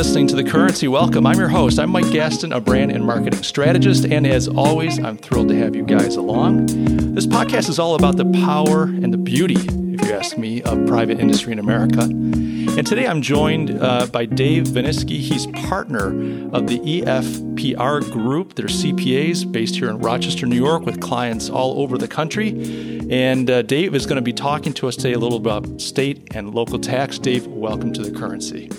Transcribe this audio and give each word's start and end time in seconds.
listening 0.00 0.26
to 0.26 0.34
The 0.34 0.42
Currency. 0.42 0.88
Welcome. 0.88 1.26
I'm 1.26 1.38
your 1.38 1.50
host. 1.50 1.78
I'm 1.78 1.90
Mike 1.90 2.10
Gaston, 2.10 2.54
a 2.54 2.60
brand 2.60 2.90
and 2.90 3.04
marketing 3.04 3.42
strategist. 3.42 4.06
And 4.06 4.26
as 4.26 4.48
always, 4.48 4.98
I'm 4.98 5.18
thrilled 5.18 5.48
to 5.48 5.58
have 5.58 5.76
you 5.76 5.84
guys 5.84 6.16
along. 6.16 6.68
This 7.14 7.26
podcast 7.26 7.68
is 7.68 7.78
all 7.78 7.96
about 7.96 8.16
the 8.16 8.24
power 8.24 8.84
and 8.84 9.12
the 9.12 9.18
beauty, 9.18 9.56
if 9.58 10.00
you 10.00 10.14
ask 10.14 10.38
me, 10.38 10.62
of 10.62 10.86
private 10.86 11.20
industry 11.20 11.52
in 11.52 11.58
America. 11.58 12.04
And 12.04 12.86
today 12.86 13.06
I'm 13.06 13.20
joined 13.20 13.78
uh, 13.78 14.06
by 14.06 14.24
Dave 14.24 14.68
Veniskey. 14.68 15.18
He's 15.18 15.46
partner 15.68 16.06
of 16.54 16.66
the 16.66 16.78
EFPR 16.78 18.10
Group. 18.10 18.54
They're 18.54 18.68
CPAs 18.68 19.52
based 19.52 19.74
here 19.74 19.90
in 19.90 19.98
Rochester, 19.98 20.46
New 20.46 20.56
York, 20.56 20.86
with 20.86 21.02
clients 21.02 21.50
all 21.50 21.78
over 21.78 21.98
the 21.98 22.08
country. 22.08 22.48
And 23.10 23.50
uh, 23.50 23.60
Dave 23.60 23.94
is 23.94 24.06
going 24.06 24.16
to 24.16 24.22
be 24.22 24.32
talking 24.32 24.72
to 24.72 24.88
us 24.88 24.96
today 24.96 25.12
a 25.12 25.18
little 25.18 25.36
about 25.36 25.78
state 25.78 26.26
and 26.34 26.54
local 26.54 26.78
tax. 26.78 27.18
Dave, 27.18 27.46
welcome 27.46 27.92
to 27.92 28.02
the 28.02 28.18
currency. 28.18 28.70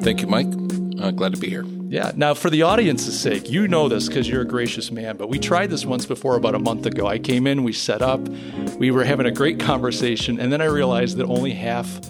Thank 0.00 0.20
you, 0.20 0.28
Mike. 0.28 0.57
Uh, 1.00 1.10
glad 1.10 1.32
to 1.32 1.40
be 1.40 1.48
here. 1.48 1.64
Yeah. 1.88 2.12
Now, 2.16 2.34
for 2.34 2.50
the 2.50 2.62
audience's 2.62 3.18
sake, 3.18 3.48
you 3.48 3.68
know 3.68 3.88
this 3.88 4.08
because 4.08 4.28
you're 4.28 4.42
a 4.42 4.46
gracious 4.46 4.90
man, 4.90 5.16
but 5.16 5.28
we 5.28 5.38
tried 5.38 5.70
this 5.70 5.86
once 5.86 6.04
before 6.04 6.36
about 6.36 6.54
a 6.54 6.58
month 6.58 6.86
ago. 6.86 7.06
I 7.06 7.18
came 7.18 7.46
in, 7.46 7.64
we 7.64 7.72
set 7.72 8.02
up, 8.02 8.20
we 8.78 8.90
were 8.90 9.04
having 9.04 9.26
a 9.26 9.30
great 9.30 9.60
conversation, 9.60 10.40
and 10.40 10.52
then 10.52 10.60
I 10.60 10.66
realized 10.66 11.16
that 11.18 11.26
only 11.26 11.52
half 11.52 12.00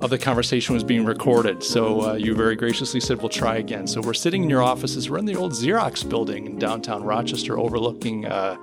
of 0.00 0.10
the 0.10 0.18
conversation 0.18 0.74
was 0.74 0.82
being 0.82 1.04
recorded. 1.04 1.62
So 1.62 2.10
uh, 2.10 2.14
you 2.14 2.34
very 2.34 2.56
graciously 2.56 2.98
said, 2.98 3.18
we'll 3.18 3.28
try 3.28 3.56
again. 3.56 3.86
So 3.86 4.00
we're 4.00 4.14
sitting 4.14 4.42
in 4.42 4.50
your 4.50 4.62
offices. 4.62 5.08
We're 5.08 5.18
in 5.18 5.26
the 5.26 5.36
old 5.36 5.52
Xerox 5.52 6.08
building 6.08 6.46
in 6.46 6.58
downtown 6.58 7.04
Rochester 7.04 7.56
overlooking. 7.58 8.26
Uh, 8.26 8.56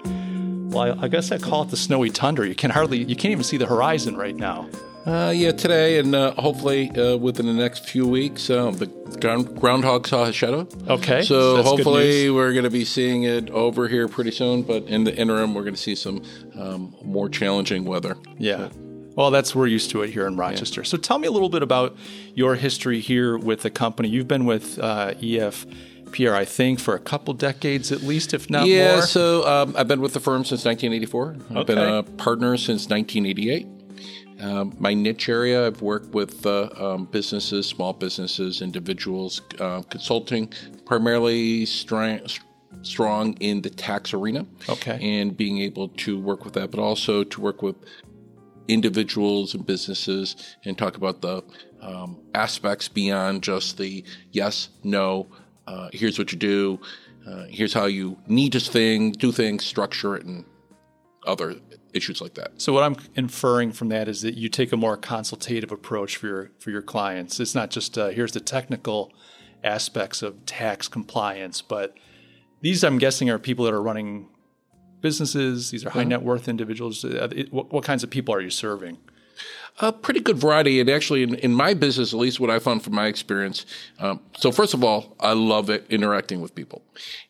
well, 0.70 1.00
I 1.00 1.08
guess 1.08 1.32
I 1.32 1.38
call 1.38 1.64
it 1.64 1.70
the 1.70 1.78
snowy 1.78 2.10
tundra. 2.10 2.46
You 2.48 2.56
can 2.56 2.72
hardly, 2.72 2.98
you 2.98 3.16
can't 3.16 3.32
even 3.32 3.46
see 3.46 3.58
the 3.58 3.68
horizon 3.68 4.18
right 4.18 4.36
now. 4.36 4.68
Uh, 5.10 5.32
yeah, 5.32 5.52
today 5.52 5.98
and 5.98 6.14
uh, 6.14 6.32
hopefully 6.34 6.92
uh, 6.92 7.18
within 7.18 7.48
the 7.48 7.54
next 7.54 7.84
few 7.90 8.08
weeks, 8.08 8.48
uh, 8.52 8.70
the 8.70 8.86
ground, 9.20 9.60
groundhog 9.60 10.08
saw 10.08 10.26
his 10.26 10.36
shadow. 10.36 10.68
Okay. 10.88 11.24
So, 11.24 11.56
so 11.56 11.64
hopefully 11.64 12.30
we're 12.30 12.52
going 12.52 12.66
to 12.66 12.70
be 12.70 12.86
seeing 12.86 13.24
it 13.24 13.50
over 13.50 13.88
here 13.88 14.08
pretty 14.08 14.30
soon. 14.30 14.62
But 14.62 14.84
in 14.84 15.06
the 15.06 15.16
interim, 15.16 15.56
we're 15.56 15.64
going 15.64 15.74
to 15.74 15.82
see 15.82 15.96
some 15.96 16.22
um, 16.56 16.96
more 17.04 17.28
challenging 17.28 17.86
weather. 17.86 18.18
Yeah. 18.38 18.70
Well, 19.16 19.32
that's 19.32 19.56
we're 19.56 19.66
used 19.66 19.90
to 19.92 20.04
it 20.04 20.12
here 20.12 20.28
in 20.28 20.38
Rochester. 20.38 20.82
Yeah. 20.82 20.86
So 20.86 20.98
tell 20.98 21.18
me 21.18 21.28
a 21.28 21.32
little 21.32 21.50
bit 21.50 21.64
about 21.64 21.98
your 22.36 22.54
history 22.54 23.00
here 23.00 23.36
with 23.36 23.64
the 23.64 23.72
company. 23.72 24.10
You've 24.10 24.28
been 24.28 24.46
with 24.46 24.78
uh, 24.78 25.16
EF. 25.24 25.66
PR, 26.12 26.34
I 26.34 26.44
think, 26.44 26.80
for 26.80 26.96
a 26.96 27.00
couple 27.00 27.36
decades 27.36 27.92
at 27.92 28.02
least, 28.02 28.34
if 28.34 28.50
not 28.50 28.66
yeah, 28.66 28.88
more. 28.88 28.96
Yeah, 28.96 29.02
so 29.02 29.48
um, 29.48 29.76
I've 29.78 29.88
been 29.88 30.02
with 30.02 30.14
the 30.14 30.20
firm 30.20 30.44
since 30.44 30.66
1984. 30.66 31.36
I've 31.52 31.58
okay. 31.58 31.76
been 31.76 31.78
a 31.78 32.02
partner 32.02 32.58
since 32.58 32.90
1988. 32.90 33.79
Um, 34.40 34.76
my 34.80 34.94
niche 34.94 35.28
area, 35.30 35.68
I've 35.68 35.82
worked 35.82 36.14
with 36.14 36.46
uh, 36.46 36.70
um, 36.78 37.06
businesses, 37.06 37.68
small 37.68 37.94
businesses, 37.94 38.62
individuals, 38.62 39.42
uh, 39.60 39.82
consulting, 39.84 40.54
primarily 40.86 41.66
strong, 41.66 42.22
strong 42.82 43.34
in 43.42 43.62
the 43.62 43.70
tax 43.70 44.14
arena. 44.14 44.46
Okay. 44.70 44.98
And 45.02 45.36
being 45.36 45.60
able 45.60 45.90
to 45.90 46.20
work 46.20 46.46
with 46.46 46.54
that, 46.54 46.72
but 46.72 46.80
also 46.80 47.24
to 47.24 47.42
work 47.42 47.62
with 47.62 47.76
individuals 48.70 49.56
and 49.56 49.66
businesses 49.66 50.56
and 50.64 50.78
talk 50.78 50.96
about 50.96 51.22
the 51.22 51.44
um, 51.82 52.20
aspects 52.36 52.88
beyond 52.88 53.44
just 53.44 53.78
the 53.78 54.04
yes, 54.32 54.70
no, 54.84 55.28
uh, 55.68 55.90
here's 55.92 56.18
what 56.18 56.32
you 56.32 56.38
do, 56.38 56.80
uh, 57.28 57.46
here's 57.50 57.74
how 57.74 57.86
you 57.86 58.18
need 58.28 58.54
to 58.54 58.60
thing, 58.60 59.12
do 59.12 59.32
things, 59.32 59.66
structure 59.66 60.16
it, 60.16 60.26
and 60.26 60.46
other 61.30 61.56
issues 61.94 62.22
like 62.22 62.34
that. 62.36 62.62
So 62.62 62.74
what 62.74 62.84
I'm 62.84 62.96
inferring 63.16 63.72
from 63.72 63.90
that 63.90 64.08
is 64.08 64.22
that 64.22 64.36
you 64.36 64.50
take 64.50 64.72
a 64.72 64.78
more 64.78 64.98
consultative 64.98 65.72
approach 65.72 66.18
for 66.18 66.28
your 66.28 66.52
for 66.60 66.72
your 66.72 66.82
clients. 66.82 67.40
It's 67.40 67.56
not 67.56 67.70
just 67.72 67.98
uh, 67.98 68.10
here's 68.10 68.32
the 68.34 68.40
technical 68.40 69.14
aspects 69.64 70.22
of 70.22 70.46
tax 70.46 70.88
compliance, 70.88 71.62
but 71.62 71.96
these 72.62 72.84
I'm 72.84 72.98
guessing 72.98 73.30
are 73.30 73.40
people 73.40 73.66
that 73.66 73.74
are 73.74 73.82
running 73.82 74.28
businesses. 75.02 75.72
These 75.72 75.86
are 75.86 75.90
high 75.90 76.04
net 76.04 76.22
worth 76.22 76.48
individuals. 76.48 77.06
Uh, 77.06 77.30
what, 77.52 77.72
what 77.72 77.84
kinds 77.84 78.04
of 78.04 78.10
people 78.10 78.34
are 78.36 78.42
you 78.42 78.50
serving? 78.50 78.98
A 79.82 79.94
pretty 79.94 80.20
good 80.20 80.38
variety, 80.38 80.82
and 80.82 80.90
actually, 80.90 81.24
in, 81.24 81.36
in, 81.36 81.54
my 81.54 81.74
business, 81.74 82.12
at 82.12 82.20
least 82.20 82.40
what 82.42 82.50
I 82.50 82.60
found 82.60 82.84
from 82.84 82.96
my 82.96 83.08
experience. 83.08 83.66
Um, 84.00 84.20
so, 84.38 84.52
first 84.52 84.74
of 84.74 84.84
all, 84.84 85.16
I 85.22 85.32
love 85.32 85.70
it, 85.70 85.86
interacting 85.90 86.42
with 86.42 86.54
people 86.54 86.82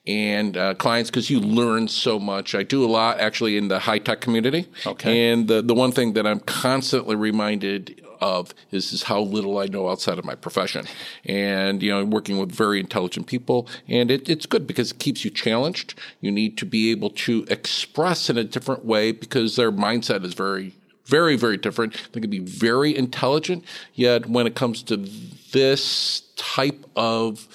and 0.07 0.57
uh, 0.57 0.73
clients 0.73 1.11
because 1.11 1.29
you 1.29 1.39
learn 1.39 1.87
so 1.87 2.17
much. 2.19 2.55
I 2.55 2.63
do 2.63 2.83
a 2.83 2.89
lot 2.89 3.19
actually 3.19 3.55
in 3.55 3.67
the 3.67 3.77
high 3.77 3.99
tech 3.99 4.21
community. 4.21 4.67
Okay. 4.85 5.31
And 5.31 5.47
the 5.47 5.61
the 5.61 5.75
one 5.75 5.91
thing 5.91 6.13
that 6.13 6.25
I'm 6.25 6.39
constantly 6.39 7.15
reminded 7.15 8.01
of 8.21 8.53
is, 8.71 8.91
is 8.91 9.03
how 9.03 9.21
little 9.21 9.57
I 9.59 9.65
know 9.65 9.89
outside 9.89 10.19
of 10.19 10.25
my 10.25 10.35
profession. 10.35 10.85
And, 11.25 11.81
you 11.81 11.91
know, 11.91 12.03
working 12.05 12.37
with 12.37 12.51
very 12.51 12.79
intelligent 12.79 13.27
people. 13.27 13.67
And 13.87 14.11
it, 14.11 14.29
it's 14.29 14.45
good 14.45 14.67
because 14.67 14.91
it 14.91 14.99
keeps 14.99 15.23
you 15.23 15.31
challenged. 15.31 15.93
You 16.21 16.31
need 16.31 16.57
to 16.57 16.65
be 16.65 16.91
able 16.91 17.09
to 17.11 17.45
express 17.49 18.29
in 18.29 18.37
a 18.37 18.43
different 18.43 18.85
way 18.85 19.11
because 19.11 19.55
their 19.55 19.71
mindset 19.71 20.23
is 20.23 20.33
very 20.33 20.73
very, 21.09 21.35
very 21.35 21.57
different. 21.57 21.91
They 22.11 22.21
can 22.21 22.29
be 22.29 22.39
very 22.39 22.91
intelligent, 22.95 23.65
yet 23.93 24.27
when 24.35 24.47
it 24.47 24.55
comes 24.55 24.83
to 24.83 24.97
this 25.51 26.23
type 26.35 26.85
of 26.95 27.47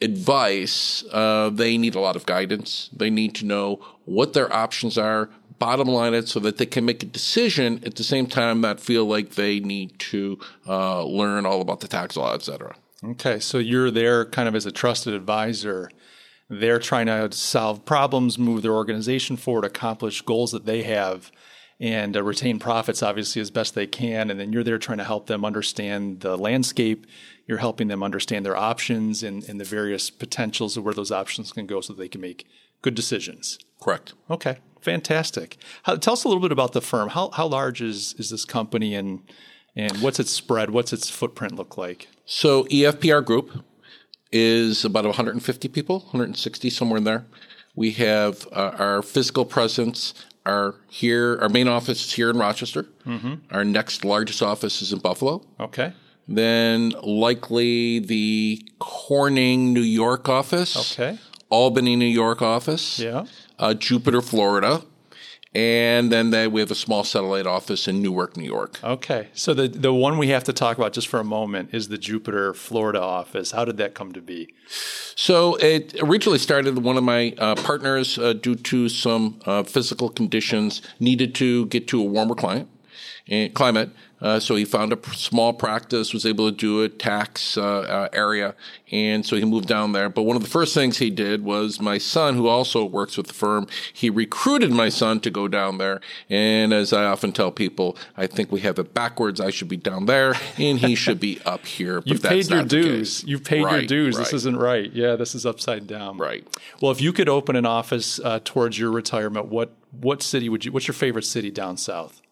advice, 0.00 1.04
uh, 1.12 1.50
they 1.50 1.78
need 1.78 1.94
a 1.94 2.00
lot 2.00 2.16
of 2.16 2.24
guidance. 2.26 2.90
They 2.92 3.10
need 3.10 3.34
to 3.36 3.44
know 3.46 3.80
what 4.04 4.32
their 4.32 4.52
options 4.52 4.98
are, 4.98 5.28
bottom 5.58 5.88
line 5.88 6.14
it 6.14 6.28
so 6.28 6.38
that 6.40 6.58
they 6.58 6.66
can 6.66 6.84
make 6.84 7.02
a 7.02 7.06
decision 7.06 7.80
at 7.84 7.94
the 7.96 8.04
same 8.04 8.26
time 8.26 8.60
that 8.60 8.78
feel 8.78 9.06
like 9.06 9.34
they 9.34 9.58
need 9.58 9.98
to 9.98 10.38
uh, 10.66 11.02
learn 11.02 11.46
all 11.46 11.60
about 11.60 11.80
the 11.80 11.88
tax 11.88 12.16
law, 12.16 12.34
et 12.34 12.42
cetera. 12.42 12.74
Okay, 13.02 13.40
so 13.40 13.58
you're 13.58 13.90
there 13.90 14.24
kind 14.26 14.48
of 14.48 14.54
as 14.54 14.66
a 14.66 14.72
trusted 14.72 15.14
advisor. 15.14 15.90
They're 16.48 16.78
trying 16.78 17.06
to 17.06 17.32
solve 17.32 17.84
problems, 17.84 18.38
move 18.38 18.62
their 18.62 18.74
organization 18.74 19.36
forward, 19.36 19.64
accomplish 19.64 20.22
goals 20.22 20.52
that 20.52 20.66
they 20.66 20.82
have 20.82 21.32
and 21.78 22.16
uh, 22.16 22.22
retain 22.22 22.58
profits 22.58 23.02
obviously 23.02 23.40
as 23.42 23.50
best 23.50 23.74
they 23.74 23.86
can. 23.86 24.30
And 24.30 24.40
then 24.40 24.52
you're 24.52 24.64
there 24.64 24.78
trying 24.78 24.98
to 24.98 25.04
help 25.04 25.26
them 25.26 25.44
understand 25.44 26.20
the 26.20 26.36
landscape. 26.36 27.06
You're 27.46 27.58
helping 27.58 27.88
them 27.88 28.02
understand 28.02 28.46
their 28.46 28.56
options 28.56 29.22
and, 29.22 29.44
and 29.48 29.60
the 29.60 29.64
various 29.64 30.10
potentials 30.10 30.76
of 30.76 30.84
where 30.84 30.94
those 30.94 31.12
options 31.12 31.52
can 31.52 31.66
go 31.66 31.80
so 31.80 31.92
they 31.92 32.08
can 32.08 32.20
make 32.20 32.46
good 32.82 32.94
decisions. 32.94 33.58
Correct. 33.80 34.14
Okay, 34.30 34.58
fantastic. 34.80 35.58
How, 35.82 35.96
tell 35.96 36.14
us 36.14 36.24
a 36.24 36.28
little 36.28 36.42
bit 36.42 36.52
about 36.52 36.72
the 36.72 36.80
firm. 36.80 37.10
How, 37.10 37.30
how 37.30 37.46
large 37.46 37.82
is, 37.82 38.14
is 38.18 38.30
this 38.30 38.44
company 38.44 38.94
and, 38.94 39.22
and 39.74 40.00
what's 40.00 40.18
its 40.18 40.30
spread? 40.30 40.70
What's 40.70 40.92
its 40.92 41.10
footprint 41.10 41.54
look 41.56 41.76
like? 41.76 42.08
So 42.24 42.64
EFPR 42.64 43.24
Group 43.24 43.64
is 44.32 44.84
about 44.84 45.04
150 45.04 45.68
people, 45.68 46.00
160 46.00 46.70
somewhere 46.70 46.98
in 46.98 47.04
there. 47.04 47.26
We 47.74 47.92
have 47.92 48.48
uh, 48.52 48.72
our 48.78 49.02
physical 49.02 49.44
presence 49.44 50.14
are 50.46 50.74
here. 50.88 51.38
Our 51.40 51.48
main 51.48 51.68
office 51.68 52.04
is 52.06 52.12
here 52.12 52.30
in 52.30 52.38
Rochester. 52.38 52.84
Mm-hmm. 53.04 53.34
Our 53.50 53.64
next 53.64 54.04
largest 54.04 54.42
office 54.42 54.80
is 54.80 54.92
in 54.92 55.00
Buffalo. 55.00 55.42
Okay. 55.60 55.92
Then 56.28 56.90
likely 57.02 57.98
the 57.98 58.66
Corning, 58.78 59.72
New 59.72 59.80
York 59.80 60.28
office. 60.28 60.92
Okay. 60.98 61.18
Albany, 61.50 61.94
New 61.96 62.04
York 62.06 62.42
office. 62.42 62.98
Yeah. 62.98 63.26
Uh, 63.58 63.74
Jupiter, 63.74 64.20
Florida. 64.20 64.82
And 65.56 66.12
then 66.12 66.28
they, 66.30 66.46
we 66.46 66.60
have 66.60 66.70
a 66.70 66.74
small 66.74 67.02
satellite 67.02 67.46
office 67.46 67.88
in 67.88 68.02
Newark, 68.02 68.36
New 68.36 68.44
York. 68.44 68.78
Okay. 68.84 69.28
So 69.32 69.54
the, 69.54 69.68
the 69.68 69.90
one 69.90 70.18
we 70.18 70.28
have 70.28 70.44
to 70.44 70.52
talk 70.52 70.76
about 70.76 70.92
just 70.92 71.08
for 71.08 71.18
a 71.18 71.24
moment 71.24 71.70
is 71.72 71.88
the 71.88 71.96
Jupiter, 71.96 72.52
Florida 72.52 73.00
office. 73.00 73.52
How 73.52 73.64
did 73.64 73.78
that 73.78 73.94
come 73.94 74.12
to 74.12 74.20
be? 74.20 74.52
So 75.14 75.54
it 75.54 75.94
originally 75.98 76.38
started 76.38 76.76
one 76.84 76.98
of 76.98 77.04
my 77.04 77.34
uh, 77.38 77.54
partners, 77.54 78.18
uh, 78.18 78.34
due 78.34 78.56
to 78.56 78.90
some 78.90 79.40
uh, 79.46 79.62
physical 79.62 80.10
conditions, 80.10 80.82
needed 81.00 81.34
to 81.36 81.64
get 81.66 81.88
to 81.88 82.02
a 82.02 82.04
warmer 82.04 82.34
climate. 82.34 82.68
And 83.26 83.54
climate, 83.54 83.90
uh, 84.20 84.40
so 84.40 84.56
he 84.56 84.64
found 84.64 84.92
a 84.92 84.98
small 85.14 85.52
practice, 85.52 86.14
was 86.14 86.24
able 86.24 86.50
to 86.50 86.56
do 86.56 86.82
a 86.82 86.88
tax 86.88 87.58
uh, 87.58 87.62
uh, 87.62 88.08
area, 88.12 88.54
and 88.90 89.26
so 89.26 89.36
he 89.36 89.44
moved 89.44 89.68
down 89.68 89.92
there. 89.92 90.08
But 90.08 90.22
one 90.22 90.36
of 90.36 90.42
the 90.42 90.48
first 90.48 90.74
things 90.74 90.98
he 90.98 91.10
did 91.10 91.44
was 91.44 91.80
my 91.80 91.98
son, 91.98 92.34
who 92.34 92.48
also 92.48 92.84
works 92.84 93.16
with 93.16 93.26
the 93.26 93.34
firm, 93.34 93.66
he 93.92 94.08
recruited 94.08 94.70
my 94.70 94.88
son 94.88 95.20
to 95.20 95.30
go 95.30 95.48
down 95.48 95.78
there. 95.78 96.00
And 96.30 96.72
as 96.72 96.92
I 96.92 97.04
often 97.04 97.32
tell 97.32 97.50
people, 97.50 97.96
I 98.16 98.26
think 98.26 98.50
we 98.50 98.60
have 98.60 98.78
it 98.78 98.94
backwards. 98.94 99.40
I 99.40 99.50
should 99.50 99.68
be 99.68 99.76
down 99.76 100.06
there, 100.06 100.34
and 100.56 100.78
he 100.78 100.94
should 100.94 101.20
be 101.20 101.40
up 101.44 101.66
here. 101.66 102.02
You've 102.06 102.22
paid 102.22 102.48
your 102.48 102.64
dues. 102.64 103.22
You've 103.24 103.44
paid 103.44 103.64
right, 103.64 103.80
your 103.80 103.86
dues. 103.86 104.16
Right. 104.16 104.24
This 104.24 104.32
isn't 104.32 104.56
right. 104.56 104.90
Yeah, 104.92 105.16
this 105.16 105.34
is 105.34 105.44
upside 105.44 105.86
down. 105.86 106.16
Right. 106.16 106.46
Well, 106.80 106.90
if 106.90 107.00
you 107.00 107.12
could 107.12 107.28
open 107.28 107.54
an 107.56 107.66
office 107.66 108.18
uh, 108.20 108.40
towards 108.44 108.78
your 108.78 108.90
retirement, 108.90 109.46
what 109.46 109.72
what 110.00 110.22
city 110.22 110.48
would 110.48 110.64
you? 110.64 110.72
What's 110.72 110.88
your 110.88 110.94
favorite 110.94 111.24
city 111.24 111.50
down 111.50 111.76
south? 111.76 112.22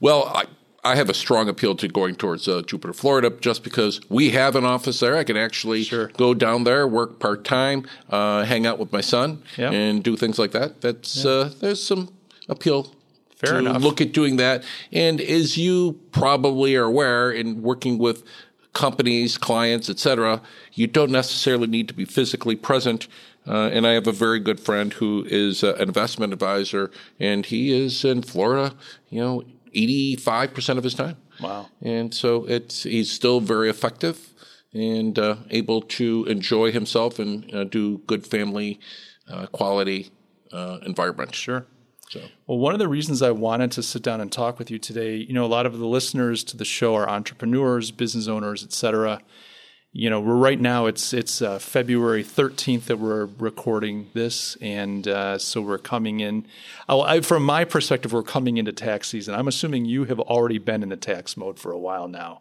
Well, 0.00 0.24
I, 0.34 0.46
I 0.82 0.96
have 0.96 1.10
a 1.10 1.14
strong 1.14 1.48
appeal 1.48 1.74
to 1.76 1.88
going 1.88 2.14
towards 2.14 2.48
uh, 2.48 2.62
Jupiter, 2.62 2.92
Florida, 2.92 3.30
just 3.40 3.62
because 3.62 4.00
we 4.08 4.30
have 4.30 4.56
an 4.56 4.64
office 4.64 5.00
there. 5.00 5.16
I 5.16 5.24
can 5.24 5.36
actually 5.36 5.82
sure. 5.82 6.08
go 6.16 6.32
down 6.32 6.64
there, 6.64 6.86
work 6.86 7.18
part 7.18 7.44
time, 7.44 7.86
uh, 8.08 8.44
hang 8.44 8.66
out 8.66 8.78
with 8.78 8.92
my 8.92 9.02
son, 9.02 9.42
yep. 9.56 9.72
and 9.72 10.02
do 10.02 10.16
things 10.16 10.38
like 10.38 10.52
that. 10.52 10.80
That's 10.80 11.24
yeah. 11.24 11.30
uh, 11.30 11.50
there's 11.60 11.82
some 11.82 12.12
appeal. 12.48 12.94
Fair 13.36 13.52
to 13.52 13.58
enough. 13.58 13.82
look 13.82 14.00
at 14.00 14.12
doing 14.12 14.36
that, 14.36 14.64
and 14.92 15.20
as 15.20 15.56
you 15.56 15.98
probably 16.12 16.76
are 16.76 16.84
aware, 16.84 17.30
in 17.30 17.62
working 17.62 17.96
with 17.96 18.22
companies, 18.74 19.38
clients, 19.38 19.88
etc., 19.88 20.42
you 20.74 20.86
don't 20.86 21.10
necessarily 21.10 21.66
need 21.66 21.88
to 21.88 21.94
be 21.94 22.04
physically 22.04 22.56
present. 22.56 23.08
Uh, 23.46 23.70
and 23.72 23.86
I 23.86 23.92
have 23.92 24.06
a 24.06 24.12
very 24.12 24.38
good 24.38 24.60
friend 24.60 24.92
who 24.92 25.24
is 25.26 25.64
uh, 25.64 25.74
an 25.76 25.88
investment 25.88 26.34
advisor, 26.34 26.90
and 27.18 27.46
he 27.46 27.72
is 27.72 28.04
in 28.04 28.22
Florida, 28.22 28.74
you 29.08 29.20
know, 29.20 29.44
85% 29.74 30.78
of 30.78 30.84
his 30.84 30.94
time. 30.94 31.16
Wow. 31.40 31.68
And 31.80 32.14
so 32.14 32.44
it's 32.46 32.82
he's 32.82 33.10
still 33.10 33.40
very 33.40 33.70
effective 33.70 34.34
and 34.72 35.18
uh, 35.18 35.36
able 35.50 35.82
to 35.82 36.24
enjoy 36.26 36.70
himself 36.70 37.18
and 37.18 37.52
uh, 37.54 37.64
do 37.64 37.98
good 38.06 38.26
family 38.26 38.78
uh, 39.28 39.46
quality 39.46 40.10
uh, 40.52 40.78
environment. 40.84 41.34
Sure. 41.34 41.66
So. 42.08 42.20
Well, 42.46 42.58
one 42.58 42.72
of 42.72 42.80
the 42.80 42.88
reasons 42.88 43.22
I 43.22 43.30
wanted 43.30 43.70
to 43.72 43.82
sit 43.82 44.02
down 44.02 44.20
and 44.20 44.32
talk 44.32 44.58
with 44.58 44.70
you 44.70 44.78
today, 44.80 45.16
you 45.16 45.32
know, 45.32 45.44
a 45.44 45.46
lot 45.46 45.64
of 45.64 45.78
the 45.78 45.86
listeners 45.86 46.42
to 46.44 46.56
the 46.56 46.64
show 46.64 46.96
are 46.96 47.08
entrepreneurs, 47.08 47.92
business 47.92 48.26
owners, 48.26 48.64
et 48.64 48.72
cetera 48.72 49.20
you 49.92 50.08
know, 50.08 50.20
we're 50.20 50.36
right 50.36 50.60
now. 50.60 50.86
It's 50.86 51.12
it's 51.12 51.42
uh, 51.42 51.58
February 51.58 52.22
13th 52.22 52.84
that 52.84 52.98
we're 52.98 53.26
recording 53.38 54.08
this, 54.14 54.56
and 54.60 55.06
uh, 55.08 55.36
so 55.36 55.60
we're 55.60 55.78
coming 55.78 56.20
in. 56.20 56.46
Oh, 56.88 57.00
I, 57.00 57.22
from 57.22 57.42
my 57.42 57.64
perspective, 57.64 58.12
we're 58.12 58.22
coming 58.22 58.56
into 58.56 58.72
tax 58.72 59.08
season. 59.08 59.34
I'm 59.34 59.48
assuming 59.48 59.86
you 59.86 60.04
have 60.04 60.20
already 60.20 60.58
been 60.58 60.84
in 60.84 60.90
the 60.90 60.96
tax 60.96 61.36
mode 61.36 61.58
for 61.58 61.72
a 61.72 61.78
while 61.78 62.06
now. 62.06 62.40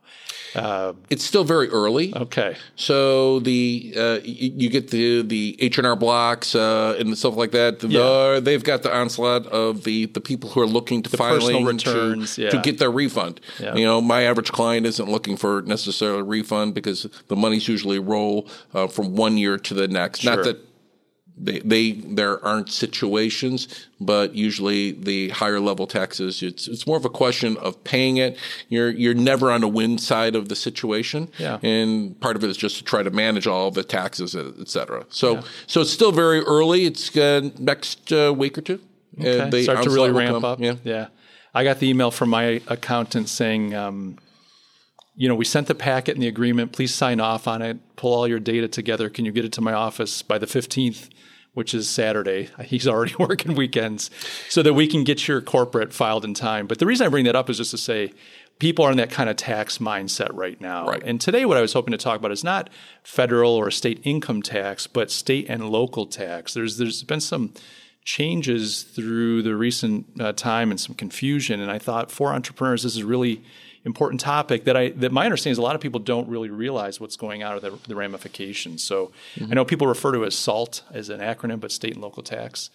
Uh, 0.53 0.93
it's 1.09 1.23
still 1.23 1.43
very 1.43 1.69
early. 1.69 2.15
Okay. 2.15 2.55
So 2.75 3.39
the 3.39 3.93
uh, 3.97 4.19
you, 4.23 4.51
you, 4.55 4.69
get 4.69 4.91
the 4.91 5.23
the 5.23 5.57
H 5.59 5.79
and 5.79 5.87
R 5.87 5.95
blocks 5.95 6.53
uh, 6.53 6.97
and 6.99 7.17
stuff 7.17 7.35
like 7.35 7.51
that. 7.51 7.81
Yeah. 7.83 8.39
they've 8.39 8.63
got 8.63 8.83
the 8.83 8.95
onslaught 8.95 9.47
of 9.47 9.85
the 9.85 10.05
the 10.05 10.21
people 10.21 10.51
who 10.51 10.61
are 10.61 10.67
looking 10.67 11.01
to 11.01 11.09
the 11.09 11.17
filing 11.17 11.65
returns 11.65 12.35
to, 12.35 12.43
yeah. 12.43 12.49
to, 12.51 12.59
get 12.59 12.77
their 12.77 12.91
refund. 12.91 13.41
Yeah. 13.59 13.73
You 13.75 13.85
know, 13.85 14.01
my 14.01 14.21
average 14.23 14.51
client 14.51 14.85
isn't 14.85 15.09
looking 15.09 15.35
for 15.35 15.63
necessarily 15.63 16.19
a 16.19 16.23
refund 16.23 16.75
because 16.75 17.07
the 17.27 17.38
money's 17.39 17.68
usually 17.68 18.00
roll 18.00 18.47
uh, 18.74 18.88
from 18.88 19.15
one 19.15 19.38
year 19.38 19.57
to 19.57 19.74
the 19.74 19.88
next. 19.88 20.21
Sure. 20.21 20.36
Not 20.36 20.45
that 20.45 20.57
they, 21.41 21.59
they 21.59 21.91
there 21.91 22.44
aren't 22.45 22.69
situations, 22.69 23.88
but 24.00 24.36
usually 24.36 24.91
the 24.91 25.30
higher 25.30 25.59
level 25.59 25.88
taxes, 25.88 26.44
it's 26.44 26.68
it's 26.68 26.86
more 26.86 26.97
of 26.97 27.06
a 27.06 27.09
question 27.09 27.56
of 27.57 27.81
paying 27.83 28.18
it. 28.18 28.38
You're 28.68 28.89
you're 28.89 29.13
never 29.13 29.50
on 29.50 29.62
the 29.62 29.68
win 29.68 29.97
side 29.97 30.36
of 30.36 30.50
the 30.50 30.56
situation, 30.56 31.30
yeah. 31.38 31.59
and 31.63 32.19
part 32.19 32.36
of 32.36 32.44
it 32.44 32.50
is 32.50 32.57
just 32.57 32.77
to 32.77 32.83
try 32.83 33.03
to 33.03 33.09
manage 33.09 33.47
all 33.47 33.71
the 33.71 33.83
taxes, 33.83 34.35
et 34.35 34.68
cetera. 34.68 35.06
So 35.09 35.35
yeah. 35.35 35.42
so 35.68 35.81
it's 35.81 35.92
still 35.92 36.12
very 36.12 36.42
early. 36.42 36.85
It's 36.85 37.15
uh, 37.15 37.50
next 37.57 38.12
uh, 38.12 38.33
week 38.35 38.57
or 38.57 38.62
two. 38.62 38.81
Okay. 39.18 39.59
Uh, 39.59 39.63
Start 39.63 39.83
to 39.83 39.89
really 39.89 40.12
ramp 40.12 40.35
come. 40.35 40.45
up. 40.45 40.59
Yeah, 40.59 40.75
yeah. 40.83 41.07
I 41.53 41.63
got 41.63 41.80
the 41.80 41.89
email 41.89 42.12
from 42.12 42.30
my 42.30 42.62
accountant 42.68 43.30
saying. 43.30 43.74
Um, 43.74 44.18
you 45.19 45.27
know, 45.27 45.36
we 45.36 45.44
sent 45.44 45.68
the 45.68 45.75
packet 45.75 46.16
and 46.16 46.24
the 46.24 46.30
agreement. 46.30 46.71
Please 46.71 46.95
sign 46.95 47.19
off 47.19 47.45
on 47.45 47.62
it. 47.62 47.77
Pull 47.98 48.13
all 48.13 48.25
your 48.25 48.39
data 48.39 48.69
together. 48.69 49.10
Can 49.10 49.25
you 49.25 49.33
get 49.33 49.44
it 49.44 49.51
to 49.51 49.62
my 49.62 49.74
office 49.74 50.21
by 50.21 50.38
the 50.38 50.45
15th, 50.45 51.10
which 51.54 51.74
is 51.74 51.89
Saturday? 51.89 52.48
He's 52.63 52.88
already 52.88 53.13
working 53.19 53.54
weekends 53.54 54.10
so 54.48 54.63
that 54.63 54.75
we 54.75 54.88
can 54.88 55.04
get 55.04 55.27
your 55.27 55.42
corporate 55.42 55.92
filed 55.92 56.24
in 56.24 56.33
time. 56.33 56.68
But 56.68 56.80
the 56.80 56.86
reason 56.86 57.06
I 57.06 57.10
bring 57.10 57.25
that 57.25 57.36
up 57.36 57.50
is 57.50 57.57
just 57.57 57.71
to 57.71 57.77
say 57.77 58.13
people 58.60 58.86
are 58.86 58.92
in 58.92 58.98
that 58.98 59.12
kind 59.12 59.30
of 59.30 59.36
tax 59.36 59.80
mindset 59.80 60.30
right 60.31 60.60
now. 60.62 60.88
Right. 60.88 61.04
And 61.04 61.19
today, 61.19 61.44
what 61.44 61.57
I 61.57 61.62
was 61.62 61.74
hoping 61.74 61.92
to 61.92 61.98
talk 61.98 62.18
about 62.18 62.31
is 62.31 62.45
not 62.45 62.69
federal 63.04 63.51
or 63.51 63.71
state 63.71 64.00
income 64.06 64.42
tax, 64.42 64.88
but 64.88 65.12
state 65.12 65.48
and 65.50 65.69
local 65.69 66.06
tax. 66.06 66.54
There's 66.54 66.77
there's 66.77 67.04
been 67.04 67.19
some 67.19 67.54
changes 68.06 68.83
through 68.83 69.42
the 69.42 69.57
recent 69.57 70.06
uh, 70.21 70.31
time 70.31 70.71
and 70.71 70.80
some 70.80 70.95
confusion, 70.95 71.60
and 71.60 71.69
I 71.69 71.77
thought 71.77 72.10
for 72.10 72.31
entrepreneurs, 72.31 72.83
this 72.83 72.95
is 72.95 73.04
really 73.04 73.44
important 73.85 74.21
topic 74.21 74.65
that 74.65 74.75
I 74.75 74.89
that 74.89 75.11
my 75.11 75.25
understanding 75.25 75.53
is 75.53 75.57
a 75.57 75.61
lot 75.61 75.75
of 75.75 75.81
people 75.81 75.99
don't 75.99 76.27
really 76.27 76.49
realize 76.49 76.99
what's 76.99 77.15
going 77.15 77.43
on 77.43 77.53
or 77.53 77.59
the, 77.59 77.79
the 77.87 77.95
ramifications. 77.95 78.83
So 78.83 79.11
mm-hmm. 79.35 79.51
I 79.51 79.55
know 79.55 79.65
people 79.65 79.87
refer 79.87 80.11
to 80.11 80.23
it 80.23 80.27
as 80.27 80.35
SALT 80.35 80.83
as 80.91 81.09
an 81.09 81.19
acronym, 81.19 81.59
but 81.59 81.71
state 81.71 81.93
and 81.93 82.01
local 82.01 82.23
tax. 82.23 82.69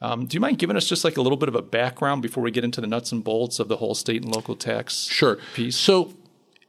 Um, 0.00 0.26
do 0.26 0.34
you 0.34 0.40
mind 0.40 0.58
giving 0.58 0.76
us 0.76 0.86
just 0.86 1.04
like 1.04 1.16
a 1.16 1.22
little 1.22 1.38
bit 1.38 1.48
of 1.48 1.54
a 1.54 1.62
background 1.62 2.20
before 2.20 2.42
we 2.42 2.50
get 2.50 2.64
into 2.64 2.80
the 2.80 2.86
nuts 2.86 3.12
and 3.12 3.24
bolts 3.24 3.58
of 3.58 3.68
the 3.68 3.76
whole 3.76 3.94
state 3.94 4.22
and 4.22 4.34
local 4.34 4.54
tax 4.54 5.04
sure. 5.04 5.38
piece? 5.54 5.76
So 5.76 6.12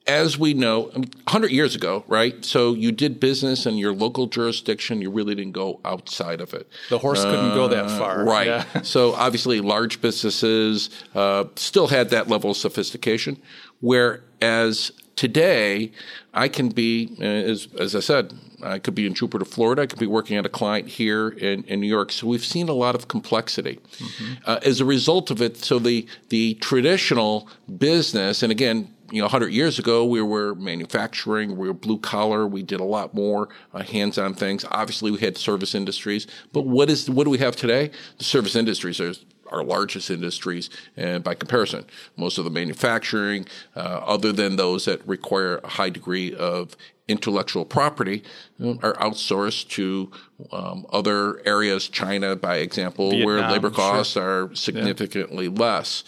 as 0.08 0.40
we 0.40 0.54
know, 0.54 0.84
100 0.84 1.52
years 1.52 1.76
ago, 1.76 2.06
right? 2.08 2.44
So 2.46 2.74
you 2.74 2.94
did 2.94 3.20
business 3.20 3.66
in 3.66 3.76
your 3.76 3.94
local 3.94 4.28
jurisdiction. 4.28 5.02
You 5.02 5.12
really 5.12 5.36
didn't 5.36 5.52
go 5.52 5.82
outside 5.84 6.40
of 6.40 6.54
it. 6.54 6.70
The 6.90 6.98
horse 6.98 7.20
uh, 7.20 7.30
couldn't 7.30 7.54
go 7.54 7.68
that 7.68 7.86
uh, 7.86 8.00
far. 8.00 8.24
Right. 8.24 8.48
Yeah. 8.48 8.82
so 8.84 9.14
obviously, 9.14 9.60
large 9.60 10.00
businesses 10.00 10.90
uh, 11.14 11.46
still 11.56 11.88
had 11.88 12.10
that 12.12 12.30
level 12.30 12.52
of 12.52 12.58
sophistication. 12.58 13.42
Whereas 13.82 14.92
today, 15.16 15.92
I 16.34 16.48
can 16.48 16.70
be, 16.70 17.16
uh, 17.20 17.24
as, 17.24 17.68
as 17.80 17.96
I 17.96 18.00
said, 18.00 18.34
I 18.64 18.80
could 18.80 18.96
be 18.96 19.06
in 19.06 19.14
Jupiter, 19.14 19.46
Florida. 19.46 19.84
I 19.84 19.86
could 19.86 20.00
be 20.00 20.08
working 20.08 20.38
at 20.38 20.46
a 20.46 20.50
client 20.50 20.88
here 20.88 21.30
in, 21.30 21.64
in 21.66 21.80
New 21.80 21.88
York. 21.88 22.12
So 22.12 22.28
we've 22.28 22.46
seen 22.46 22.70
a 22.70 22.74
lot 22.74 22.96
of 22.96 23.08
complexity. 23.08 23.80
Mm-hmm. 23.98 24.34
Uh, 24.46 24.60
as 24.64 24.80
a 24.80 24.86
result 24.86 25.30
of 25.30 25.42
it, 25.42 25.58
so 25.58 25.80
the, 25.80 26.08
the 26.30 26.56
traditional 26.56 27.48
business, 27.78 28.42
and 28.42 28.52
again, 28.52 28.94
you 29.12 29.20
know, 29.22 29.26
100 29.26 29.54
years 29.54 29.80
ago, 29.80 30.06
we 30.06 30.22
were 30.22 30.54
manufacturing, 30.56 31.56
we 31.56 31.68
were 31.68 31.74
blue 31.74 31.98
collar, 31.98 32.46
we 32.46 32.62
did 32.62 32.80
a 32.80 32.84
lot 32.84 33.14
more 33.14 33.48
uh, 33.74 33.84
hands 33.84 34.18
on 34.18 34.34
things. 34.34 34.66
Obviously, 34.70 35.12
we 35.12 35.20
had 35.20 35.38
service 35.38 35.74
industries, 35.74 36.28
but 36.52 36.66
what 36.66 36.90
is, 36.90 37.10
what 37.10 37.24
do 37.24 37.30
we 37.30 37.38
have 37.38 37.56
today? 37.56 37.92
The 38.18 38.26
service 38.26 38.56
industries 38.56 39.00
are 39.00 39.14
our 39.52 39.64
largest 39.64 40.10
industries, 40.10 40.70
and 40.96 41.24
by 41.24 41.34
comparison, 41.34 41.86
most 42.16 42.38
of 42.38 42.44
the 42.44 42.52
manufacturing, 42.52 43.46
uh, 43.76 43.80
other 43.80 44.32
than 44.32 44.56
those 44.56 44.86
that 44.86 45.06
require 45.08 45.58
a 45.64 45.68
high 45.68 45.90
degree 45.90 46.34
of 46.36 46.76
intellectual 47.08 47.66
property, 47.66 48.24
are 48.60 48.94
outsourced 48.96 49.70
to 49.70 50.12
um, 50.52 50.86
other 50.92 51.42
areas, 51.46 51.88
China, 51.88 52.36
by 52.36 52.58
example, 52.58 53.12
Vietnam, 53.12 53.26
where 53.26 53.50
labor 53.50 53.70
costs 53.70 54.14
sure. 54.14 54.50
are 54.52 54.56
significantly 54.56 55.46
yeah. 55.46 55.52
less. 55.52 56.04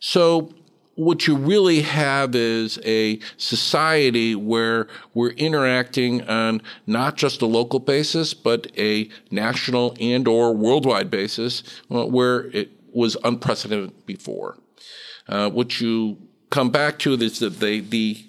So 0.00 0.54
what 0.98 1.28
you 1.28 1.36
really 1.36 1.82
have 1.82 2.34
is 2.34 2.80
a 2.84 3.20
society 3.36 4.34
where 4.34 4.88
we're 5.14 5.30
interacting 5.30 6.22
on 6.28 6.60
not 6.88 7.16
just 7.16 7.40
a 7.40 7.46
local 7.46 7.78
basis, 7.78 8.34
but 8.34 8.66
a 8.76 9.08
national 9.30 9.96
and 10.00 10.26
or 10.26 10.52
worldwide 10.52 11.08
basis 11.08 11.62
uh, 11.92 12.04
where 12.04 12.46
it 12.46 12.72
was 12.92 13.16
unprecedented 13.24 14.06
before. 14.06 14.58
Uh, 15.28 15.50
what 15.50 15.80
you 15.80 16.18
come 16.50 16.70
back 16.70 16.98
to 17.00 17.14
is 17.14 17.38
that 17.40 17.60
the, 17.60 17.80
the 17.80 18.24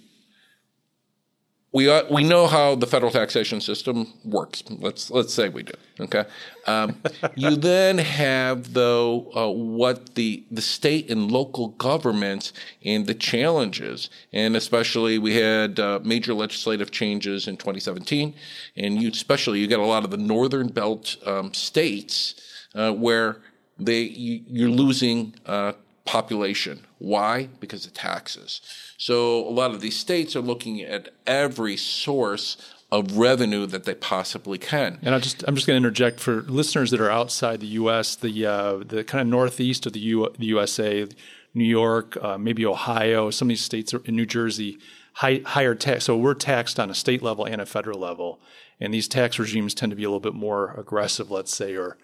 we 1.71 1.87
are, 1.87 2.03
we 2.09 2.23
know 2.23 2.47
how 2.47 2.73
the 2.73 2.87
federal 2.87 3.11
taxation 3.11 3.61
system 3.61 4.11
works. 4.25 4.63
Let's 4.69 5.11
let's 5.11 5.33
say 5.33 5.49
we 5.49 5.63
do. 5.63 5.73
Okay. 5.99 6.25
Um, 6.65 7.01
you 7.35 7.55
then 7.55 7.99
have 7.99 8.73
though 8.73 9.31
uh, 9.35 9.51
what 9.51 10.15
the 10.15 10.43
the 10.49 10.63
state 10.63 11.11
and 11.11 11.31
local 11.31 11.69
governments 11.69 12.53
and 12.83 13.05
the 13.05 13.13
challenges, 13.13 14.09
and 14.33 14.55
especially 14.55 15.19
we 15.19 15.35
had 15.35 15.79
uh, 15.79 15.99
major 16.03 16.33
legislative 16.33 16.89
changes 16.89 17.47
in 17.47 17.55
2017, 17.55 18.33
and 18.75 19.01
you 19.01 19.09
especially 19.09 19.59
you 19.59 19.67
get 19.67 19.79
a 19.79 19.85
lot 19.85 20.03
of 20.03 20.09
the 20.09 20.17
northern 20.17 20.69
belt 20.69 21.17
um, 21.27 21.53
states 21.53 22.33
uh, 22.73 22.91
where 22.91 23.41
they 23.79 24.01
you, 24.01 24.43
you're 24.47 24.69
losing 24.69 25.35
uh, 25.45 25.73
population. 26.05 26.85
Why? 26.97 27.49
Because 27.59 27.85
of 27.85 27.93
taxes. 27.93 28.61
So 28.97 29.47
a 29.47 29.51
lot 29.51 29.71
of 29.71 29.81
these 29.81 29.95
states 29.95 30.35
are 30.35 30.41
looking 30.41 30.81
at 30.81 31.09
every 31.25 31.77
source 31.77 32.57
of 32.91 33.17
revenue 33.17 33.67
that 33.67 33.83
they 33.83 33.93
possibly 33.93 34.57
can. 34.57 34.97
And 35.03 35.13
I 35.13 35.19
just 35.19 35.43
I'm 35.47 35.55
just 35.55 35.67
going 35.67 35.81
to 35.81 35.87
interject 35.87 36.19
for 36.19 36.41
listeners 36.41 36.91
that 36.91 36.99
are 36.99 37.11
outside 37.11 37.59
the 37.59 37.67
U.S. 37.67 38.15
The 38.15 38.45
uh, 38.45 38.77
the 38.77 39.03
kind 39.03 39.21
of 39.21 39.27
northeast 39.27 39.85
of 39.85 39.93
the, 39.93 39.99
U, 39.99 40.33
the 40.37 40.47
USA, 40.47 41.07
New 41.53 41.63
York, 41.63 42.17
uh, 42.21 42.37
maybe 42.37 42.65
Ohio, 42.65 43.29
some 43.29 43.47
of 43.47 43.49
these 43.49 43.61
states 43.61 43.93
in 43.93 44.15
New 44.15 44.25
Jersey, 44.25 44.79
high, 45.13 45.41
higher 45.45 45.75
tax. 45.75 46.05
So 46.05 46.17
we're 46.17 46.33
taxed 46.33 46.79
on 46.79 46.89
a 46.89 46.95
state 46.95 47.21
level 47.21 47.45
and 47.45 47.61
a 47.61 47.65
federal 47.65 47.99
level, 47.99 48.39
and 48.79 48.93
these 48.93 49.07
tax 49.07 49.37
regimes 49.37 49.75
tend 49.75 49.91
to 49.91 49.95
be 49.95 50.03
a 50.03 50.09
little 50.09 50.19
bit 50.19 50.33
more 50.33 50.73
aggressive, 50.75 51.29
let's 51.29 51.53
say, 51.53 51.75
or 51.75 51.97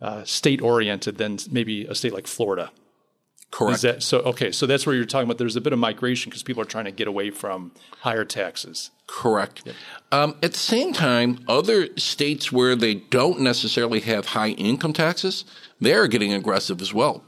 uh, 0.00 0.24
state 0.24 0.60
oriented 0.60 1.18
than 1.18 1.38
maybe 1.50 1.84
a 1.86 1.94
state 1.94 2.12
like 2.12 2.26
Florida. 2.26 2.70
Correct. 3.54 3.76
Is 3.76 3.82
that 3.82 4.02
so? 4.02 4.18
Okay, 4.18 4.50
so 4.50 4.66
that's 4.66 4.84
where 4.84 4.96
you're 4.96 5.04
talking 5.04 5.26
about. 5.26 5.38
There's 5.38 5.54
a 5.54 5.60
bit 5.60 5.72
of 5.72 5.78
migration 5.78 6.28
because 6.28 6.42
people 6.42 6.60
are 6.60 6.66
trying 6.66 6.86
to 6.86 6.90
get 6.90 7.06
away 7.06 7.30
from 7.30 7.70
higher 8.00 8.24
taxes. 8.24 8.90
Correct. 9.06 9.62
Yep. 9.64 9.74
Um, 10.10 10.36
at 10.42 10.52
the 10.52 10.58
same 10.58 10.92
time, 10.92 11.38
other 11.46 11.96
states 11.96 12.50
where 12.50 12.74
they 12.74 12.94
don't 12.94 13.40
necessarily 13.40 14.00
have 14.00 14.26
high 14.26 14.50
income 14.50 14.92
taxes, 14.92 15.44
they're 15.80 16.08
getting 16.08 16.32
aggressive 16.32 16.82
as 16.82 16.92
well. 16.92 17.22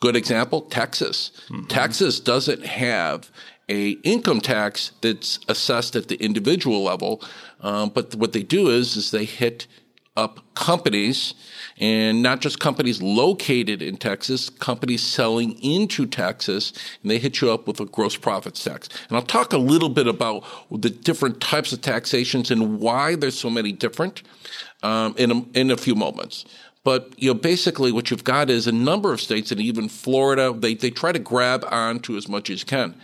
Good 0.00 0.16
example, 0.16 0.62
Texas. 0.62 1.30
Mm-hmm. 1.48 1.66
Texas 1.66 2.18
doesn't 2.18 2.66
have 2.66 3.30
a 3.68 3.90
income 4.02 4.40
tax 4.40 4.90
that's 5.02 5.38
assessed 5.46 5.94
at 5.94 6.08
the 6.08 6.16
individual 6.16 6.82
level, 6.82 7.22
um, 7.60 7.90
but 7.90 8.16
what 8.16 8.32
they 8.32 8.42
do 8.42 8.70
is 8.70 8.96
is 8.96 9.12
they 9.12 9.24
hit 9.24 9.68
up 10.16 10.40
companies 10.54 11.34
and 11.80 12.22
not 12.22 12.40
just 12.40 12.60
companies 12.60 13.00
located 13.00 13.80
in 13.80 13.96
Texas, 13.96 14.50
companies 14.50 15.02
selling 15.02 15.52
into 15.62 16.06
Texas, 16.06 16.72
and 17.02 17.10
they 17.10 17.18
hit 17.18 17.40
you 17.40 17.50
up 17.50 17.66
with 17.66 17.80
a 17.80 17.86
gross 17.86 18.16
profits 18.16 18.62
tax. 18.62 18.88
And 19.08 19.16
I'll 19.16 19.24
talk 19.24 19.54
a 19.54 19.58
little 19.58 19.88
bit 19.88 20.06
about 20.06 20.44
the 20.70 20.90
different 20.90 21.40
types 21.40 21.72
of 21.72 21.80
taxations 21.80 22.50
and 22.50 22.78
why 22.78 23.16
there's 23.16 23.38
so 23.38 23.48
many 23.48 23.72
different 23.72 24.22
um, 24.82 25.14
in, 25.16 25.30
a, 25.30 25.58
in 25.58 25.70
a 25.70 25.76
few 25.76 25.94
moments. 25.94 26.44
But 26.84 27.12
you 27.16 27.32
know, 27.32 27.38
basically, 27.38 27.92
what 27.92 28.10
you've 28.10 28.24
got 28.24 28.48
is 28.48 28.66
a 28.66 28.72
number 28.72 29.12
of 29.12 29.20
states, 29.20 29.52
and 29.52 29.60
even 29.60 29.88
Florida, 29.88 30.54
they 30.56 30.74
they 30.74 30.88
try 30.88 31.12
to 31.12 31.18
grab 31.18 31.62
onto 31.70 32.16
as 32.16 32.26
much 32.26 32.48
as 32.48 32.64
can. 32.64 32.94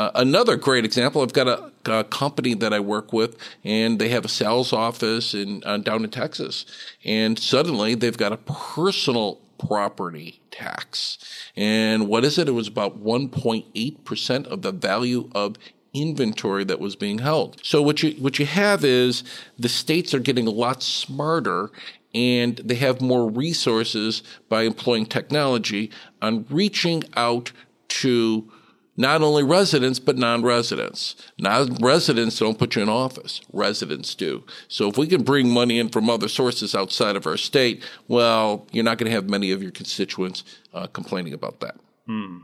Uh, 0.00 0.10
another 0.14 0.56
great 0.56 0.82
example, 0.82 1.20
I've 1.20 1.34
got 1.34 1.46
a, 1.46 1.70
a, 1.84 2.04
company 2.04 2.54
that 2.54 2.72
I 2.72 2.80
work 2.80 3.12
with, 3.12 3.36
and 3.64 3.98
they 3.98 4.08
have 4.08 4.24
a 4.24 4.28
sales 4.28 4.72
office 4.72 5.34
in 5.34 5.62
uh, 5.66 5.76
down 5.76 6.04
in 6.04 6.10
Texas, 6.10 6.64
and 7.04 7.38
suddenly 7.38 7.94
they've 7.94 8.16
got 8.16 8.32
a 8.32 8.38
personal 8.38 9.42
property 9.58 10.40
tax. 10.50 11.18
And 11.54 12.08
what 12.08 12.24
is 12.24 12.38
it? 12.38 12.48
It 12.48 12.52
was 12.52 12.66
about 12.66 13.04
1.8 13.04 14.04
percent 14.04 14.46
of 14.46 14.62
the 14.62 14.72
value 14.72 15.28
of 15.34 15.56
inventory 15.92 16.64
that 16.64 16.80
was 16.80 16.96
being 16.96 17.18
held. 17.18 17.60
So 17.62 17.82
what 17.82 18.02
you 18.02 18.12
what 18.22 18.38
you 18.38 18.46
have 18.46 18.86
is 18.86 19.22
the 19.58 19.68
states 19.68 20.14
are 20.14 20.18
getting 20.18 20.46
a 20.46 20.50
lot 20.50 20.82
smarter 20.82 21.70
and 22.14 22.56
they 22.56 22.76
have 22.76 23.02
more 23.02 23.28
resources 23.30 24.22
by 24.48 24.62
employing 24.62 25.04
technology 25.04 25.90
on 26.22 26.46
reaching 26.48 27.04
out 27.16 27.52
to 27.88 28.50
not 28.96 29.22
only 29.22 29.42
residents, 29.42 29.98
but 29.98 30.18
non-residents. 30.18 31.16
Non-residents 31.38 32.38
don't 32.38 32.58
put 32.58 32.76
you 32.76 32.82
in 32.82 32.88
office. 32.88 33.40
Residents 33.52 34.14
do. 34.14 34.44
So 34.68 34.88
if 34.88 34.98
we 34.98 35.06
can 35.06 35.22
bring 35.22 35.48
money 35.48 35.78
in 35.78 35.88
from 35.88 36.10
other 36.10 36.28
sources 36.28 36.74
outside 36.74 37.16
of 37.16 37.26
our 37.26 37.36
state, 37.36 37.82
well, 38.08 38.66
you're 38.72 38.84
not 38.84 38.98
going 38.98 39.10
to 39.10 39.14
have 39.14 39.28
many 39.28 39.52
of 39.52 39.62
your 39.62 39.72
constituents 39.72 40.44
uh, 40.74 40.86
complaining 40.88 41.32
about 41.32 41.60
that. 41.60 41.76
Hmm. 42.06 42.38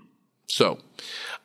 So, 0.48 0.78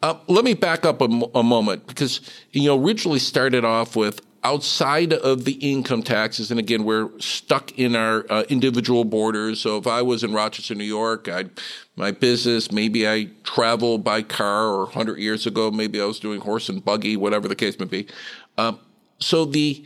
uh, 0.03 0.15
let 0.27 0.45
me 0.45 0.53
back 0.53 0.85
up 0.85 1.01
a, 1.01 1.05
a 1.35 1.43
moment 1.43 1.87
because 1.87 2.21
you 2.51 2.65
know 2.65 2.81
originally 2.81 3.19
started 3.19 3.65
off 3.65 3.95
with 3.95 4.21
outside 4.43 5.13
of 5.13 5.45
the 5.45 5.53
income 5.53 6.03
taxes, 6.03 6.51
and 6.51 6.59
again, 6.59 6.83
we're 6.83 7.09
stuck 7.19 7.77
in 7.77 7.95
our 7.95 8.25
uh, 8.29 8.43
individual 8.49 9.03
borders. 9.03 9.59
So 9.61 9.77
if 9.77 9.87
I 9.87 10.01
was 10.01 10.23
in 10.23 10.33
Rochester, 10.33 10.75
New 10.75 10.83
York, 10.83 11.27
I'd 11.27 11.51
my 11.95 12.11
business, 12.11 12.71
maybe 12.71 13.07
I 13.07 13.29
travel 13.43 13.97
by 13.97 14.23
car, 14.23 14.67
or 14.67 14.85
100 14.85 15.19
years 15.19 15.45
ago, 15.45 15.69
maybe 15.69 16.01
I 16.01 16.05
was 16.05 16.19
doing 16.19 16.41
horse 16.41 16.69
and 16.69 16.83
buggy, 16.83 17.17
whatever 17.17 17.47
the 17.47 17.55
case 17.55 17.77
may 17.79 17.85
be. 17.85 18.07
Uh, 18.57 18.73
so 19.19 19.45
the 19.45 19.85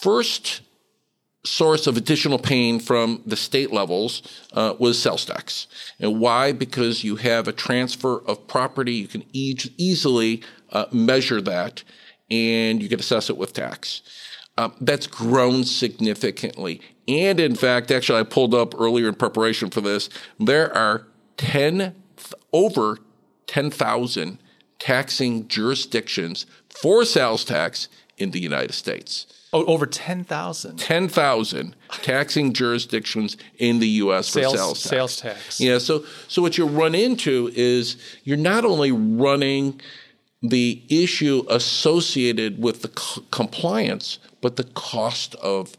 first 0.00 0.60
source 1.44 1.88
of 1.88 1.96
additional 1.96 2.38
pain 2.38 2.78
from 2.78 3.22
the 3.26 3.36
state 3.36 3.72
levels 3.72 4.22
uh, 4.52 4.74
was 4.78 5.00
sales 5.00 5.24
tax. 5.24 5.66
And 5.98 6.20
why? 6.20 6.52
Because 6.52 7.02
you 7.02 7.16
have 7.16 7.48
a 7.48 7.52
transfer 7.52 8.18
of 8.26 8.46
property. 8.46 8.94
You 8.94 9.08
can 9.08 9.24
e- 9.32 9.58
easily 9.76 10.42
uh, 10.70 10.86
measure 10.92 11.40
that 11.40 11.82
and 12.32 12.82
you 12.82 12.88
can 12.88 12.98
assess 12.98 13.28
it 13.28 13.36
with 13.36 13.52
tax. 13.52 14.00
Um, 14.56 14.74
that's 14.80 15.06
grown 15.06 15.64
significantly. 15.64 16.80
And 17.06 17.38
in 17.38 17.54
fact, 17.54 17.90
actually, 17.90 18.20
I 18.20 18.22
pulled 18.22 18.54
up 18.54 18.74
earlier 18.78 19.08
in 19.08 19.14
preparation 19.14 19.70
for 19.70 19.80
this. 19.80 20.08
There 20.40 20.74
are 20.76 21.06
10, 21.36 21.94
over 22.52 22.98
10,000 23.46 24.38
taxing 24.78 25.46
jurisdictions 25.48 26.46
for 26.68 27.04
sales 27.04 27.44
tax 27.44 27.88
in 28.16 28.30
the 28.30 28.40
United 28.40 28.72
States. 28.72 29.26
Oh, 29.54 29.64
over 29.66 29.84
10,000. 29.84 30.78
10,000 30.78 31.76
taxing 31.90 32.52
jurisdictions 32.54 33.36
in 33.58 33.80
the 33.80 33.88
U.S. 33.88 34.28
Sales, 34.28 34.52
for 34.52 34.58
sales 34.58 34.82
tax. 34.82 34.90
Sales 34.90 35.16
tax. 35.20 35.60
Yeah. 35.60 35.78
So, 35.78 36.04
so 36.28 36.40
what 36.40 36.56
you 36.56 36.66
run 36.66 36.94
into 36.94 37.50
is 37.54 37.96
you're 38.24 38.38
not 38.38 38.64
only 38.64 38.92
running 38.92 39.80
the 40.42 40.82
issue 40.88 41.44
associated 41.48 42.60
with 42.62 42.82
the 42.82 42.90
c- 43.00 43.22
compliance, 43.30 44.18
but 44.40 44.56
the 44.56 44.64
cost 44.64 45.34
of 45.36 45.76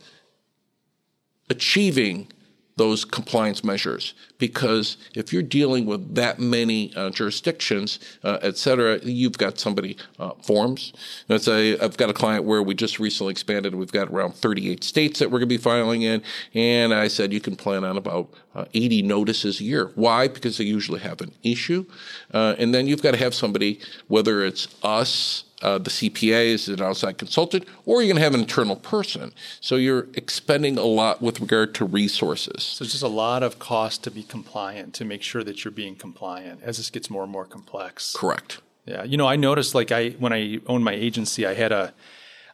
achieving 1.50 2.28
those 2.76 3.06
compliance 3.06 3.64
measures 3.64 4.14
because 4.40 4.98
if 5.16 5.32
you're 5.32 5.44
dealing 5.44 5.86
with 5.86 6.16
that 6.16 6.40
many 6.40 6.94
uh, 6.96 7.10
jurisdictions, 7.12 8.00
uh, 8.24 8.40
et 8.42 8.58
cetera, 8.58 9.00
you've 9.04 9.38
got 9.38 9.60
somebody 9.60 9.96
uh, 10.20 10.32
forms. 10.42 10.92
Let's 11.30 11.46
say 11.46 11.78
I've 11.80 11.98
got 11.98 12.10
a 12.10 12.14
client 12.14 12.44
where 12.44 12.64
we 12.64 12.74
just 12.74 13.00
recently 13.00 13.32
expanded. 13.32 13.76
We've 13.76 13.92
got 13.92 14.10
around 14.10 14.36
38 14.36 14.84
states 14.84 15.20
that 15.20 15.30
we're 15.30 15.40
going 15.40 15.50
to 15.50 15.56
be 15.56 15.58
filing 15.58 16.02
in, 16.02 16.24
and 16.54 16.94
I 16.94 17.08
said 17.08 17.32
you 17.32 17.40
can 17.40 17.56
plan 17.56 17.84
on 17.84 17.96
about 17.96 18.34
uh, 18.56 18.66
80 18.74 19.04
notices 19.04 19.62
a 19.62 19.64
year. 19.64 19.92
Why? 19.96 20.28
Because 20.28 20.58
they 20.58 20.66
usually 20.66 21.00
have 21.00 21.22
an 21.22 21.32
issue, 21.44 21.86
uh, 22.34 22.56
and 22.58 22.74
then 22.74 22.88
you've 22.88 23.04
got 23.04 23.12
to 23.12 23.18
have 23.18 23.36
somebody, 23.36 23.80
whether 24.08 24.44
it's 24.44 24.68
us 24.84 25.46
uh, 25.64 25.78
the 25.78 25.90
CPA 25.90 26.48
is 26.48 26.68
an 26.68 26.82
outside 26.82 27.18
consultant, 27.18 27.66
or 27.86 28.02
you're 28.02 28.10
going 28.10 28.18
to 28.18 28.24
have 28.24 28.34
an 28.34 28.42
internal 28.42 28.76
person. 28.76 29.34
So 29.62 29.78
you're 29.78 30.08
expending 30.14 30.78
a 30.78 30.84
lot 30.84 31.22
with 31.22 31.40
regard 31.40 31.74
to 31.76 31.86
resources. 31.86 32.64
So 32.64 32.84
it's 32.84 32.92
just 32.92 33.04
a 33.04 33.08
lot 33.08 33.44
of 33.44 33.60
cost 33.60 34.04
to 34.04 34.12
be 34.12 34.24
compliant, 34.24 34.94
to 34.96 35.06
make 35.06 35.24
sure 35.24 35.44
that 35.44 35.64
you're 35.64 35.72
being 35.72 35.96
compliant 35.96 36.62
as 36.64 36.78
this 36.78 36.90
gets 36.90 37.10
more 37.10 37.24
and 37.24 37.32
more 37.32 37.46
complex. 37.46 38.14
Correct. 38.16 38.60
Yeah, 38.86 39.04
you 39.04 39.16
know, 39.16 39.26
I 39.26 39.38
noticed 39.38 39.74
like 39.74 39.94
I 39.94 40.10
when 40.12 40.34
I 40.34 40.60
owned 40.68 40.84
my 40.84 40.94
agency, 40.94 41.46
I 41.46 41.54
had 41.54 41.72
a 41.72 41.94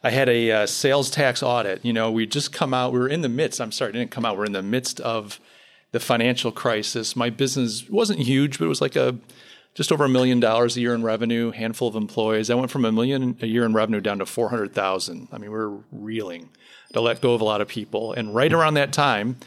I 0.04 0.10
had 0.10 0.28
a 0.28 0.52
uh, 0.52 0.66
sales 0.66 1.10
tax 1.10 1.42
audit. 1.42 1.84
You 1.84 1.92
know, 1.92 2.12
we 2.12 2.26
just 2.26 2.52
come 2.52 2.72
out. 2.72 2.92
We 2.92 3.00
were 3.00 3.08
in 3.08 3.22
the 3.22 3.28
midst. 3.28 3.60
I'm 3.60 3.72
sorry, 3.72 3.90
didn't 3.90 4.12
come 4.12 4.24
out. 4.24 4.38
We're 4.38 4.46
in 4.46 4.52
the 4.52 4.62
midst 4.62 5.00
of 5.00 5.40
the 5.90 5.98
financial 5.98 6.52
crisis. 6.52 7.16
My 7.16 7.30
business 7.30 7.88
wasn't 7.90 8.20
huge, 8.20 8.60
but 8.60 8.66
it 8.66 8.68
was 8.68 8.80
like 8.80 8.94
a 8.94 9.16
just 9.80 9.90
over 9.90 10.04
a 10.04 10.08
million 10.10 10.40
dollars 10.40 10.76
a 10.76 10.80
year 10.82 10.94
in 10.94 11.02
revenue, 11.02 11.50
handful 11.52 11.88
of 11.88 11.96
employees. 11.96 12.50
I 12.50 12.54
went 12.54 12.70
from 12.70 12.84
a 12.84 12.92
million 12.92 13.38
a 13.40 13.46
year 13.46 13.64
in 13.64 13.72
revenue 13.72 14.02
down 14.02 14.18
to 14.18 14.26
400,000. 14.26 15.28
I 15.32 15.38
mean, 15.38 15.50
we 15.50 15.56
are 15.56 15.70
reeling 15.90 16.50
to 16.92 17.00
let 17.00 17.22
go 17.22 17.32
of 17.32 17.40
a 17.40 17.44
lot 17.44 17.62
of 17.62 17.68
people. 17.68 18.12
And 18.12 18.34
right 18.34 18.52
around 18.52 18.74
that 18.74 18.92
time, 18.92 19.38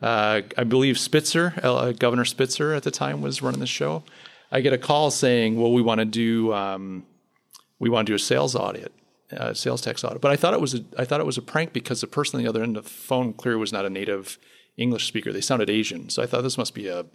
uh, 0.00 0.40
I 0.56 0.64
believe 0.64 0.98
Spitzer, 0.98 1.52
uh, 1.62 1.92
Governor 1.92 2.24
Spitzer 2.24 2.72
at 2.72 2.84
the 2.84 2.90
time 2.90 3.20
was 3.20 3.42
running 3.42 3.60
the 3.60 3.66
show. 3.66 4.02
I 4.50 4.62
get 4.62 4.72
a 4.72 4.78
call 4.78 5.10
saying, 5.10 5.60
well, 5.60 5.74
we 5.74 5.82
want 5.82 5.98
to 5.98 6.06
do, 6.06 6.54
um, 6.54 7.04
we 7.78 7.90
want 7.90 8.06
to 8.06 8.12
do 8.12 8.16
a 8.16 8.18
sales 8.18 8.56
audit. 8.56 8.94
Uh, 9.36 9.52
sales 9.52 9.82
tax 9.82 10.04
audit, 10.04 10.22
but 10.22 10.30
I 10.30 10.36
thought 10.36 10.54
it 10.54 10.60
was 10.60 10.74
a, 10.74 10.84
I 10.98 11.04
thought 11.04 11.20
it 11.20 11.26
was 11.26 11.38
a 11.38 11.42
prank 11.42 11.74
because 11.74 12.00
the 12.00 12.06
person 12.06 12.38
on 12.38 12.42
the 12.42 12.48
other 12.48 12.62
end 12.62 12.78
of 12.78 12.84
the 12.84 12.90
phone 12.90 13.34
clearly 13.34 13.60
was 13.60 13.72
not 13.72 13.86
a 13.86 13.90
native 13.90 14.38
English 14.78 15.06
speaker. 15.06 15.32
They 15.32 15.40
sounded 15.40 15.68
Asian, 15.68 16.08
so 16.10 16.22
I 16.22 16.26
thought 16.26 16.42
this 16.42 16.58
must 16.58 16.74
be 16.74 16.88
a 16.88 17.06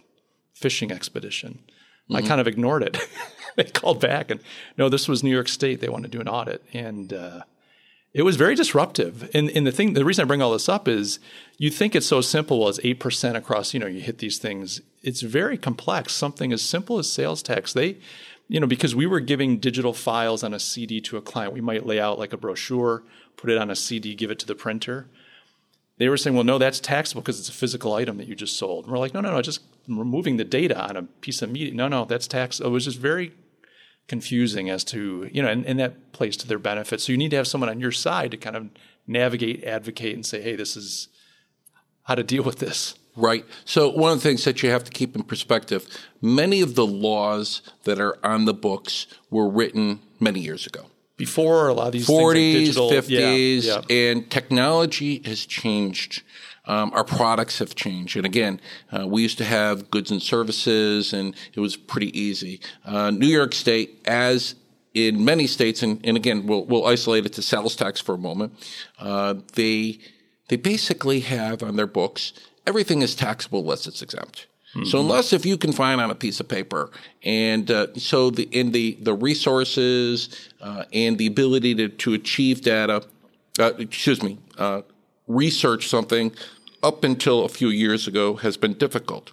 fishing 0.52 0.90
expedition. 0.90 1.60
Mm-hmm. 2.10 2.16
I 2.16 2.22
kind 2.22 2.40
of 2.40 2.46
ignored 2.46 2.82
it. 2.82 2.98
they 3.56 3.64
called 3.64 4.00
back 4.00 4.30
and 4.30 4.40
no, 4.76 4.88
this 4.88 5.08
was 5.08 5.22
New 5.22 5.30
York 5.30 5.48
State. 5.48 5.80
They 5.80 5.88
wanted 5.88 6.10
to 6.12 6.18
do 6.18 6.20
an 6.20 6.28
audit, 6.28 6.64
and 6.72 7.12
uh, 7.12 7.42
it 8.14 8.22
was 8.22 8.36
very 8.36 8.54
disruptive. 8.54 9.30
And, 9.34 9.50
and 9.50 9.66
the 9.66 9.72
thing, 9.72 9.92
the 9.92 10.04
reason 10.04 10.22
I 10.22 10.26
bring 10.26 10.42
all 10.42 10.52
this 10.52 10.68
up 10.68 10.88
is 10.88 11.18
you 11.58 11.70
think 11.70 11.94
it's 11.94 12.06
so 12.06 12.20
simple 12.20 12.68
as 12.68 12.80
eight 12.82 13.00
percent 13.00 13.36
across. 13.36 13.74
You 13.74 13.80
know, 13.80 13.86
you 13.86 14.00
hit 14.00 14.18
these 14.18 14.38
things. 14.38 14.80
It's 15.02 15.20
very 15.20 15.58
complex. 15.58 16.12
Something 16.12 16.52
as 16.52 16.62
simple 16.62 16.98
as 16.98 17.10
sales 17.10 17.42
tax. 17.42 17.72
They, 17.72 17.98
you 18.48 18.60
know, 18.60 18.66
because 18.66 18.94
we 18.94 19.06
were 19.06 19.20
giving 19.20 19.58
digital 19.58 19.92
files 19.92 20.42
on 20.42 20.54
a 20.54 20.58
CD 20.58 21.00
to 21.02 21.16
a 21.16 21.22
client, 21.22 21.52
we 21.52 21.60
might 21.60 21.84
lay 21.84 22.00
out 22.00 22.18
like 22.18 22.32
a 22.32 22.38
brochure, 22.38 23.02
put 23.36 23.50
it 23.50 23.58
on 23.58 23.70
a 23.70 23.76
CD, 23.76 24.14
give 24.14 24.30
it 24.30 24.38
to 24.38 24.46
the 24.46 24.54
printer 24.54 25.08
they 25.98 26.08
were 26.08 26.16
saying, 26.16 26.34
well, 26.34 26.44
no, 26.44 26.58
that's 26.58 26.80
taxable 26.80 27.22
because 27.22 27.40
it's 27.40 27.48
a 27.48 27.52
physical 27.52 27.94
item 27.94 28.18
that 28.18 28.28
you 28.28 28.34
just 28.34 28.56
sold. 28.56 28.84
And 28.84 28.92
we're 28.92 28.98
like, 28.98 29.14
no, 29.14 29.20
no, 29.20 29.32
no, 29.32 29.42
just 29.42 29.60
removing 29.88 30.36
the 30.36 30.44
data 30.44 30.80
on 30.80 30.96
a 30.96 31.02
piece 31.02 31.42
of 31.42 31.50
media. 31.50 31.74
No, 31.74 31.88
no, 31.88 32.04
that's 32.04 32.28
tax. 32.28 32.60
It 32.60 32.68
was 32.68 32.84
just 32.84 32.98
very 32.98 33.32
confusing 34.06 34.70
as 34.70 34.84
to, 34.84 35.28
you 35.32 35.42
know, 35.42 35.48
and, 35.48 35.66
and 35.66 35.78
that 35.80 36.12
plays 36.12 36.36
to 36.38 36.46
their 36.46 36.58
benefit. 36.58 37.00
So 37.00 37.12
you 37.12 37.18
need 37.18 37.30
to 37.32 37.36
have 37.36 37.48
someone 37.48 37.68
on 37.68 37.80
your 37.80 37.92
side 37.92 38.30
to 38.30 38.36
kind 38.36 38.56
of 38.56 38.68
navigate, 39.06 39.64
advocate, 39.64 40.14
and 40.14 40.24
say, 40.24 40.40
hey, 40.40 40.54
this 40.54 40.76
is 40.76 41.08
how 42.04 42.14
to 42.14 42.22
deal 42.22 42.44
with 42.44 42.60
this. 42.60 42.94
Right. 43.16 43.44
So 43.64 43.88
one 43.88 44.12
of 44.12 44.18
the 44.18 44.22
things 44.22 44.44
that 44.44 44.62
you 44.62 44.70
have 44.70 44.84
to 44.84 44.92
keep 44.92 45.16
in 45.16 45.24
perspective, 45.24 45.86
many 46.22 46.60
of 46.60 46.76
the 46.76 46.86
laws 46.86 47.62
that 47.82 47.98
are 47.98 48.24
on 48.24 48.44
the 48.44 48.54
books 48.54 49.08
were 49.30 49.48
written 49.48 50.00
many 50.20 50.38
years 50.40 50.64
ago 50.64 50.86
before 51.18 51.68
a 51.68 51.74
lot 51.74 51.88
of 51.88 51.92
these 51.92 52.08
40s, 52.08 52.78
like 52.78 53.04
50s, 53.04 53.64
yeah, 53.64 53.82
yeah. 53.88 53.96
and 53.96 54.30
technology 54.30 55.20
has 55.26 55.44
changed. 55.44 56.22
Um, 56.64 56.92
our 56.94 57.04
products 57.04 57.58
have 57.58 57.74
changed. 57.74 58.16
And 58.16 58.24
again, 58.24 58.60
uh, 58.92 59.06
we 59.06 59.22
used 59.22 59.38
to 59.38 59.44
have 59.44 59.90
goods 59.90 60.10
and 60.10 60.22
services, 60.22 61.12
and 61.12 61.34
it 61.54 61.60
was 61.60 61.76
pretty 61.76 62.18
easy. 62.18 62.60
Uh, 62.84 63.10
New 63.10 63.26
York 63.26 63.54
State, 63.54 64.02
as 64.06 64.54
in 64.94 65.24
many 65.24 65.46
states, 65.46 65.82
and, 65.82 66.00
and 66.04 66.16
again, 66.16 66.46
we'll, 66.46 66.64
we'll 66.64 66.86
isolate 66.86 67.26
it 67.26 67.34
to 67.34 67.42
sales 67.42 67.76
tax 67.76 68.00
for 68.00 68.14
a 68.14 68.18
moment. 68.18 68.52
Uh, 68.98 69.34
they 69.54 69.98
they 70.48 70.56
basically 70.56 71.20
have 71.20 71.62
on 71.62 71.76
their 71.76 71.86
books 71.86 72.32
everything 72.68 73.00
is 73.00 73.14
taxable 73.14 73.60
unless 73.60 73.86
it's 73.86 74.02
exempt. 74.02 74.46
Mm-hmm. 74.74 74.84
So 74.84 75.00
unless 75.00 75.32
if 75.32 75.46
you 75.46 75.56
can 75.56 75.72
find 75.72 76.00
on 76.00 76.10
a 76.10 76.14
piece 76.14 76.40
of 76.40 76.48
paper, 76.48 76.90
and 77.22 77.70
uh, 77.70 77.86
so 77.94 78.30
the 78.30 78.44
in 78.44 78.72
the 78.72 78.98
the 79.00 79.14
resources 79.14 80.50
uh, 80.60 80.84
and 80.92 81.16
the 81.16 81.26
ability 81.26 81.74
to 81.76 81.88
to 81.88 82.14
achieve 82.14 82.60
data, 82.60 83.02
uh, 83.58 83.72
excuse 83.78 84.22
me, 84.22 84.38
uh, 84.58 84.82
research 85.26 85.88
something 85.88 86.32
up 86.82 87.02
until 87.02 87.44
a 87.44 87.48
few 87.48 87.68
years 87.68 88.06
ago 88.06 88.34
has 88.36 88.56
been 88.56 88.74
difficult. 88.74 89.32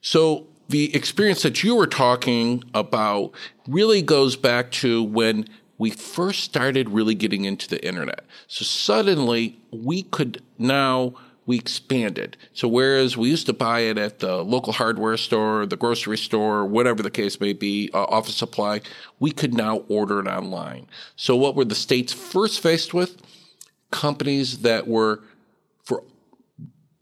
So 0.00 0.46
the 0.68 0.94
experience 0.94 1.42
that 1.42 1.62
you 1.62 1.74
were 1.74 1.86
talking 1.86 2.64
about 2.74 3.32
really 3.68 4.02
goes 4.02 4.36
back 4.36 4.70
to 4.70 5.02
when 5.02 5.46
we 5.78 5.90
first 5.90 6.44
started 6.44 6.90
really 6.90 7.14
getting 7.14 7.44
into 7.44 7.68
the 7.68 7.84
internet. 7.86 8.24
So 8.46 8.64
suddenly 8.64 9.58
we 9.72 10.02
could 10.02 10.42
now 10.58 11.14
we 11.46 11.56
expanded. 11.56 12.36
So 12.52 12.68
whereas 12.68 13.16
we 13.16 13.28
used 13.28 13.46
to 13.46 13.52
buy 13.52 13.80
it 13.80 13.98
at 13.98 14.20
the 14.20 14.42
local 14.42 14.72
hardware 14.72 15.16
store, 15.16 15.66
the 15.66 15.76
grocery 15.76 16.18
store, 16.18 16.64
whatever 16.64 17.02
the 17.02 17.10
case 17.10 17.40
may 17.40 17.52
be, 17.52 17.90
uh, 17.92 18.04
office 18.04 18.36
supply, 18.36 18.82
we 19.18 19.30
could 19.30 19.54
now 19.54 19.78
order 19.88 20.20
it 20.20 20.26
online. 20.26 20.86
So 21.16 21.34
what 21.36 21.54
were 21.54 21.64
the 21.64 21.74
states 21.74 22.12
first 22.12 22.60
faced 22.60 22.94
with? 22.94 23.20
Companies 23.90 24.58
that 24.58 24.86
were 24.86 25.22
for 25.82 26.04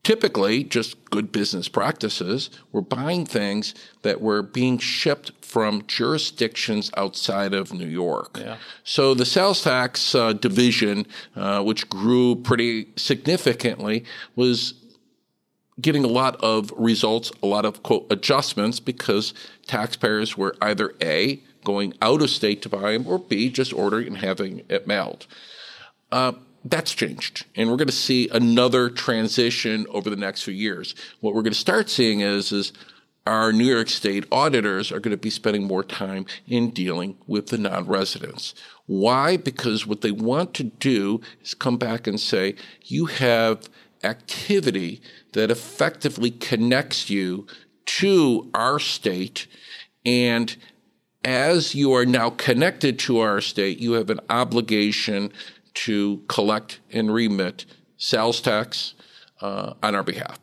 typically 0.03 0.65
just 0.65 1.05
good 1.11 1.31
business 1.31 1.69
practices 1.69 2.49
were 2.73 2.81
buying 2.81 3.27
things 3.27 3.75
that 4.03 4.23
were 4.23 4.41
being 4.41 4.79
shipped 4.79 5.33
from 5.49 5.83
jurisdictions 5.87 6.91
outside 6.97 7.55
of 7.55 7.73
New 7.73 7.87
York. 7.87 8.39
Yeah. 8.39 8.59
So 8.85 9.15
the 9.15 9.25
sales 9.25 9.63
tax 9.63 10.15
uh, 10.15 10.35
division, 10.35 11.07
uh, 11.35 11.63
which 11.63 11.89
grew 11.89 12.37
pretty 12.37 12.89
significantly, 12.97 14.05
was 14.37 14.75
getting 15.81 16.05
a 16.05 16.09
lot 16.09 16.37
of 16.43 16.71
results, 16.77 17.33
a 17.43 17.47
lot 17.47 17.65
of 17.65 17.83
quote 17.83 18.07
adjustments 18.11 18.79
because 18.79 19.33
taxpayers 19.67 20.37
were 20.37 20.55
either 20.61 20.95
A, 21.01 21.41
going 21.65 21.95
out 22.03 22.21
of 22.21 22.29
state 22.29 22.61
to 22.63 22.69
buy 22.69 22.93
them, 22.93 23.07
or 23.07 23.19
B, 23.19 23.49
just 23.49 23.73
ordering 23.73 24.09
and 24.09 24.19
having 24.19 24.63
it 24.69 24.87
mailed. 24.87 25.27
Uh, 26.13 26.33
that's 26.65 26.93
changed. 26.93 27.47
And 27.57 27.71
we're 27.71 27.77
going 27.77 27.89
to 27.89 27.93
see 27.93 28.29
another 28.29 28.91
transition 28.91 29.87
over 29.89 30.11
the 30.11 30.17
next 30.17 30.43
few 30.43 30.55
years. 30.55 30.95
What 31.21 31.35
we're 31.35 31.43
going 31.43 31.53
to 31.53 31.59
start 31.59 31.89
seeing 31.89 32.21
is, 32.21 32.53
is 32.53 32.73
our 33.29 33.53
New 33.53 33.67
York 33.67 33.91
State 33.91 34.25
auditors 34.33 34.91
are 34.91 35.01
going 35.01 35.13
to 35.13 35.19
be 35.19 35.31
spending 35.31 35.65
more 35.65 35.85
time 35.85 36.25
in 36.47 36.71
dealing 36.71 37.19
with 37.27 37.49
the 37.49 37.59
non-residents. 37.59 38.55
Why? 38.87 39.37
Because 39.37 39.87
what 39.87 40.01
they 40.01 40.11
want 40.11 40.55
to 40.55 40.65
do 40.65 41.21
is 41.43 41.53
come 41.53 41.77
back 41.77 42.07
and 42.07 42.19
say, 42.19 42.57
you 42.85 43.07
have 43.07 43.69
activity 44.03 45.03
that 45.35 45.51
effectively 45.51 46.31
connects 46.31 47.11
you 47.11 47.47
to 47.85 48.51
our 48.55 48.79
state 48.79 49.47
and 50.05 50.57
as 51.25 51.75
you 51.75 51.93
are 51.93 52.07
now 52.07 52.31
connected 52.31 52.99
to 53.01 53.19
our 53.19 53.41
state, 53.41 53.79
you 53.79 53.93
have 53.93 54.09
an 54.09 54.21
obligation 54.31 55.33
to 55.75 56.23
collect 56.29 56.81
and 56.91 57.13
remit 57.13 57.67
sales 57.97 58.41
tax 58.41 58.95
uh, 59.41 59.75
on 59.83 59.95
our 59.95 60.03
behalf. 60.03 60.39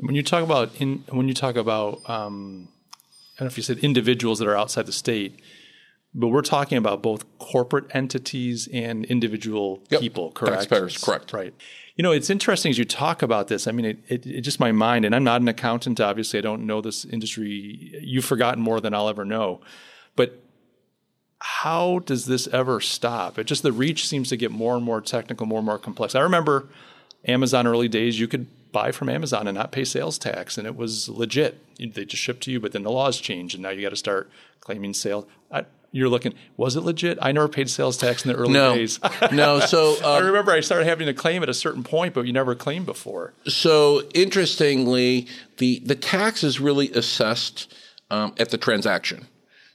When 0.00 0.14
you 0.14 0.22
talk 0.22 0.42
about 0.42 0.70
in, 0.80 1.04
when 1.10 1.28
you 1.28 1.34
talk 1.34 1.56
about 1.56 2.08
um, 2.08 2.68
I 3.36 3.40
don't 3.40 3.46
know 3.46 3.46
if 3.46 3.56
you 3.56 3.62
said 3.62 3.78
individuals 3.78 4.38
that 4.38 4.48
are 4.48 4.56
outside 4.56 4.86
the 4.86 4.92
state, 4.92 5.40
but 6.14 6.28
we're 6.28 6.42
talking 6.42 6.78
about 6.78 7.02
both 7.02 7.24
corporate 7.38 7.84
entities 7.94 8.68
and 8.72 9.04
individual 9.06 9.82
Yep. 9.90 10.00
people, 10.00 10.30
correct? 10.32 10.54
Taxpayers, 10.56 10.98
correct. 10.98 11.32
Right. 11.32 11.54
You 11.96 12.02
know, 12.02 12.12
it's 12.12 12.28
interesting 12.30 12.70
as 12.70 12.78
you 12.78 12.84
talk 12.84 13.22
about 13.22 13.48
this. 13.48 13.66
I 13.66 13.72
mean, 13.72 13.86
it, 13.86 13.98
it, 14.08 14.26
it 14.26 14.40
just 14.42 14.60
my 14.60 14.70
mind, 14.72 15.04
and 15.06 15.14
I'm 15.14 15.24
not 15.24 15.40
an 15.40 15.48
accountant. 15.48 15.98
Obviously, 16.00 16.38
I 16.38 16.42
don't 16.42 16.66
know 16.66 16.80
this 16.82 17.04
industry. 17.06 17.98
You've 18.02 18.24
forgotten 18.24 18.62
more 18.62 18.80
than 18.80 18.92
I'll 18.92 19.08
ever 19.08 19.24
know. 19.24 19.60
But 20.14 20.42
how 21.38 22.00
does 22.00 22.26
this 22.26 22.46
ever 22.48 22.80
stop? 22.80 23.38
It 23.38 23.44
just 23.44 23.62
the 23.62 23.72
reach 23.72 24.06
seems 24.08 24.28
to 24.30 24.36
get 24.36 24.50
more 24.50 24.76
and 24.76 24.84
more 24.84 25.00
technical, 25.00 25.46
more 25.46 25.58
and 25.58 25.66
more 25.66 25.78
complex. 25.78 26.14
I 26.14 26.20
remember 26.20 26.68
Amazon 27.26 27.66
early 27.66 27.88
days, 27.88 28.18
you 28.18 28.28
could 28.28 28.46
buy 28.76 28.92
from 28.92 29.08
Amazon 29.08 29.48
and 29.48 29.56
not 29.56 29.72
pay 29.72 29.84
sales 29.84 30.18
tax, 30.18 30.58
and 30.58 30.66
it 30.66 30.76
was 30.76 31.08
legit. 31.08 31.52
They 31.78 32.04
just 32.04 32.22
shipped 32.22 32.42
to 32.44 32.50
you, 32.52 32.60
but 32.60 32.72
then 32.72 32.82
the 32.82 32.90
laws 32.90 33.18
change, 33.20 33.54
and 33.54 33.62
now 33.62 33.70
you 33.70 33.80
got 33.80 33.88
to 33.90 33.96
start 33.96 34.28
claiming 34.60 34.92
sales. 34.92 35.24
I, 35.50 35.64
you're 35.92 36.10
looking, 36.10 36.34
was 36.58 36.76
it 36.76 36.82
legit? 36.82 37.16
I 37.22 37.32
never 37.32 37.48
paid 37.48 37.70
sales 37.70 37.96
tax 37.96 38.24
in 38.26 38.32
the 38.32 38.36
early 38.36 38.52
No, 38.52 38.74
days. 38.74 39.00
no. 39.32 39.60
So 39.66 39.96
I 40.04 40.18
uh, 40.18 40.22
remember 40.22 40.52
I 40.52 40.60
started 40.60 40.84
having 40.86 41.06
to 41.06 41.14
claim 41.14 41.42
at 41.42 41.48
a 41.48 41.54
certain 41.54 41.84
point, 41.84 42.12
but 42.12 42.26
you 42.26 42.34
never 42.34 42.54
claimed 42.54 42.84
before. 42.84 43.32
So 43.46 44.02
interestingly, 44.14 45.26
the 45.56 45.78
the 45.84 45.94
tax 45.94 46.44
is 46.44 46.60
really 46.60 46.90
assessed 46.92 47.72
um, 48.10 48.34
at 48.38 48.50
the 48.50 48.58
transaction. 48.58 49.26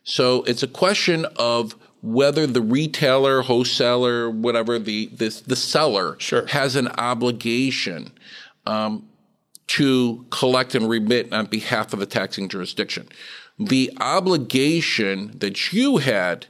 So 0.04 0.44
it's 0.44 0.62
a 0.64 0.68
question 0.68 1.26
of 1.38 1.76
whether 2.04 2.46
the 2.48 2.62
retailer, 2.62 3.42
wholesaler, 3.42 4.30
whatever 4.30 4.78
the 4.80 5.08
the, 5.08 5.30
the 5.48 5.56
seller 5.56 6.16
Sure. 6.20 6.46
has 6.48 6.76
an 6.76 6.88
obligation 7.00 8.12
um, 8.72 9.10
to 9.68 10.26
collect 10.30 10.76
and 10.76 10.88
remit 10.88 11.32
on 11.34 11.46
behalf 11.46 11.92
of 11.94 12.00
the 12.00 12.06
taxing 12.06 12.48
jurisdiction. 12.48 13.08
The 13.60 13.92
obligation 14.00 15.38
that 15.40 15.74
you 15.74 15.98
had 15.98 16.48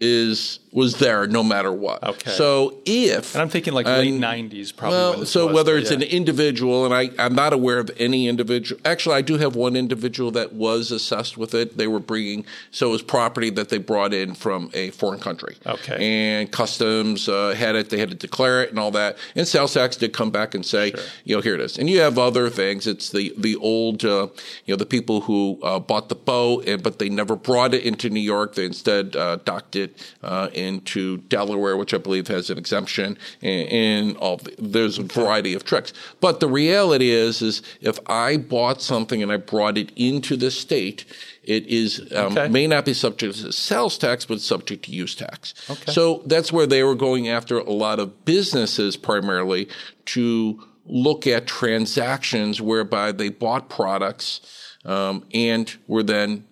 is 0.00 0.58
was 0.72 0.98
there 0.98 1.26
no 1.26 1.42
matter 1.42 1.70
what. 1.70 2.02
Okay. 2.02 2.30
So 2.30 2.78
if 2.86 3.34
And 3.34 3.42
I'm 3.42 3.50
thinking 3.50 3.74
like 3.74 3.84
late 3.86 4.14
90s, 4.14 4.74
probably. 4.74 4.98
well, 4.98 5.26
so 5.26 5.46
was, 5.46 5.54
whether 5.54 5.76
it's 5.76 5.90
yeah. 5.90 5.98
an 5.98 6.02
individual, 6.02 6.86
and 6.86 6.94
I, 6.94 7.10
I'm 7.22 7.34
not 7.34 7.52
aware 7.52 7.78
of 7.78 7.90
any 7.98 8.26
individual. 8.26 8.80
Actually, 8.84 9.16
I 9.16 9.20
do 9.20 9.36
have 9.36 9.54
one 9.54 9.76
individual 9.76 10.30
that 10.30 10.54
was 10.54 10.90
assessed 10.90 11.36
with 11.36 11.54
it. 11.54 11.76
They 11.76 11.86
were 11.86 12.00
bringing, 12.00 12.46
so 12.70 12.88
it 12.88 12.92
was 12.92 13.02
property 13.02 13.50
that 13.50 13.68
they 13.68 13.76
brought 13.76 14.14
in 14.14 14.34
from 14.34 14.70
a 14.72 14.90
foreign 14.90 15.20
country. 15.20 15.56
Okay. 15.66 16.40
And 16.40 16.50
customs 16.50 17.28
uh, 17.28 17.54
had 17.54 17.76
it. 17.76 17.90
They 17.90 17.98
had 17.98 18.08
to 18.08 18.16
declare 18.16 18.62
it 18.62 18.70
and 18.70 18.78
all 18.78 18.92
that. 18.92 19.18
And 19.36 19.46
sales 19.46 19.74
tax 19.74 19.96
did 19.96 20.14
come 20.14 20.30
back 20.30 20.54
and 20.54 20.64
say, 20.64 20.94
you 21.24 21.36
know, 21.36 21.42
here 21.42 21.54
it 21.54 21.60
is. 21.60 21.78
And 21.78 21.90
you 21.90 22.00
have 22.00 22.18
other 22.18 22.48
things. 22.48 22.86
It's 22.86 23.10
the 23.10 23.34
the 23.36 23.56
old, 23.56 24.04
uh, 24.06 24.28
you 24.64 24.72
know, 24.72 24.76
the 24.76 24.86
people 24.86 25.22
who 25.22 25.58
uh, 25.62 25.78
bought 25.78 26.08
the 26.08 26.14
boat, 26.14 26.66
and 26.66 26.82
but 26.82 26.98
they 26.98 27.10
never 27.10 27.36
brought 27.36 27.74
it 27.74 27.84
into 27.84 28.08
New 28.08 28.20
York. 28.20 28.54
They 28.54 28.64
instead 28.64 29.16
uh, 29.16 29.36
docked 29.36 29.76
it 29.76 30.14
uh, 30.22 30.48
into 30.62 31.18
Delaware, 31.28 31.76
which 31.76 31.92
I 31.92 31.98
believe 31.98 32.28
has 32.28 32.48
an 32.50 32.58
exemption, 32.58 33.18
and, 33.42 33.68
and 33.68 34.16
all. 34.16 34.36
The, 34.38 34.54
there's 34.58 34.98
a 34.98 35.02
variety 35.02 35.52
of 35.54 35.64
tricks. 35.64 35.92
But 36.20 36.40
the 36.40 36.48
reality 36.48 37.10
is, 37.10 37.42
is 37.42 37.62
if 37.80 37.98
I 38.06 38.36
bought 38.36 38.80
something 38.80 39.22
and 39.22 39.30
I 39.30 39.36
brought 39.36 39.76
it 39.76 39.92
into 39.96 40.36
the 40.36 40.50
state. 40.50 41.04
It 41.44 41.66
is 41.66 41.98
um, 42.14 42.38
Okay. 42.38 42.48
may 42.48 42.68
not 42.68 42.84
be 42.84 42.94
subject 42.94 43.34
to 43.40 43.50
sales 43.52 43.98
tax, 43.98 44.24
but 44.24 44.40
subject 44.40 44.84
to 44.84 44.92
use 44.92 45.16
tax. 45.16 45.54
Okay. 45.68 45.90
So 45.90 46.22
that's 46.24 46.52
where 46.52 46.68
they 46.68 46.84
were 46.84 46.94
going 46.94 47.28
after 47.28 47.58
a 47.58 47.72
lot 47.72 47.98
of 47.98 48.24
businesses 48.24 48.96
primarily 48.96 49.68
to 50.06 50.62
look 50.86 51.26
at 51.26 51.48
transactions 51.48 52.60
whereby 52.60 53.10
they 53.12 53.28
bought 53.28 53.68
products 53.68 54.40
um, 54.84 55.24
and 55.34 55.74
were 55.88 56.02
then 56.04 56.44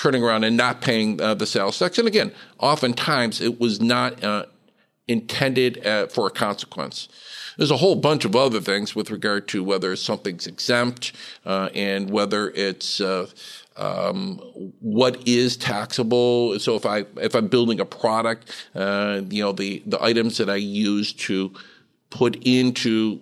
turning 0.00 0.24
around 0.24 0.44
and 0.44 0.56
not 0.56 0.80
paying 0.80 1.20
uh, 1.20 1.34
the 1.34 1.44
sales 1.44 1.78
tax. 1.78 1.98
And 1.98 2.08
again, 2.08 2.32
oftentimes 2.58 3.42
it 3.42 3.60
was 3.60 3.82
not 3.82 4.24
uh, 4.24 4.46
intended 5.06 5.86
uh, 5.86 6.06
for 6.06 6.26
a 6.26 6.30
consequence. 6.30 7.08
There's 7.58 7.70
a 7.70 7.76
whole 7.76 7.96
bunch 7.96 8.24
of 8.24 8.34
other 8.34 8.60
things 8.62 8.96
with 8.96 9.10
regard 9.10 9.46
to 9.48 9.62
whether 9.62 9.94
something's 9.96 10.46
exempt 10.46 11.12
uh, 11.44 11.68
and 11.74 12.08
whether 12.08 12.48
it's 12.52 13.02
uh, 13.02 13.26
um, 13.76 14.38
what 14.80 15.28
is 15.28 15.58
taxable. 15.58 16.58
So 16.58 16.76
if 16.76 16.86
I 16.86 17.04
if 17.16 17.34
I'm 17.34 17.48
building 17.48 17.78
a 17.78 17.84
product, 17.84 18.50
uh, 18.74 19.20
you 19.28 19.42
know 19.42 19.52
the 19.52 19.82
the 19.84 20.02
items 20.02 20.38
that 20.38 20.48
I 20.48 20.56
use 20.56 21.12
to 21.28 21.52
put 22.08 22.36
into 22.46 23.20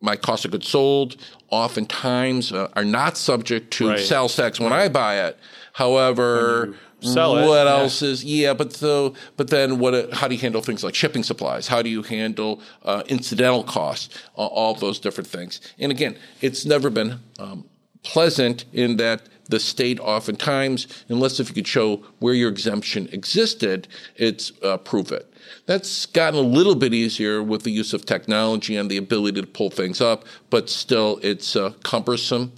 my 0.00 0.16
cost 0.16 0.44
of 0.44 0.50
goods 0.50 0.68
sold 0.68 1.16
oftentimes 1.50 2.52
uh, 2.52 2.68
are 2.74 2.84
not 2.84 3.16
subject 3.16 3.72
to 3.72 3.88
Right. 3.90 4.00
sales 4.00 4.34
tax 4.34 4.58
when 4.58 4.72
I 4.72 4.88
buy 4.88 5.26
it. 5.26 5.38
However, 5.76 6.74
sell 7.00 7.36
it, 7.36 7.46
what 7.46 7.66
yeah. 7.66 7.70
else 7.70 8.00
is 8.00 8.24
yeah? 8.24 8.54
But 8.54 8.72
so 8.72 9.12
but 9.36 9.48
then 9.48 9.78
what? 9.78 10.10
How 10.14 10.26
do 10.26 10.34
you 10.34 10.40
handle 10.40 10.62
things 10.62 10.82
like 10.82 10.94
shipping 10.94 11.22
supplies? 11.22 11.68
How 11.68 11.82
do 11.82 11.90
you 11.90 12.02
handle 12.02 12.62
uh, 12.82 13.02
incidental 13.08 13.62
costs? 13.62 14.08
Uh, 14.38 14.46
all 14.46 14.72
those 14.72 14.98
different 14.98 15.28
things. 15.28 15.60
And 15.78 15.92
again, 15.92 16.16
it's 16.40 16.64
never 16.64 16.88
been 16.88 17.20
um, 17.38 17.66
pleasant 18.02 18.64
in 18.72 18.96
that 18.96 19.28
the 19.50 19.60
state 19.60 20.00
oftentimes, 20.00 20.86
unless 21.10 21.40
if 21.40 21.50
you 21.50 21.54
could 21.54 21.68
show 21.68 22.02
where 22.20 22.32
your 22.32 22.48
exemption 22.48 23.06
existed, 23.12 23.86
it's 24.16 24.52
uh, 24.62 24.78
prove 24.78 25.12
it. 25.12 25.30
That's 25.66 26.06
gotten 26.06 26.40
a 26.40 26.42
little 26.42 26.74
bit 26.74 26.94
easier 26.94 27.42
with 27.42 27.64
the 27.64 27.70
use 27.70 27.92
of 27.92 28.06
technology 28.06 28.76
and 28.76 28.90
the 28.90 28.96
ability 28.96 29.42
to 29.42 29.46
pull 29.46 29.68
things 29.68 30.00
up, 30.00 30.24
but 30.48 30.70
still 30.70 31.20
it's 31.22 31.54
uh, 31.54 31.74
cumbersome 31.82 32.52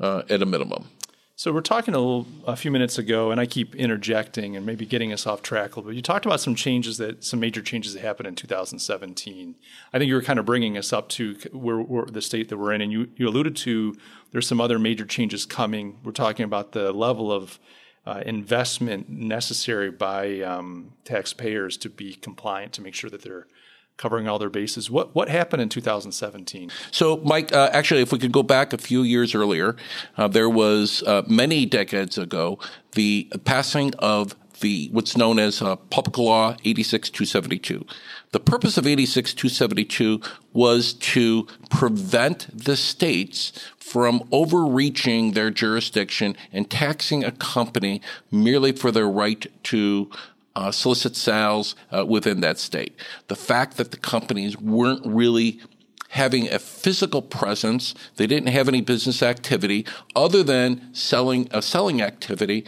uh, 0.00 0.22
at 0.30 0.40
a 0.40 0.46
minimum. 0.46 0.88
So 1.38 1.52
we're 1.52 1.60
talking 1.60 1.92
a, 1.92 1.98
little, 1.98 2.26
a 2.46 2.56
few 2.56 2.70
minutes 2.70 2.96
ago, 2.96 3.30
and 3.30 3.38
I 3.38 3.44
keep 3.44 3.74
interjecting 3.74 4.56
and 4.56 4.64
maybe 4.64 4.86
getting 4.86 5.12
us 5.12 5.26
off 5.26 5.42
track 5.42 5.76
a 5.76 5.80
little 5.80 5.90
bit. 5.90 5.96
You 5.96 6.00
talked 6.00 6.24
about 6.24 6.40
some 6.40 6.54
changes 6.54 6.96
that 6.96 7.24
some 7.24 7.40
major 7.40 7.60
changes 7.60 7.92
that 7.92 8.00
happened 8.00 8.26
in 8.26 8.34
2017. 8.34 9.54
I 9.92 9.98
think 9.98 10.08
you 10.08 10.14
were 10.14 10.22
kind 10.22 10.38
of 10.38 10.46
bringing 10.46 10.78
us 10.78 10.94
up 10.94 11.10
to 11.10 11.34
where, 11.52 11.76
where 11.76 12.06
the 12.06 12.22
state 12.22 12.48
that 12.48 12.56
we're 12.56 12.72
in, 12.72 12.80
and 12.80 12.90
you, 12.90 13.10
you 13.16 13.28
alluded 13.28 13.54
to 13.56 13.94
there's 14.32 14.46
some 14.46 14.62
other 14.62 14.78
major 14.78 15.04
changes 15.04 15.44
coming. 15.44 15.98
We're 16.02 16.12
talking 16.12 16.44
about 16.44 16.72
the 16.72 16.90
level 16.90 17.30
of 17.30 17.58
uh, 18.06 18.22
investment 18.24 19.10
necessary 19.10 19.90
by 19.90 20.40
um, 20.40 20.92
taxpayers 21.04 21.76
to 21.78 21.90
be 21.90 22.14
compliant 22.14 22.72
to 22.74 22.80
make 22.80 22.94
sure 22.94 23.10
that 23.10 23.20
they're 23.20 23.46
covering 23.96 24.28
all 24.28 24.38
their 24.38 24.50
bases. 24.50 24.90
What 24.90 25.14
what 25.14 25.28
happened 25.28 25.62
in 25.62 25.68
2017? 25.68 26.70
So, 26.90 27.18
Mike, 27.18 27.52
uh, 27.52 27.70
actually, 27.72 28.02
if 28.02 28.12
we 28.12 28.18
could 28.18 28.32
go 28.32 28.42
back 28.42 28.72
a 28.72 28.78
few 28.78 29.02
years 29.02 29.34
earlier, 29.34 29.76
uh, 30.16 30.28
there 30.28 30.50
was 30.50 31.02
uh, 31.04 31.22
many 31.26 31.66
decades 31.66 32.18
ago 32.18 32.58
the 32.92 33.30
passing 33.44 33.94
of 33.98 34.36
the 34.60 34.88
what's 34.92 35.16
known 35.16 35.38
as 35.38 35.60
uh, 35.60 35.76
Public 35.76 36.18
Law 36.18 36.56
86272. 36.64 37.84
The 38.32 38.40
purpose 38.40 38.76
of 38.76 38.86
86272 38.86 40.20
was 40.52 40.94
to 40.94 41.46
prevent 41.70 42.48
the 42.52 42.76
states 42.76 43.52
from 43.78 44.26
overreaching 44.32 45.32
their 45.32 45.50
jurisdiction 45.50 46.36
and 46.52 46.68
taxing 46.68 47.22
a 47.22 47.30
company 47.30 48.02
merely 48.30 48.72
for 48.72 48.90
their 48.90 49.08
right 49.08 49.46
to 49.64 50.10
uh, 50.56 50.72
solicit 50.72 51.14
sales 51.14 51.76
uh, 51.92 52.04
within 52.04 52.40
that 52.40 52.58
state. 52.58 52.98
The 53.28 53.36
fact 53.36 53.76
that 53.76 53.90
the 53.90 53.98
companies 53.98 54.58
weren't 54.58 55.04
really 55.04 55.60
having 56.08 56.48
a 56.48 56.58
physical 56.58 57.20
presence, 57.20 57.94
they 58.16 58.26
didn't 58.26 58.48
have 58.48 58.66
any 58.66 58.80
business 58.80 59.22
activity 59.22 59.84
other 60.14 60.42
than 60.42 60.94
selling 60.94 61.48
a 61.50 61.60
selling 61.60 62.00
activity. 62.00 62.64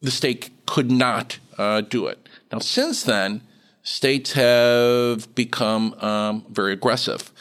The 0.00 0.12
state 0.12 0.50
could 0.66 0.90
not 0.90 1.38
uh, 1.58 1.80
do 1.80 2.06
it. 2.06 2.28
Now, 2.52 2.60
since 2.60 3.02
then, 3.02 3.42
states 3.82 4.32
have 4.34 5.34
become 5.34 5.94
um, 5.94 6.46
very 6.48 6.72
aggressive. 6.72 7.32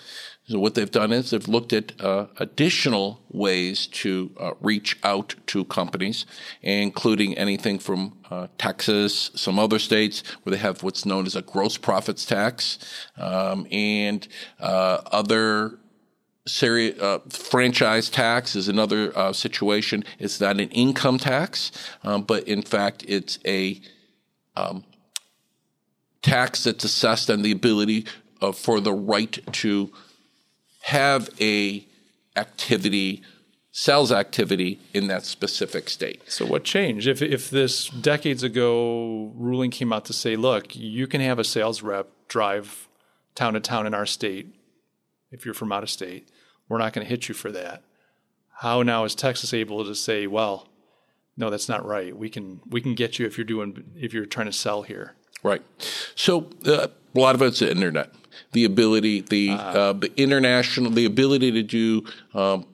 So 0.49 0.59
what 0.59 0.75
they've 0.75 0.89
done 0.89 1.11
is 1.11 1.31
they've 1.31 1.47
looked 1.47 1.73
at 1.73 1.99
uh, 1.99 2.27
additional 2.37 3.19
ways 3.29 3.85
to 3.87 4.31
uh, 4.39 4.51
reach 4.61 4.97
out 5.03 5.35
to 5.47 5.65
companies, 5.65 6.25
including 6.61 7.37
anything 7.37 7.79
from 7.79 8.17
uh, 8.31 8.47
Texas, 8.57 9.29
some 9.35 9.59
other 9.59 9.77
states 9.77 10.23
where 10.43 10.51
they 10.51 10.61
have 10.61 10.83
what's 10.83 11.05
known 11.05 11.25
as 11.25 11.35
a 11.35 11.41
gross 11.41 11.77
profits 11.77 12.25
tax, 12.25 12.79
um, 13.17 13.67
and 13.71 14.29
uh, 14.61 15.01
other 15.11 15.79
Seri- 16.45 16.97
uh, 16.97 17.19
franchise 17.27 18.09
tax 18.09 18.55
is 18.55 18.69
another 18.69 19.11
uh, 19.17 19.33
situation. 19.33 20.05
It's 20.17 20.39
not 20.39 20.61
an 20.61 20.69
income 20.69 21.17
tax, 21.17 21.73
um, 22.05 22.23
but 22.23 22.47
in 22.47 22.61
fact, 22.61 23.03
it's 23.05 23.37
a 23.45 23.81
um, 24.55 24.85
tax 26.21 26.63
that's 26.63 26.85
assessed 26.85 27.29
on 27.29 27.41
the 27.41 27.51
ability 27.51 28.05
uh, 28.41 28.53
for 28.53 28.79
the 28.79 28.93
right 28.93 29.37
to 29.51 29.91
have 30.81 31.29
a 31.39 31.85
activity 32.35 33.23
sales 33.71 34.11
activity 34.11 34.79
in 34.91 35.05
that 35.05 35.23
specific 35.23 35.87
state. 35.87 36.19
So 36.27 36.47
what 36.47 36.63
changed? 36.63 37.07
If 37.07 37.21
if 37.21 37.49
this 37.49 37.89
decades 37.89 38.41
ago 38.41 39.31
ruling 39.35 39.69
came 39.69 39.93
out 39.93 40.05
to 40.05 40.13
say, 40.13 40.35
look, 40.35 40.75
you 40.75 41.05
can 41.05 41.21
have 41.21 41.37
a 41.37 41.43
sales 41.43 41.83
rep 41.83 42.07
drive 42.27 42.87
town 43.35 43.53
to 43.53 43.59
town 43.59 43.85
in 43.85 43.93
our 43.93 44.07
state 44.07 44.55
if 45.31 45.45
you're 45.45 45.53
from 45.53 45.71
out 45.71 45.83
of 45.83 45.89
state, 45.89 46.29
we're 46.69 46.77
not 46.77 46.93
going 46.93 47.05
to 47.05 47.09
hit 47.09 47.27
you 47.27 47.35
for 47.35 47.51
that. 47.51 47.83
How 48.59 48.81
now 48.81 49.03
is 49.03 49.13
Texas 49.13 49.53
able 49.53 49.85
to 49.85 49.93
say, 49.93 50.25
well, 50.25 50.67
no, 51.35 51.49
that's 51.49 51.69
not 51.69 51.85
right. 51.85 52.17
We 52.17 52.29
can 52.29 52.61
we 52.67 52.81
can 52.81 52.95
get 52.95 53.19
you 53.19 53.27
if 53.27 53.37
you're 53.37 53.45
doing 53.45 53.83
if 53.95 54.13
you're 54.13 54.25
trying 54.25 54.47
to 54.47 54.53
sell 54.53 54.81
here. 54.81 55.13
Right. 55.43 55.61
So 56.15 56.49
uh, 56.65 56.87
a 57.15 57.19
lot 57.19 57.35
of 57.35 57.43
it's 57.43 57.59
the 57.59 57.69
internet 57.69 58.11
the 58.51 58.65
ability, 58.65 59.21
the 59.21 59.51
uh, 59.51 59.93
the 59.93 60.11
international, 60.17 60.91
the 60.91 61.05
ability 61.05 61.51
to 61.51 61.63
do 61.63 62.03
um, 62.33 62.65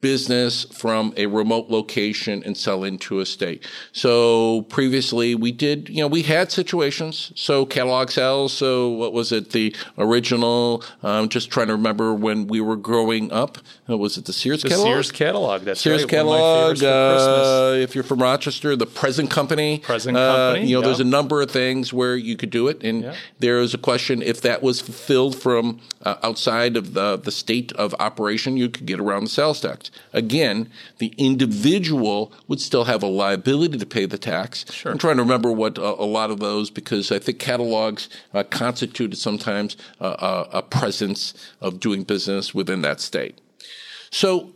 business 0.00 0.64
from 0.64 1.12
a 1.16 1.26
remote 1.26 1.68
location 1.68 2.42
and 2.44 2.56
sell 2.56 2.84
into 2.84 3.18
a 3.18 3.26
state. 3.26 3.66
So 3.92 4.62
previously 4.62 5.34
we 5.34 5.50
did, 5.50 5.88
you 5.88 6.02
know, 6.02 6.06
we 6.06 6.22
had 6.22 6.52
situations. 6.52 7.32
So 7.34 7.66
catalog 7.66 8.10
sales. 8.10 8.52
So 8.52 8.90
what 8.90 9.12
was 9.12 9.32
it? 9.32 9.50
The 9.50 9.74
original, 9.96 10.84
um, 11.02 11.28
just 11.28 11.50
trying 11.50 11.66
to 11.66 11.72
remember 11.72 12.14
when 12.14 12.46
we 12.46 12.60
were 12.60 12.76
growing 12.76 13.32
up. 13.32 13.58
Uh, 13.90 13.98
was 13.98 14.16
it 14.16 14.26
the 14.26 14.32
Sears 14.32 14.62
the 14.62 14.68
catalog? 14.68 14.92
Sears 14.92 15.12
catalog. 15.12 15.62
That's 15.62 15.80
Sears 15.80 16.02
right. 16.02 16.10
catalog. 16.10 16.82
Uh, 16.82 17.74
if 17.76 17.94
you're 17.94 18.04
from 18.04 18.22
Rochester, 18.22 18.76
the 18.76 18.86
Present 18.86 19.30
Company. 19.30 19.80
Present 19.80 20.16
uh, 20.16 20.36
Company. 20.36 20.66
You 20.68 20.76
know, 20.76 20.80
yeah. 20.80 20.86
there's 20.86 21.00
a 21.00 21.04
number 21.04 21.42
of 21.42 21.50
things 21.50 21.92
where 21.92 22.16
you 22.16 22.36
could 22.36 22.50
do 22.50 22.68
it. 22.68 22.84
And 22.84 23.02
Yeah. 23.02 23.14
there 23.40 23.58
is 23.60 23.74
a 23.74 23.78
question 23.78 24.22
if 24.22 24.40
that 24.42 24.62
was 24.62 24.80
fulfilled 24.80 25.34
from 25.34 25.80
uh, 26.02 26.16
outside 26.22 26.76
of 26.76 26.94
the, 26.94 27.16
the 27.16 27.32
state 27.32 27.72
of 27.72 27.94
operation, 27.98 28.56
you 28.56 28.68
could 28.68 28.86
get 28.86 29.00
around 29.00 29.24
the 29.24 29.30
sales 29.30 29.60
tax. 29.60 29.87
Again, 30.12 30.70
the 30.98 31.14
individual 31.16 32.32
would 32.46 32.60
still 32.60 32.84
have 32.84 33.02
a 33.02 33.06
liability 33.06 33.78
to 33.78 33.86
pay 33.86 34.06
the 34.06 34.18
tax. 34.18 34.64
Sure. 34.72 34.92
I'm 34.92 34.98
trying 34.98 35.16
to 35.16 35.22
remember 35.22 35.52
what 35.52 35.78
uh, 35.78 35.96
a 35.98 36.04
lot 36.04 36.30
of 36.30 36.40
those 36.40 36.70
because 36.70 37.12
I 37.12 37.18
think 37.18 37.38
catalogs 37.38 38.08
uh, 38.34 38.44
constituted 38.44 39.16
sometimes 39.16 39.76
uh, 40.00 40.46
a, 40.52 40.58
a 40.58 40.62
presence 40.62 41.34
of 41.60 41.80
doing 41.80 42.04
business 42.04 42.54
within 42.54 42.82
that 42.82 43.00
state. 43.00 43.40
So, 44.10 44.52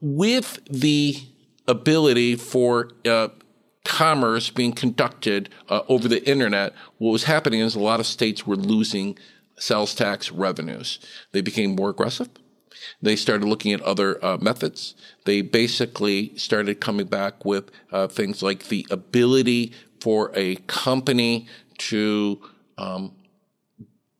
with 0.00 0.58
the 0.68 1.16
ability 1.68 2.36
for 2.36 2.90
uh, 3.08 3.28
commerce 3.84 4.50
being 4.50 4.72
conducted 4.72 5.48
uh, 5.68 5.82
over 5.88 6.08
the 6.08 6.26
internet, 6.28 6.74
what 6.98 7.10
was 7.10 7.24
happening 7.24 7.60
is 7.60 7.74
a 7.74 7.80
lot 7.80 8.00
of 8.00 8.06
states 8.06 8.46
were 8.46 8.56
losing 8.56 9.18
sales 9.58 9.94
tax 9.94 10.30
revenues. 10.30 10.98
They 11.32 11.40
became 11.40 11.74
more 11.74 11.90
aggressive. 11.90 12.28
They 13.00 13.16
started 13.16 13.46
looking 13.46 13.72
at 13.72 13.80
other 13.82 14.24
uh, 14.24 14.38
methods. 14.38 14.94
They 15.24 15.42
basically 15.42 16.36
started 16.36 16.80
coming 16.80 17.06
back 17.06 17.44
with 17.44 17.70
uh, 17.92 18.08
things 18.08 18.42
like 18.42 18.68
the 18.68 18.86
ability 18.90 19.72
for 20.00 20.30
a 20.34 20.56
company 20.66 21.46
to 21.78 22.40
um, 22.78 23.12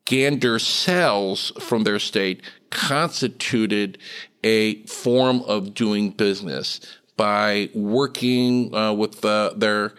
gander 0.04 0.58
sales 0.58 1.52
from 1.58 1.84
their 1.84 1.98
state 1.98 2.42
constituted 2.70 3.98
a 4.42 4.82
form 4.84 5.42
of 5.42 5.74
doing 5.74 6.10
business 6.10 6.80
by 7.16 7.70
working 7.74 8.74
uh, 8.74 8.92
with 8.92 9.24
uh, 9.24 9.52
their 9.56 9.94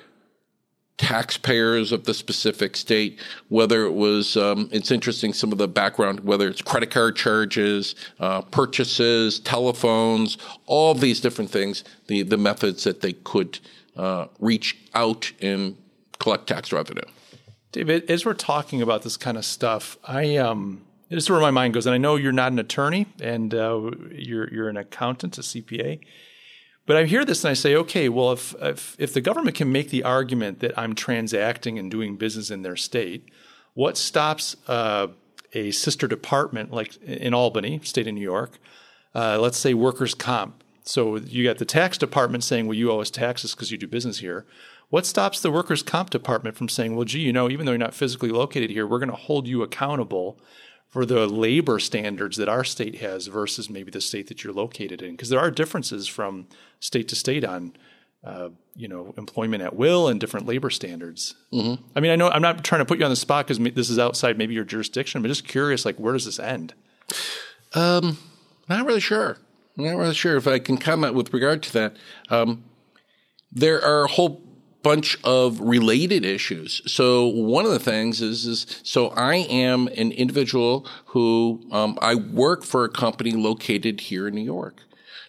taxpayers 0.98 1.92
of 1.92 2.06
the 2.06 2.14
specific 2.14 2.76
state, 2.76 3.20
whether 3.50 3.86
it 3.86 3.94
was, 3.94 4.36
um, 4.36 4.68
it's 4.72 4.92
interesting 4.92 5.32
some 5.32 5.52
of 5.52 5.58
the 5.58 5.68
background, 5.68 6.22
whether 6.22 6.48
it's 6.48 6.62
credit 6.62 6.90
card 6.90 7.16
charges, 7.16 7.96
uh, 8.20 8.42
purchases, 8.42 9.40
telephones, 9.40 10.38
all 10.66 10.94
these 10.94 11.22
different 11.22 11.52
things, 11.52 11.84
the, 12.08 12.24
the 12.24 12.38
methods 12.38 12.84
that 12.84 13.02
they 13.02 13.14
could 13.14 13.60
uh, 13.96 14.28
reach 14.40 14.78
out 14.96 15.32
and 15.42 15.78
collect 16.20 16.48
tax 16.48 16.72
revenue. 16.72 17.02
David, 17.72 18.10
as 18.10 18.26
we're 18.26 18.34
talking 18.34 18.82
about 18.82 19.04
this 19.04 19.18
kind 19.18 19.38
of 19.38 19.46
stuff, 19.46 19.98
I 20.04 20.38
um, 20.38 20.84
this 21.10 21.26
is 21.26 21.30
where 21.30 21.40
my 21.40 21.52
mind 21.52 21.74
goes, 21.74 21.86
and 21.86 21.94
I 21.94 21.98
know 21.98 22.16
you're 22.16 22.32
not 22.32 22.52
an 22.52 22.60
attorney 22.60 23.08
and 23.22 23.54
uh, 23.54 23.92
you're 24.12 24.52
you're 24.54 24.70
an 24.70 24.78
accountant, 24.78 25.38
a 25.38 25.42
CPA, 25.42 26.00
but 26.88 26.96
I 26.96 27.04
hear 27.04 27.26
this 27.26 27.44
and 27.44 27.52
I 27.52 27.54
say, 27.54 27.76
okay, 27.76 28.10
well, 28.10 28.32
if 28.32 28.56
if 28.62 28.96
if 28.98 29.14
the 29.14 29.22
government 29.22 29.56
can 29.56 29.72
make 29.72 29.90
the 29.90 30.04
argument 30.04 30.62
that 30.62 30.78
I'm 30.80 30.96
transacting 30.96 31.78
and 31.78 31.92
doing 31.92 32.16
business 32.16 32.50
in 32.50 32.64
their 32.64 32.78
state, 32.78 33.30
what 33.74 33.98
stops 33.98 34.56
uh, 34.68 35.08
a 35.54 35.72
sister 35.72 36.08
department 36.08 36.72
like 36.72 36.96
in 37.04 37.34
Albany, 37.34 37.82
state 37.84 38.08
of 38.08 38.16
New 38.16 38.22
York, 38.22 38.58
uh, 39.14 39.38
let's 39.40 39.58
say 39.58 39.74
workers' 39.74 40.16
comp? 40.16 40.64
So 40.84 41.18
you 41.18 41.44
got 41.44 41.58
the 41.58 41.66
tax 41.66 41.98
department 41.98 42.46
saying, 42.46 42.68
well, 42.68 42.74
you 42.74 42.90
owe 42.90 43.02
us 43.02 43.12
taxes 43.12 43.54
because 43.54 43.70
you 43.70 43.78
do 43.78 43.88
business 43.88 44.20
here. 44.20 44.46
What 44.90 45.06
stops 45.06 45.42
the 45.42 45.52
workers' 45.52 45.84
comp 45.84 46.10
department 46.10 46.56
from 46.56 46.70
saying, 46.70 46.96
well, 46.96 47.04
gee, 47.04 47.20
you 47.20 47.34
know, 47.34 47.50
even 47.50 47.66
though 47.66 47.74
you're 47.74 47.80
not 47.80 47.94
physically 47.94 48.30
located 48.30 48.70
here, 48.70 48.88
we're 48.88 49.00
going 49.00 49.10
to 49.10 49.16
hold 49.16 49.46
you 49.46 49.62
accountable 49.62 50.40
for 50.90 51.06
the 51.06 51.28
labor 51.28 51.80
standards 51.80 52.38
that 52.38 52.50
our 52.50 52.64
state 52.64 52.96
has 52.96 53.28
versus 53.28 53.70
maybe 53.70 53.92
the 53.92 54.02
state 54.02 54.28
that 54.28 54.44
you're 54.44 54.54
located 54.54 55.02
in? 55.02 55.12
Because 55.12 55.30
there 55.30 55.40
are 55.40 55.52
differences 55.52 56.08
from 56.08 56.48
state 56.80 57.08
to 57.10 57.16
state 57.16 57.44
on, 57.44 57.74
uh, 58.24 58.50
you 58.76 58.88
know, 58.88 59.14
employment 59.18 59.64
at 59.64 59.76
will 59.76 60.08
and 60.08 60.20
different 60.20 60.46
labor 60.46 60.70
standards. 60.70 61.36
Mm-hmm. 61.54 61.84
I 61.96 62.00
mean, 62.00 62.12
I 62.12 62.16
know 62.16 62.30
I'm 62.30 62.42
not 62.42 62.64
trying 62.64 62.80
to 62.80 62.86
put 62.86 63.00
you 63.00 63.06
on 63.06 63.12
the 63.12 63.16
spot 63.16 63.48
because 63.48 63.60
this 63.74 63.90
is 63.90 64.00
outside 64.00 64.38
maybe 64.38 64.54
your 64.54 64.64
jurisdiction, 64.64 65.22
but 65.22 65.28
just 65.28 65.48
curious, 65.48 65.86
like, 65.86 65.98
where 65.98 66.14
does 66.14 66.26
this 66.26 66.40
end? 66.40 66.74
Um, 67.74 68.18
not 68.70 68.86
really 68.86 69.02
sure. 69.02 69.38
I'm 69.78 69.86
Not 69.86 69.98
really 69.98 70.14
sure 70.16 70.38
if 70.38 70.48
I 70.48 70.60
can 70.60 70.78
comment 70.78 71.14
with 71.14 71.34
regard 71.34 71.62
to 71.64 71.74
that. 71.74 71.98
Um, 72.30 72.64
there 73.52 73.84
are 73.84 74.06
a 74.06 74.08
whole 74.08 74.42
bunch 74.88 75.18
of 75.26 75.60
related 75.60 76.24
issues. 76.24 76.82
So 76.86 77.28
one 77.28 77.66
of 77.66 77.72
the 77.72 77.80
things 77.92 78.22
is, 78.22 78.46
is 78.46 78.82
so 78.84 79.10
I 79.10 79.36
am 79.36 79.88
an 79.88 80.14
individual 80.14 80.88
who 81.08 81.62
um, 81.74 82.00
I 82.02 82.16
work 82.16 82.64
for 82.64 82.86
a 82.86 82.90
company 82.90 83.32
located 83.32 84.00
here 84.00 84.30
in 84.30 84.36
New 84.36 84.50
York. 84.58 84.84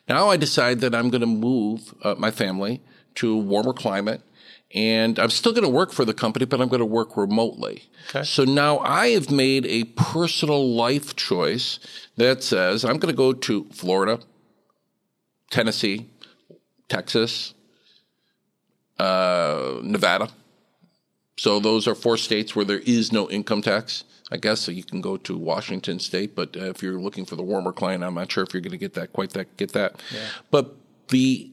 Now 0.09 0.31
I 0.31 0.37
decide 0.37 0.79
that 0.83 0.95
I'm 0.95 1.11
going 1.11 1.23
to 1.23 1.27
move 1.27 1.93
uh, 2.05 2.15
my 2.17 2.31
family 2.31 2.81
to 3.17 3.33
a 3.33 3.37
warmer 3.37 3.73
climate. 3.73 4.23
And 4.75 5.19
I'm 5.19 5.31
still 5.31 5.53
going 5.53 5.65
to 5.65 5.77
work 5.81 5.93
for 5.93 6.05
the 6.05 6.15
company, 6.15 6.45
but 6.45 6.61
I'm 6.61 6.69
going 6.69 6.87
to 6.89 6.95
work 7.01 7.17
remotely. 7.17 7.85
Okay. 8.11 8.23
So 8.23 8.45
now 8.45 8.79
I 8.79 9.09
have 9.09 9.29
made 9.29 9.67
a 9.67 9.85
personal 10.13 10.63
life 10.75 11.17
choice 11.17 11.81
that 12.17 12.45
says 12.45 12.85
I'm 12.85 12.99
going 12.99 13.13
to 13.13 13.17
go 13.17 13.33
to 13.33 13.65
Florida, 13.73 14.21
Tennessee, 15.51 16.11
Texas, 16.89 17.55
uh, 18.99 19.81
Nevada, 19.83 20.29
So 21.37 21.61
those 21.61 21.87
are 21.87 21.95
four 21.95 22.17
states 22.17 22.57
where 22.57 22.65
there 22.65 22.81
is 22.81 23.13
no 23.13 23.31
income 23.31 23.63
tax. 23.63 24.05
I 24.31 24.37
guess 24.37 24.61
so. 24.61 24.73
You 24.73 24.85
can 24.85 25.01
go 25.01 25.17
to 25.17 25.39
Washington 25.39 25.99
State, 26.01 26.35
but 26.35 26.57
uh, 26.57 26.67
if 26.67 26.83
you're 26.83 27.01
looking 27.01 27.25
for 27.25 27.37
the 27.37 27.43
warmer 27.43 27.73
climate, 27.73 28.07
I'm 28.07 28.15
not 28.15 28.31
sure 28.31 28.45
if 28.45 28.53
you're 28.53 28.61
going 28.61 28.73
to 28.73 28.79
get 28.79 28.95
that 28.95 29.13
quite 29.13 29.31
that 29.31 29.57
get 29.57 29.73
that. 29.73 30.03
Yeah. 30.13 30.21
But 30.51 30.75
the 31.09 31.51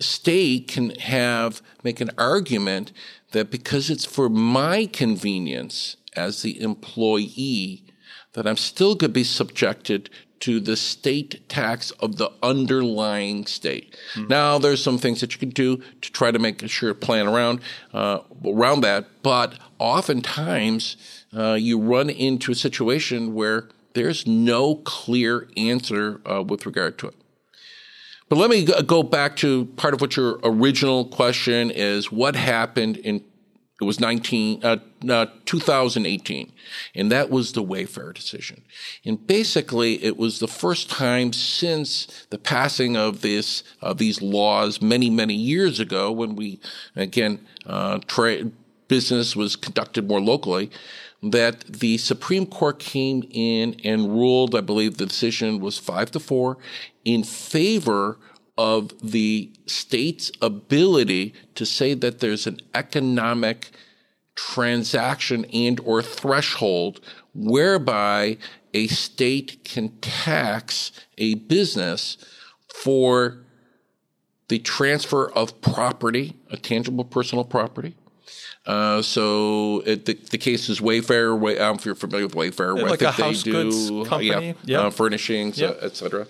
state 0.00 0.68
can 0.68 0.90
have 0.90 1.62
make 1.84 2.00
an 2.00 2.10
argument 2.18 2.92
that 3.32 3.50
because 3.50 3.90
it's 3.90 4.04
for 4.04 4.28
my 4.28 4.86
convenience 4.86 5.96
as 6.16 6.42
the 6.42 6.60
employee, 6.60 7.84
that 8.32 8.46
I'm 8.46 8.56
still 8.56 8.94
going 8.94 9.10
to 9.10 9.14
be 9.14 9.24
subjected 9.24 10.10
to 10.40 10.60
the 10.60 10.76
state 10.76 11.48
tax 11.48 11.90
of 11.92 12.16
the 12.16 12.30
underlying 12.42 13.46
state. 13.46 13.96
Mm-hmm. 14.14 14.28
Now, 14.28 14.58
there's 14.58 14.82
some 14.82 14.98
things 14.98 15.20
that 15.20 15.32
you 15.32 15.38
can 15.38 15.50
do 15.50 15.78
to 16.00 16.12
try 16.12 16.30
to 16.30 16.38
make 16.38 16.66
sure 16.68 16.94
plan 16.94 17.26
around 17.26 17.60
uh, 17.92 18.20
around 18.44 18.82
that, 18.82 19.06
but 19.22 19.58
oftentimes 19.78 20.96
uh, 21.36 21.54
you 21.54 21.78
run 21.80 22.10
into 22.10 22.52
a 22.52 22.54
situation 22.54 23.34
where 23.34 23.68
there's 23.94 24.26
no 24.26 24.76
clear 24.76 25.48
answer 25.56 26.20
uh, 26.24 26.42
with 26.42 26.66
regard 26.66 26.98
to 26.98 27.08
it. 27.08 27.14
But 28.28 28.36
let 28.36 28.50
me 28.50 28.64
go 28.64 29.02
back 29.02 29.36
to 29.36 29.66
part 29.76 29.94
of 29.94 30.00
what 30.00 30.16
your 30.16 30.38
original 30.42 31.06
question 31.06 31.70
is: 31.70 32.12
What 32.12 32.36
happened 32.36 32.98
in 32.98 33.24
it 33.80 33.84
was 33.84 34.00
19, 34.00 34.64
uh, 34.64 34.78
uh, 35.08 35.26
2018. 35.44 36.52
And 36.96 37.12
that 37.12 37.30
was 37.30 37.52
the 37.52 37.62
Wayfair 37.62 38.12
decision. 38.12 38.62
And 39.04 39.24
basically, 39.24 40.02
it 40.02 40.16
was 40.16 40.40
the 40.40 40.48
first 40.48 40.90
time 40.90 41.32
since 41.32 42.26
the 42.30 42.38
passing 42.38 42.96
of 42.96 43.20
this, 43.20 43.62
uh, 43.80 43.92
these 43.92 44.20
laws 44.20 44.82
many, 44.82 45.10
many 45.10 45.34
years 45.34 45.78
ago 45.78 46.10
when 46.10 46.34
we, 46.34 46.60
again, 46.96 47.46
uh, 47.66 48.00
tra- 48.08 48.50
business 48.88 49.36
was 49.36 49.54
conducted 49.54 50.08
more 50.08 50.20
locally, 50.20 50.70
that 51.22 51.60
the 51.60 51.98
Supreme 51.98 52.46
Court 52.46 52.78
came 52.78 53.24
in 53.30 53.76
and 53.84 54.08
ruled, 54.08 54.54
I 54.54 54.60
believe 54.60 54.96
the 54.96 55.06
decision 55.06 55.60
was 55.60 55.78
five 55.78 56.10
to 56.12 56.20
four, 56.20 56.58
in 57.04 57.22
favor 57.22 58.18
of 58.58 58.92
the 59.00 59.50
state's 59.66 60.32
ability 60.42 61.32
to 61.54 61.64
say 61.64 61.94
that 61.94 62.18
there's 62.18 62.46
an 62.46 62.58
economic 62.74 63.70
transaction 64.34 65.44
and 65.52 65.80
or 65.80 66.02
threshold 66.02 67.00
whereby 67.34 68.36
a 68.74 68.88
state 68.88 69.64
can 69.64 69.88
tax 70.00 70.90
a 71.16 71.34
business 71.34 72.18
for 72.74 73.38
the 74.48 74.58
transfer 74.58 75.30
of 75.32 75.60
property, 75.60 76.34
a 76.50 76.56
tangible 76.56 77.04
personal 77.04 77.44
property. 77.44 77.94
Uh, 78.66 79.00
so 79.00 79.82
it, 79.86 80.04
the, 80.04 80.14
the 80.30 80.38
case 80.38 80.68
is 80.68 80.80
Wayfair. 80.80 81.38
Way, 81.38 81.52
I 81.52 81.58
don't 81.58 81.74
know 81.74 81.78
if 81.78 81.86
you're 81.86 81.94
familiar 81.94 82.26
with 82.26 82.34
Wayfair. 82.34 82.80
Like 82.82 83.02
I 83.02 83.12
think 83.12 83.36
they 83.38 83.52
do, 83.52 84.04
company. 84.04 84.26
yeah, 84.26 84.52
yep. 84.64 84.80
uh, 84.80 84.90
furnishings, 84.90 85.58
yep. 85.58 85.78
uh, 85.80 85.86
etc 85.86 86.26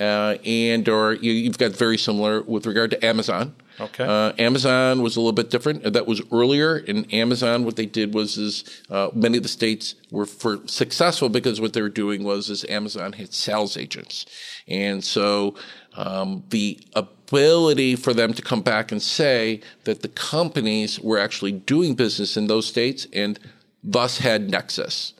uh, 0.00 0.38
and 0.44 0.88
or 0.88 1.14
you, 1.14 1.44
have 1.44 1.58
got 1.58 1.72
very 1.72 1.98
similar 1.98 2.42
with 2.42 2.66
regard 2.66 2.90
to 2.90 3.04
Amazon. 3.04 3.54
Okay. 3.78 4.04
Uh, 4.04 4.32
Amazon 4.38 5.02
was 5.02 5.16
a 5.16 5.20
little 5.20 5.32
bit 5.32 5.50
different. 5.50 5.92
That 5.92 6.06
was 6.06 6.20
earlier. 6.32 6.78
In 6.78 7.04
Amazon, 7.12 7.64
what 7.64 7.76
they 7.76 7.86
did 7.86 8.14
was 8.14 8.36
is 8.36 8.82
uh, 8.90 9.10
many 9.14 9.36
of 9.36 9.42
the 9.42 9.48
states 9.48 9.94
were 10.10 10.26
for 10.26 10.66
successful 10.66 11.28
because 11.28 11.60
what 11.60 11.72
they 11.72 11.82
were 11.82 11.88
doing 11.88 12.24
was 12.24 12.50
is 12.50 12.64
Amazon 12.68 13.12
had 13.12 13.32
sales 13.32 13.76
agents, 13.76 14.26
and 14.66 15.04
so 15.04 15.54
um, 15.94 16.44
the 16.50 16.80
ability 16.94 17.96
for 17.96 18.12
them 18.14 18.32
to 18.34 18.42
come 18.42 18.62
back 18.62 18.92
and 18.92 19.02
say 19.02 19.60
that 19.84 20.02
the 20.02 20.08
companies 20.08 21.00
were 21.00 21.18
actually 21.18 21.52
doing 21.52 21.94
business 21.94 22.36
in 22.36 22.46
those 22.46 22.66
states 22.66 23.06
and 23.12 23.38
thus 23.82 24.18
had 24.18 24.50
nexus. 24.50 25.14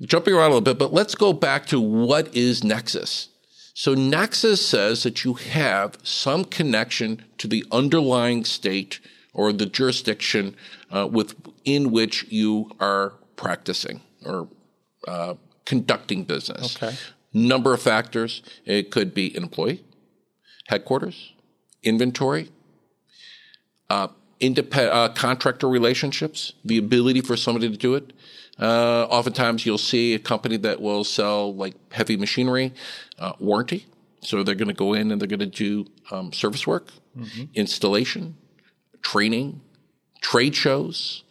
Jumping 0.00 0.34
around 0.34 0.50
a 0.50 0.54
little 0.54 0.60
bit, 0.60 0.78
but 0.78 0.92
let's 0.92 1.14
go 1.14 1.32
back 1.32 1.66
to 1.66 1.80
what 1.80 2.34
is 2.34 2.64
nexus. 2.64 3.28
So 3.74 3.94
Nexus 3.94 4.64
says 4.64 5.02
that 5.02 5.24
you 5.24 5.34
have 5.34 5.98
some 6.02 6.44
connection 6.44 7.24
to 7.38 7.48
the 7.48 7.64
underlying 7.72 8.44
state 8.44 9.00
or 9.32 9.52
the 9.52 9.66
jurisdiction 9.66 10.56
uh, 10.90 11.08
within 11.10 11.90
which 11.90 12.24
you 12.30 12.70
are 12.80 13.14
practicing 13.36 14.02
or 14.24 14.48
uh, 15.08 15.34
conducting 15.64 16.24
business. 16.24 16.76
Okay. 16.76 16.94
Number 17.32 17.72
of 17.72 17.80
factors. 17.80 18.42
It 18.66 18.90
could 18.90 19.14
be 19.14 19.34
an 19.34 19.44
employee, 19.44 19.82
headquarters, 20.66 21.32
inventory, 21.82 22.50
uh, 23.88 24.08
independent 24.38 24.94
uh, 24.94 25.08
contractor 25.14 25.68
relationships, 25.68 26.52
the 26.64 26.76
ability 26.76 27.22
for 27.22 27.36
somebody 27.36 27.70
to 27.70 27.76
do 27.76 27.94
it. 27.94 28.12
Uh, 28.58 29.04
oftentimes 29.04 29.64
you'll 29.64 29.78
see 29.78 30.14
a 30.14 30.18
company 30.18 30.56
that 30.58 30.80
will 30.80 31.04
sell 31.04 31.54
like 31.54 31.74
heavy 31.92 32.16
machinery, 32.16 32.72
uh, 33.18 33.32
warranty. 33.38 33.86
So 34.20 34.42
they're 34.42 34.54
going 34.54 34.68
to 34.68 34.74
go 34.74 34.94
in 34.94 35.10
and 35.10 35.20
they're 35.20 35.28
going 35.28 35.40
to 35.40 35.46
do 35.46 35.86
um, 36.10 36.32
service 36.32 36.66
work, 36.66 36.92
mm-hmm. 37.16 37.44
installation, 37.54 38.36
training, 39.02 39.60
trade 40.20 40.54
shows, 40.54 41.24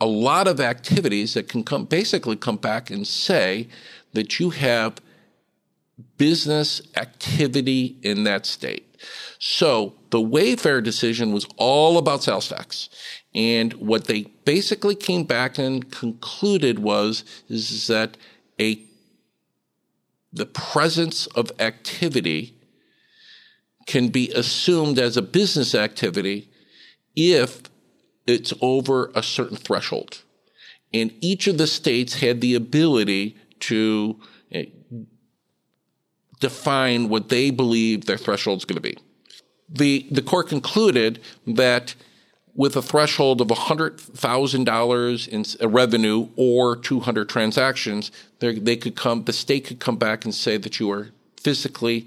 a 0.00 0.06
lot 0.06 0.48
of 0.48 0.60
activities 0.60 1.34
that 1.34 1.48
can 1.48 1.62
come 1.62 1.84
basically 1.84 2.34
come 2.34 2.56
back 2.56 2.90
and 2.90 3.06
say 3.06 3.68
that 4.14 4.40
you 4.40 4.50
have 4.50 4.96
business 6.18 6.82
activity 6.96 7.96
in 8.02 8.24
that 8.24 8.44
state. 8.44 8.96
So 9.38 9.94
the 10.10 10.18
Wayfair 10.18 10.82
decision 10.82 11.32
was 11.32 11.46
all 11.56 11.98
about 11.98 12.22
sales 12.22 12.48
tax. 12.48 12.88
And 13.34 13.72
what 13.74 14.06
they 14.06 14.24
basically 14.44 14.94
came 14.94 15.24
back 15.24 15.58
and 15.58 15.90
concluded 15.90 16.78
was 16.78 17.24
is 17.48 17.86
that 17.86 18.16
a 18.60 18.82
the 20.34 20.46
presence 20.46 21.26
of 21.28 21.52
activity 21.58 22.54
can 23.86 24.08
be 24.08 24.30
assumed 24.30 24.98
as 24.98 25.16
a 25.16 25.22
business 25.22 25.74
activity 25.74 26.50
if 27.14 27.62
it's 28.26 28.54
over 28.60 29.10
a 29.14 29.22
certain 29.22 29.56
threshold. 29.56 30.22
And 30.94 31.12
each 31.20 31.46
of 31.46 31.58
the 31.58 31.66
states 31.66 32.20
had 32.20 32.40
the 32.40 32.54
ability 32.54 33.36
to 33.60 34.20
eh, 34.52 34.66
define 36.40 37.08
what 37.08 37.28
they 37.28 37.50
believe 37.50 38.06
their 38.06 38.18
threshold 38.18 38.58
is 38.58 38.64
going 38.64 38.76
to 38.76 38.82
be. 38.82 38.96
The, 39.68 40.06
the 40.10 40.22
court 40.22 40.48
concluded 40.48 41.20
that 41.46 41.94
with 42.54 42.76
a 42.76 42.82
threshold 42.82 43.40
of 43.40 43.48
$100,000 43.48 45.28
in 45.60 45.70
revenue 45.70 46.28
or 46.36 46.76
200 46.76 47.28
transactions, 47.28 48.10
they 48.40 48.76
could 48.76 48.94
come, 48.94 49.24
the 49.24 49.32
state 49.32 49.66
could 49.66 49.80
come 49.80 49.96
back 49.96 50.24
and 50.24 50.34
say 50.34 50.56
that 50.58 50.78
you 50.78 50.90
are 50.90 51.08
physically 51.36 52.06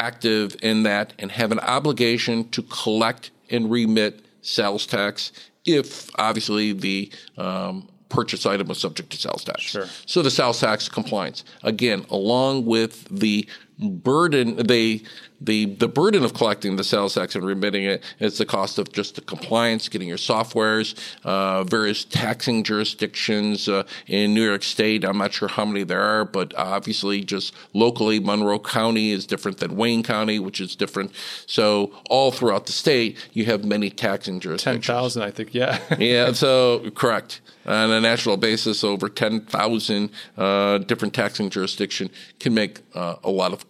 active 0.00 0.56
in 0.62 0.82
that 0.82 1.12
and 1.18 1.30
have 1.32 1.52
an 1.52 1.60
obligation 1.60 2.48
to 2.50 2.62
collect 2.62 3.30
and 3.50 3.70
remit 3.70 4.24
sales 4.40 4.86
tax 4.86 5.30
if 5.64 6.10
obviously 6.18 6.72
the 6.72 7.10
um, 7.36 7.88
purchase 8.08 8.44
item 8.46 8.66
was 8.68 8.78
subject 8.78 9.10
to 9.10 9.16
sales 9.16 9.44
tax. 9.44 9.62
Sure. 9.62 9.86
So 10.06 10.22
the 10.22 10.30
sales 10.30 10.60
tax 10.60 10.88
compliance, 10.88 11.44
again, 11.62 12.04
along 12.10 12.66
with 12.66 13.04
the 13.08 13.48
burden, 13.78 14.56
they 14.56 15.02
the 15.44 15.66
the 15.66 15.88
burden 15.88 16.24
of 16.24 16.34
collecting 16.34 16.76
the 16.76 16.84
sales 16.84 17.14
tax 17.14 17.34
and 17.34 17.44
remitting 17.44 17.84
it 17.84 18.02
is 18.18 18.38
the 18.38 18.46
cost 18.46 18.78
of 18.78 18.92
just 18.92 19.14
the 19.16 19.20
compliance, 19.20 19.88
getting 19.88 20.08
your 20.08 20.16
softwares, 20.16 20.94
uh, 21.24 21.64
various 21.64 22.04
taxing 22.04 22.62
jurisdictions 22.62 23.68
uh, 23.68 23.84
in 24.06 24.34
New 24.34 24.44
York 24.44 24.62
State. 24.62 25.04
I'm 25.04 25.18
not 25.18 25.32
sure 25.32 25.48
how 25.48 25.64
many 25.64 25.84
there 25.84 26.02
are, 26.02 26.24
but 26.24 26.54
obviously, 26.56 27.22
just 27.22 27.54
locally, 27.72 28.20
Monroe 28.20 28.58
County 28.58 29.10
is 29.10 29.26
different 29.26 29.58
than 29.58 29.76
Wayne 29.76 30.02
County, 30.02 30.38
which 30.38 30.60
is 30.60 30.76
different. 30.76 31.12
So 31.46 31.92
all 32.08 32.30
throughout 32.30 32.66
the 32.66 32.72
state, 32.72 33.18
you 33.32 33.44
have 33.46 33.64
many 33.64 33.90
taxing 33.90 34.40
jurisdictions. 34.40 34.86
Ten 34.86 34.94
thousand, 34.94 35.22
I 35.22 35.30
think. 35.30 35.54
Yeah. 35.54 35.80
yeah. 35.98 36.32
So 36.32 36.90
correct. 36.94 37.40
On 37.64 37.90
a 37.90 38.00
national 38.00 38.36
basis, 38.36 38.82
over 38.82 39.08
ten 39.08 39.42
thousand 39.42 40.10
uh, 40.36 40.78
different 40.78 41.14
taxing 41.14 41.50
jurisdiction 41.50 42.10
can 42.40 42.54
make 42.54 42.80
uh, 42.94 43.16
a 43.22 43.30
lot 43.30 43.52
of 43.52 43.64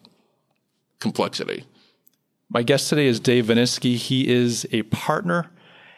complexity. 1.03 1.65
My 2.49 2.63
guest 2.63 2.89
today 2.89 3.07
is 3.07 3.19
Dave 3.19 3.47
Veniskey. 3.47 3.97
He 3.97 4.29
is 4.29 4.67
a 4.73 4.83
partner 4.85 5.51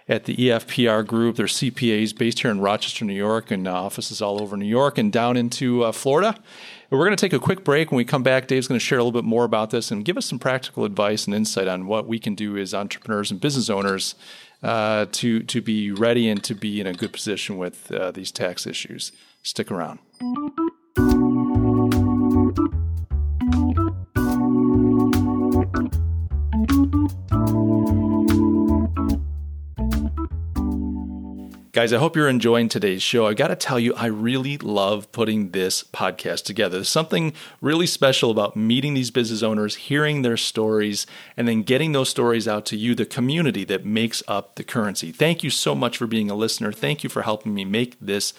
at 0.08 0.24
the 0.24 0.34
EFPR 0.34 1.06
Group. 1.06 1.36
They're 1.36 1.46
CPAs 1.46 2.16
based 2.16 2.40
here 2.40 2.50
in 2.50 2.60
Rochester, 2.60 3.04
New 3.04 3.14
York, 3.14 3.50
and 3.50 3.68
uh, 3.68 3.72
offices 3.72 4.22
all 4.22 4.42
over 4.42 4.56
New 4.56 4.66
York 4.66 4.98
and 4.98 5.12
down 5.12 5.36
into 5.36 5.84
uh, 5.84 5.92
Florida. 5.92 6.28
And 6.28 6.98
we're 6.98 7.06
going 7.06 7.16
to 7.16 7.20
take 7.20 7.32
a 7.32 7.38
quick 7.38 7.64
break. 7.64 7.90
When 7.90 7.96
we 7.96 8.04
come 8.04 8.22
back, 8.22 8.46
Dave's 8.46 8.66
going 8.66 8.78
to 8.78 8.84
share 8.84 8.98
a 8.98 9.04
little 9.04 9.20
bit 9.20 9.26
more 9.26 9.44
about 9.44 9.70
this 9.70 9.90
and 9.90 10.04
give 10.04 10.16
us 10.16 10.26
some 10.26 10.38
practical 10.38 10.84
advice 10.84 11.26
and 11.26 11.34
insight 11.34 11.68
on 11.68 11.86
what 11.86 12.06
we 12.06 12.18
can 12.18 12.34
do 12.34 12.56
as 12.56 12.72
entrepreneurs 12.72 13.30
and 13.30 13.40
business 13.40 13.68
owners 13.68 14.14
uh, 14.62 15.06
to 15.12 15.40
to 15.40 15.60
be 15.60 15.90
ready 15.90 16.30
and 16.30 16.42
to 16.44 16.54
be 16.54 16.80
in 16.80 16.86
a 16.86 16.94
good 16.94 17.12
position 17.12 17.58
with 17.58 17.92
uh, 17.92 18.10
these 18.10 18.32
tax 18.32 18.66
issues. 18.66 19.12
Stick 19.42 19.70
around. 19.70 19.98
Guys, 31.74 31.92
I 31.92 31.98
hope 31.98 32.14
you're 32.14 32.28
enjoying 32.28 32.68
today's 32.68 33.02
show. 33.02 33.26
I 33.26 33.34
got 33.34 33.48
to 33.48 33.56
tell 33.56 33.80
you, 33.80 33.94
I 33.94 34.06
really 34.06 34.56
love 34.58 35.10
putting 35.10 35.50
this 35.50 35.82
podcast 35.82 36.44
together. 36.44 36.76
There's 36.76 36.88
something 36.88 37.32
really 37.60 37.88
special 37.88 38.30
about 38.30 38.56
meeting 38.56 38.94
these 38.94 39.10
business 39.10 39.42
owners, 39.42 39.74
hearing 39.74 40.22
their 40.22 40.36
stories, 40.36 41.04
and 41.36 41.48
then 41.48 41.62
getting 41.62 41.90
those 41.90 42.08
stories 42.08 42.46
out 42.46 42.64
to 42.66 42.76
you, 42.76 42.94
the 42.94 43.04
community 43.04 43.64
that 43.64 43.84
makes 43.84 44.22
up 44.28 44.54
the 44.54 44.62
currency. 44.62 45.10
Thank 45.10 45.42
you 45.42 45.50
so 45.50 45.74
much 45.74 45.98
for 45.98 46.06
being 46.06 46.30
a 46.30 46.36
listener. 46.36 46.70
Thank 46.70 47.02
you 47.02 47.10
for 47.10 47.22
helping 47.22 47.52
me 47.52 47.64
make 47.64 47.98
this 48.00 48.34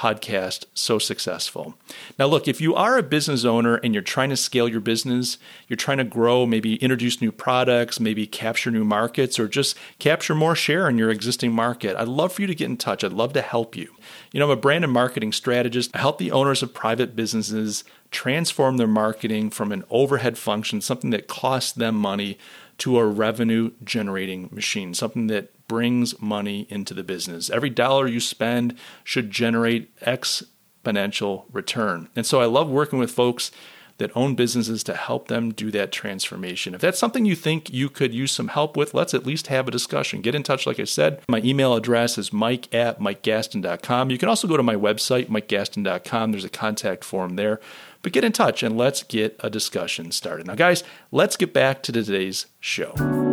podcast 0.00 0.64
so 0.72 0.98
successful. 0.98 1.74
Now, 2.18 2.24
look, 2.24 2.48
if 2.48 2.58
you 2.58 2.74
are 2.74 2.96
a 2.96 3.02
business 3.02 3.44
owner 3.44 3.74
and 3.76 3.92
you're 3.92 4.02
trying 4.02 4.30
to 4.30 4.36
scale 4.36 4.66
your 4.66 4.80
business, 4.80 5.36
you're 5.68 5.76
trying 5.76 5.98
to 5.98 6.04
grow, 6.04 6.46
maybe 6.46 6.76
introduce 6.76 7.20
new 7.20 7.30
products, 7.30 8.00
maybe 8.00 8.26
capture 8.26 8.70
new 8.70 8.84
markets, 8.84 9.38
or 9.38 9.46
just 9.46 9.76
capture 9.98 10.34
more 10.34 10.56
share 10.56 10.88
in 10.88 10.96
your 10.96 11.10
existing 11.10 11.52
market, 11.52 11.96
I'd 11.98 12.08
love 12.08 12.32
for 12.32 12.40
you 12.40 12.46
to 12.46 12.54
get 12.54 12.70
in 12.70 12.78
touch. 12.78 13.04
I'd 13.04 13.12
love 13.12 13.34
to 13.34 13.42
help 13.42 13.76
you. 13.76 13.94
You 14.32 14.40
know, 14.40 14.46
I'm 14.46 14.52
a 14.52 14.56
brand 14.56 14.84
and 14.84 14.92
marketing 14.92 15.32
strategist. 15.32 15.90
I 15.92 15.98
help 15.98 16.16
the 16.16 16.32
owners 16.32 16.62
of 16.62 16.72
private 16.72 17.14
businesses 17.14 17.84
transform 18.10 18.78
their 18.78 18.86
marketing 18.86 19.50
from 19.50 19.70
an 19.70 19.84
overhead 19.90 20.38
function, 20.38 20.80
something 20.80 21.10
that 21.10 21.28
costs 21.28 21.72
them 21.72 21.94
money, 21.94 22.38
to 22.80 22.98
a 22.98 23.04
revenue 23.04 23.70
generating 23.84 24.48
machine, 24.50 24.94
something 24.94 25.26
that 25.26 25.50
brings 25.70 26.20
money 26.20 26.66
into 26.68 26.92
the 26.92 27.04
business. 27.04 27.48
Every 27.48 27.70
dollar 27.70 28.08
you 28.08 28.18
spend 28.18 28.74
should 29.04 29.30
generate 29.30 29.96
exponential 30.00 31.44
return. 31.52 32.08
And 32.16 32.26
so 32.26 32.40
I 32.40 32.46
love 32.46 32.68
working 32.68 32.98
with 32.98 33.12
folks 33.12 33.52
that 33.98 34.10
own 34.16 34.34
businesses 34.34 34.82
to 34.82 34.96
help 34.96 35.28
them 35.28 35.52
do 35.52 35.70
that 35.70 35.92
transformation. 35.92 36.74
If 36.74 36.80
that's 36.80 36.98
something 36.98 37.24
you 37.24 37.36
think 37.36 37.72
you 37.72 37.88
could 37.88 38.12
use 38.12 38.32
some 38.32 38.48
help 38.48 38.76
with, 38.76 38.94
let's 38.94 39.14
at 39.14 39.24
least 39.24 39.46
have 39.46 39.68
a 39.68 39.70
discussion. 39.70 40.22
Get 40.22 40.34
in 40.34 40.42
touch, 40.42 40.66
like 40.66 40.80
I 40.80 40.84
said. 40.84 41.22
My 41.28 41.40
email 41.44 41.76
address 41.76 42.18
is 42.18 42.32
mike 42.32 42.74
at 42.74 42.98
mikegaston.com. 42.98 44.10
You 44.10 44.18
can 44.18 44.28
also 44.28 44.48
go 44.48 44.56
to 44.56 44.64
my 44.64 44.74
website, 44.74 45.26
mikegaston.com. 45.26 46.32
There's 46.32 46.44
a 46.44 46.48
contact 46.48 47.04
form 47.04 47.36
there. 47.36 47.60
But 48.02 48.10
get 48.10 48.24
in 48.24 48.32
touch 48.32 48.64
and 48.64 48.76
let's 48.76 49.04
get 49.04 49.38
a 49.38 49.48
discussion 49.48 50.10
started. 50.10 50.48
Now, 50.48 50.56
guys, 50.56 50.82
let's 51.12 51.36
get 51.36 51.54
back 51.54 51.84
to 51.84 51.92
today's 51.92 52.46
show. 52.58 53.29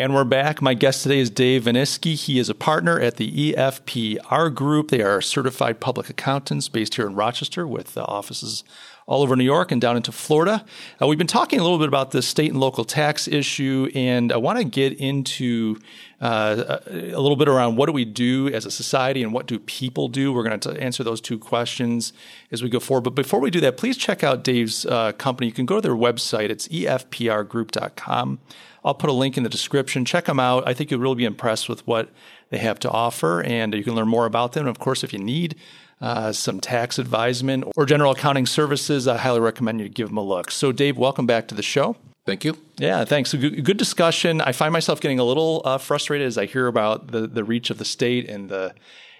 And 0.00 0.14
we're 0.14 0.24
back. 0.24 0.62
My 0.62 0.72
guest 0.72 1.02
today 1.02 1.18
is 1.18 1.28
Dave 1.28 1.64
Veniskey. 1.64 2.14
He 2.14 2.38
is 2.38 2.48
a 2.48 2.54
partner 2.54 2.98
at 2.98 3.18
the 3.18 3.52
EFPR 3.52 4.54
Group. 4.54 4.88
They 4.88 5.02
are 5.02 5.20
certified 5.20 5.78
public 5.78 6.08
accountants 6.08 6.70
based 6.70 6.94
here 6.94 7.06
in 7.06 7.14
Rochester 7.14 7.66
with 7.66 7.98
offices 7.98 8.64
all 9.10 9.22
over 9.22 9.34
New 9.34 9.44
York 9.44 9.72
and 9.72 9.80
down 9.80 9.96
into 9.96 10.12
Florida. 10.12 10.64
Uh, 11.02 11.06
we've 11.08 11.18
been 11.18 11.26
talking 11.26 11.58
a 11.58 11.62
little 11.64 11.78
bit 11.78 11.88
about 11.88 12.12
the 12.12 12.22
state 12.22 12.52
and 12.52 12.60
local 12.60 12.84
tax 12.84 13.26
issue, 13.26 13.90
and 13.92 14.32
I 14.32 14.36
want 14.36 14.58
to 14.58 14.64
get 14.64 14.92
into 15.00 15.80
uh, 16.20 16.78
a 16.86 17.20
little 17.20 17.34
bit 17.34 17.48
around 17.48 17.74
what 17.74 17.86
do 17.86 17.92
we 17.92 18.04
do 18.04 18.46
as 18.50 18.66
a 18.66 18.70
society 18.70 19.24
and 19.24 19.32
what 19.32 19.46
do 19.46 19.58
people 19.58 20.06
do. 20.06 20.32
We're 20.32 20.44
going 20.44 20.60
to 20.60 20.80
answer 20.80 21.02
those 21.02 21.20
two 21.20 21.40
questions 21.40 22.12
as 22.52 22.62
we 22.62 22.68
go 22.68 22.78
forward. 22.78 23.00
But 23.00 23.16
before 23.16 23.40
we 23.40 23.50
do 23.50 23.58
that, 23.62 23.76
please 23.76 23.96
check 23.96 24.22
out 24.22 24.44
Dave's 24.44 24.86
uh, 24.86 25.10
company. 25.12 25.48
You 25.48 25.54
can 25.54 25.66
go 25.66 25.74
to 25.74 25.80
their 25.80 25.96
website. 25.96 26.50
It's 26.50 26.68
efprgroup.com. 26.68 28.38
I'll 28.84 28.94
put 28.94 29.10
a 29.10 29.12
link 29.12 29.36
in 29.36 29.42
the 29.42 29.48
description. 29.48 30.04
Check 30.04 30.26
them 30.26 30.38
out. 30.38 30.68
I 30.68 30.72
think 30.72 30.92
you'll 30.92 31.00
really 31.00 31.16
be 31.16 31.24
impressed 31.24 31.68
with 31.68 31.84
what 31.84 32.10
they 32.50 32.58
have 32.58 32.78
to 32.80 32.90
offer, 32.90 33.42
and 33.42 33.74
you 33.74 33.82
can 33.82 33.96
learn 33.96 34.08
more 34.08 34.26
about 34.26 34.52
them. 34.52 34.68
And 34.68 34.70
of 34.70 34.78
course, 34.78 35.02
if 35.02 35.12
you 35.12 35.18
need 35.18 35.56
uh, 36.00 36.32
some 36.32 36.60
tax 36.60 36.98
advisement 36.98 37.64
or 37.76 37.84
general 37.86 38.12
accounting 38.12 38.46
services, 38.46 39.06
I 39.06 39.18
highly 39.18 39.40
recommend 39.40 39.80
you 39.80 39.88
give 39.88 40.08
them 40.08 40.16
a 40.16 40.22
look. 40.22 40.50
So, 40.50 40.72
Dave, 40.72 40.96
welcome 40.96 41.26
back 41.26 41.48
to 41.48 41.54
the 41.54 41.62
show. 41.62 41.96
Thank 42.26 42.44
you. 42.44 42.56
Yeah, 42.78 43.04
thanks. 43.04 43.34
Good, 43.34 43.64
good 43.64 43.76
discussion. 43.76 44.40
I 44.40 44.52
find 44.52 44.72
myself 44.72 45.00
getting 45.00 45.18
a 45.18 45.24
little 45.24 45.62
uh, 45.64 45.78
frustrated 45.78 46.26
as 46.26 46.38
I 46.38 46.46
hear 46.46 46.66
about 46.66 47.12
the 47.12 47.26
the 47.26 47.44
reach 47.44 47.70
of 47.70 47.78
the 47.78 47.84
state 47.84 48.28
and 48.28 48.48
the 48.48 48.74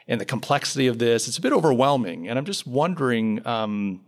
and 0.07 0.21
the 0.21 0.25
complexity 0.25 0.87
of 0.87 0.99
this. 0.99 1.27
It's 1.27 1.39
a 1.39 1.41
bit 1.41 1.53
overwhelming, 1.53 2.29
and 2.29 2.39
I'm 2.39 2.45
just 2.45 2.67
wondering. 2.67 3.47
Um, 3.47 4.03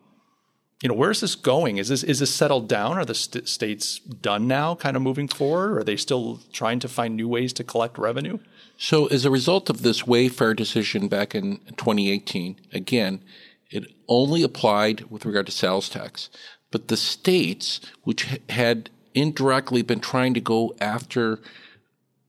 you 0.82 0.88
know, 0.88 0.96
where 0.96 1.12
is 1.12 1.20
this 1.20 1.36
going? 1.36 1.78
Is 1.78 1.88
this 1.88 2.02
is 2.02 2.18
this 2.18 2.34
settled 2.34 2.68
down? 2.68 2.98
Are 2.98 3.04
the 3.04 3.14
st- 3.14 3.48
states 3.48 4.00
done 4.00 4.48
now, 4.48 4.74
kind 4.74 4.96
of 4.96 5.02
moving 5.02 5.28
forward? 5.28 5.70
Or 5.70 5.78
are 5.78 5.84
they 5.84 5.96
still 5.96 6.40
trying 6.52 6.80
to 6.80 6.88
find 6.88 7.14
new 7.14 7.28
ways 7.28 7.52
to 7.52 7.64
collect 7.64 7.98
revenue? 7.98 8.38
So, 8.84 9.06
as 9.06 9.24
a 9.24 9.30
result 9.30 9.70
of 9.70 9.82
this 9.82 10.02
Wayfair 10.02 10.56
decision 10.56 11.06
back 11.06 11.36
in 11.36 11.58
2018, 11.76 12.56
again, 12.72 13.22
it 13.70 13.86
only 14.08 14.42
applied 14.42 15.08
with 15.08 15.24
regard 15.24 15.46
to 15.46 15.52
sales 15.52 15.88
tax, 15.88 16.30
but 16.72 16.88
the 16.88 16.96
states 16.96 17.80
which 18.02 18.40
had 18.48 18.90
indirectly 19.14 19.82
been 19.82 20.00
trying 20.00 20.34
to 20.34 20.40
go 20.40 20.74
after 20.80 21.38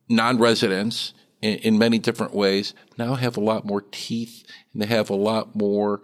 non-residents 0.08 1.16
in, 1.42 1.56
in 1.56 1.80
many 1.80 1.98
different 1.98 2.36
ways 2.36 2.76
now 3.00 3.16
have 3.16 3.36
a 3.36 3.42
lot 3.42 3.66
more 3.66 3.82
teeth 3.90 4.44
and 4.74 4.84
they 4.84 4.86
have 4.86 5.10
a 5.10 5.16
lot 5.16 5.56
more 5.56 6.02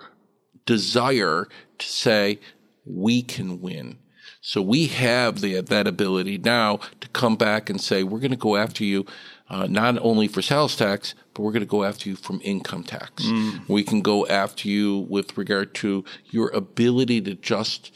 desire 0.65 1.47
to 1.77 1.85
say, 1.85 2.39
we 2.87 3.21
can 3.21 3.61
win. 3.61 3.99
So 4.41 4.61
we 4.61 4.87
have 4.87 5.41
the, 5.41 5.61
that 5.61 5.85
ability 5.85 6.37
now 6.37 6.79
to 7.01 7.09
come 7.09 7.35
back 7.35 7.69
and 7.69 7.79
say, 7.79 8.03
we're 8.03 8.19
going 8.19 8.31
to 8.31 8.37
go 8.37 8.55
after 8.55 8.83
you, 8.83 9.05
uh, 9.49 9.65
not 9.67 9.97
only 10.01 10.27
for 10.27 10.41
sales 10.41 10.75
tax, 10.75 11.15
but 11.33 11.41
we're 11.41 11.51
going 11.51 11.61
to 11.61 11.67
go 11.67 11.83
after 11.83 12.09
you 12.09 12.15
from 12.15 12.39
income 12.43 12.83
tax. 12.83 13.25
Mm. 13.25 13.67
We 13.67 13.83
can 13.83 14.01
go 14.01 14.27
after 14.27 14.67
you 14.67 14.99
with 15.09 15.37
regard 15.37 15.73
to 15.75 16.03
your 16.31 16.49
ability 16.49 17.21
to 17.21 17.35
just 17.35 17.91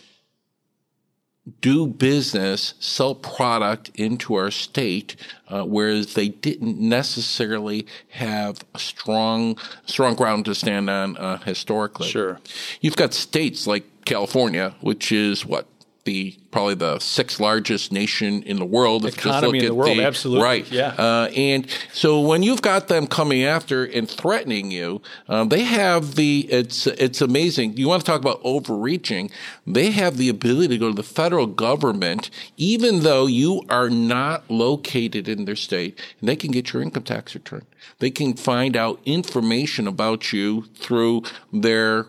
do 1.59 1.85
business, 1.87 2.73
sell 2.79 3.15
product 3.15 3.91
into 3.95 4.35
our 4.35 4.49
state, 4.49 5.15
uh, 5.49 5.63
whereas 5.63 6.13
they 6.13 6.29
didn't 6.29 6.79
necessarily 6.79 7.85
have 8.09 8.63
a 8.73 8.79
strong, 8.79 9.57
strong 9.85 10.15
ground 10.15 10.45
to 10.45 10.55
stand 10.55 10.89
on 10.89 11.17
uh, 11.17 11.37
historically. 11.39 12.07
Sure. 12.07 12.39
You've 12.79 12.95
got 12.95 13.13
states 13.13 13.67
like 13.67 13.83
California, 14.05 14.73
which 14.79 15.11
is 15.11 15.45
what 15.45 15.67
the 16.05 16.37
probably 16.51 16.75
the 16.75 16.99
sixth 16.99 17.39
largest 17.39 17.91
nation 17.91 18.43
in 18.43 18.57
the 18.57 18.65
world. 18.65 19.05
Economy 19.05 19.59
in 19.59 19.65
the 19.65 19.73
world, 19.73 19.97
the, 19.97 20.03
absolutely. 20.03 20.43
Right. 20.43 20.71
Yeah. 20.71 20.89
Uh, 20.89 21.29
and 21.35 21.67
so 21.93 22.19
when 22.19 22.43
you've 22.43 22.61
got 22.61 22.89
them 22.89 23.07
coming 23.07 23.43
after 23.43 23.85
and 23.85 24.09
threatening 24.09 24.69
you, 24.69 25.01
um, 25.29 25.49
they 25.49 25.63
have 25.63 26.15
the, 26.15 26.47
it's, 26.49 26.87
it's 26.87 27.21
amazing. 27.21 27.77
You 27.77 27.87
want 27.87 28.01
to 28.01 28.05
talk 28.05 28.19
about 28.19 28.41
overreaching. 28.43 29.31
They 29.65 29.91
have 29.91 30.17
the 30.17 30.29
ability 30.29 30.75
to 30.75 30.77
go 30.77 30.89
to 30.89 30.95
the 30.95 31.03
federal 31.03 31.47
government, 31.47 32.29
even 32.57 33.01
though 33.01 33.25
you 33.25 33.63
are 33.69 33.89
not 33.89 34.49
located 34.51 35.29
in 35.29 35.45
their 35.45 35.55
state, 35.55 35.99
and 36.19 36.27
they 36.27 36.35
can 36.35 36.51
get 36.51 36.73
your 36.73 36.81
income 36.81 37.03
tax 37.03 37.33
return. 37.33 37.65
They 37.99 38.11
can 38.11 38.33
find 38.33 38.75
out 38.75 38.99
information 39.05 39.87
about 39.87 40.33
you 40.33 40.63
through 40.75 41.23
their 41.51 42.07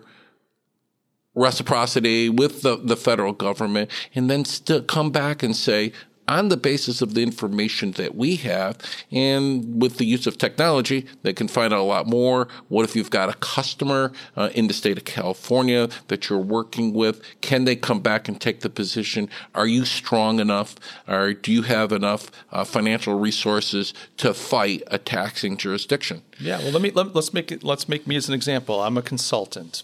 reciprocity 1.34 2.28
with 2.28 2.62
the, 2.62 2.76
the 2.76 2.96
federal 2.96 3.32
government 3.32 3.90
and 4.14 4.30
then 4.30 4.44
still 4.44 4.82
come 4.82 5.10
back 5.10 5.42
and 5.42 5.56
say, 5.56 5.92
on 6.26 6.48
the 6.48 6.56
basis 6.56 7.02
of 7.02 7.14
the 7.14 7.22
information 7.22 7.92
that 7.92 8.14
we 8.14 8.36
have 8.36 8.78
and 9.12 9.80
with 9.80 9.98
the 9.98 10.06
use 10.06 10.26
of 10.26 10.38
technology, 10.38 11.06
they 11.22 11.32
can 11.32 11.48
find 11.48 11.72
out 11.72 11.80
a 11.80 11.82
lot 11.82 12.06
more. 12.06 12.48
What 12.68 12.84
if 12.84 12.96
you've 12.96 13.10
got 13.10 13.28
a 13.28 13.34
customer 13.34 14.12
uh, 14.36 14.50
in 14.54 14.66
the 14.68 14.74
state 14.74 14.96
of 14.96 15.04
California 15.04 15.88
that 16.08 16.28
you're 16.28 16.38
working 16.38 16.94
with? 16.94 17.22
Can 17.40 17.64
they 17.64 17.76
come 17.76 18.00
back 18.00 18.28
and 18.28 18.40
take 18.40 18.60
the 18.60 18.70
position? 18.70 19.28
Are 19.54 19.66
you 19.66 19.84
strong 19.84 20.40
enough 20.40 20.76
or 21.06 21.34
do 21.34 21.52
you 21.52 21.62
have 21.62 21.92
enough 21.92 22.30
uh, 22.52 22.64
financial 22.64 23.18
resources 23.18 23.92
to 24.18 24.32
fight 24.32 24.82
a 24.86 24.98
taxing 24.98 25.56
jurisdiction? 25.56 26.22
Yeah, 26.40 26.58
well, 26.58 26.72
let 26.72 26.82
me 26.82 26.90
let, 26.90 27.14
let's 27.14 27.34
make 27.34 27.52
it, 27.52 27.62
let's 27.62 27.88
make 27.88 28.06
me 28.06 28.16
as 28.16 28.28
an 28.28 28.34
example. 28.34 28.82
I'm 28.82 28.96
a 28.96 29.02
consultant. 29.02 29.82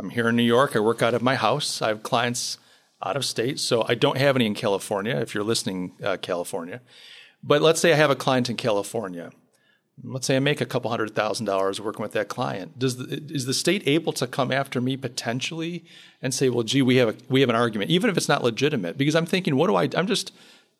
I'm 0.00 0.08
here 0.08 0.30
in 0.30 0.36
New 0.36 0.42
York. 0.42 0.74
I 0.74 0.80
work 0.80 1.02
out 1.02 1.12
of 1.12 1.20
my 1.20 1.34
house. 1.34 1.82
I 1.82 1.88
have 1.88 2.02
clients 2.02 2.56
out 3.02 3.18
of 3.18 3.24
state, 3.24 3.60
so 3.60 3.84
I 3.86 3.94
don't 3.94 4.16
have 4.16 4.34
any 4.34 4.46
in 4.46 4.54
California. 4.54 5.14
If 5.16 5.34
you're 5.34 5.44
listening, 5.44 5.92
uh, 6.02 6.16
California, 6.16 6.80
but 7.42 7.60
let's 7.60 7.80
say 7.82 7.92
I 7.92 7.96
have 7.96 8.10
a 8.10 8.16
client 8.16 8.48
in 8.48 8.56
California. 8.56 9.30
Let's 10.02 10.26
say 10.26 10.36
I 10.36 10.38
make 10.38 10.62
a 10.62 10.64
couple 10.64 10.90
hundred 10.90 11.14
thousand 11.14 11.44
dollars 11.44 11.82
working 11.82 12.02
with 12.02 12.12
that 12.12 12.28
client. 12.28 12.78
Does 12.78 12.96
the, 12.96 13.22
is 13.28 13.44
the 13.44 13.52
state 13.52 13.82
able 13.86 14.14
to 14.14 14.26
come 14.26 14.50
after 14.50 14.80
me 14.80 14.96
potentially 14.96 15.84
and 16.22 16.32
say, 16.32 16.48
"Well, 16.48 16.62
gee, 16.62 16.80
we 16.80 16.96
have 16.96 17.10
a, 17.10 17.14
we 17.28 17.40
have 17.40 17.50
an 17.50 17.56
argument," 17.56 17.90
even 17.90 18.08
if 18.08 18.16
it's 18.16 18.28
not 18.28 18.42
legitimate? 18.42 18.96
Because 18.96 19.14
I'm 19.14 19.26
thinking, 19.26 19.54
what 19.56 19.66
do 19.66 19.76
I? 19.76 19.90
I'm 19.94 20.06
just 20.06 20.32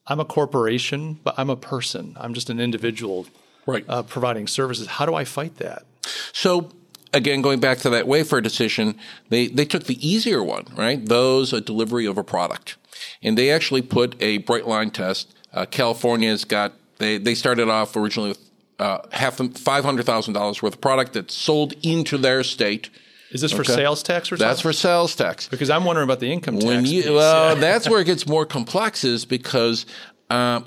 I'm 0.06 0.20
a 0.20 0.24
corporation, 0.24 1.20
but 1.22 1.34
I'm 1.36 1.50
a 1.50 1.56
person. 1.56 2.16
I'm 2.18 2.32
just 2.32 2.48
an 2.48 2.58
individual, 2.58 3.26
right? 3.66 3.84
Uh, 3.86 4.02
providing 4.02 4.46
services. 4.46 4.86
How 4.86 5.04
do 5.04 5.14
I 5.14 5.24
fight 5.24 5.56
that? 5.56 5.84
So 6.32 6.70
again, 7.12 7.42
going 7.42 7.60
back 7.60 7.78
to 7.78 7.90
that 7.90 8.06
Wayfair 8.06 8.42
decision, 8.42 8.96
they, 9.28 9.46
they 9.48 9.64
took 9.64 9.84
the 9.84 10.06
easier 10.06 10.42
one, 10.42 10.66
right? 10.76 11.04
Those 11.04 11.52
a 11.52 11.60
delivery 11.60 12.06
of 12.06 12.18
a 12.18 12.24
product. 12.24 12.76
And 13.22 13.36
they 13.36 13.50
actually 13.50 13.82
put 13.82 14.20
a 14.20 14.38
bright 14.38 14.66
line 14.66 14.90
test. 14.90 15.34
Uh, 15.52 15.66
California's 15.66 16.44
got, 16.44 16.72
they, 16.98 17.18
they 17.18 17.34
started 17.34 17.68
off 17.68 17.96
originally 17.96 18.30
with 18.30 18.50
uh, 18.78 18.98
half 19.12 19.38
$500,000 19.38 20.62
worth 20.62 20.74
of 20.74 20.80
product 20.80 21.12
that's 21.12 21.34
sold 21.34 21.74
into 21.82 22.16
their 22.18 22.42
state. 22.42 22.90
Is 23.30 23.42
this 23.42 23.52
for 23.52 23.60
Okay. 23.60 23.74
sales 23.74 24.02
tax 24.02 24.28
or 24.32 24.36
something? 24.36 24.48
That's 24.48 24.60
for 24.60 24.72
sales 24.72 25.14
tax. 25.14 25.48
because 25.48 25.70
I'm 25.70 25.84
wondering 25.84 26.04
about 26.04 26.20
the 26.20 26.32
income 26.32 26.58
tax. 26.58 26.88
You, 26.88 27.14
well, 27.14 27.54
that's 27.68 27.88
where 27.88 28.00
it 28.00 28.04
gets 28.06 28.26
more 28.26 28.44
complex, 28.44 29.04
is 29.04 29.24
because 29.24 29.86
um, 30.30 30.66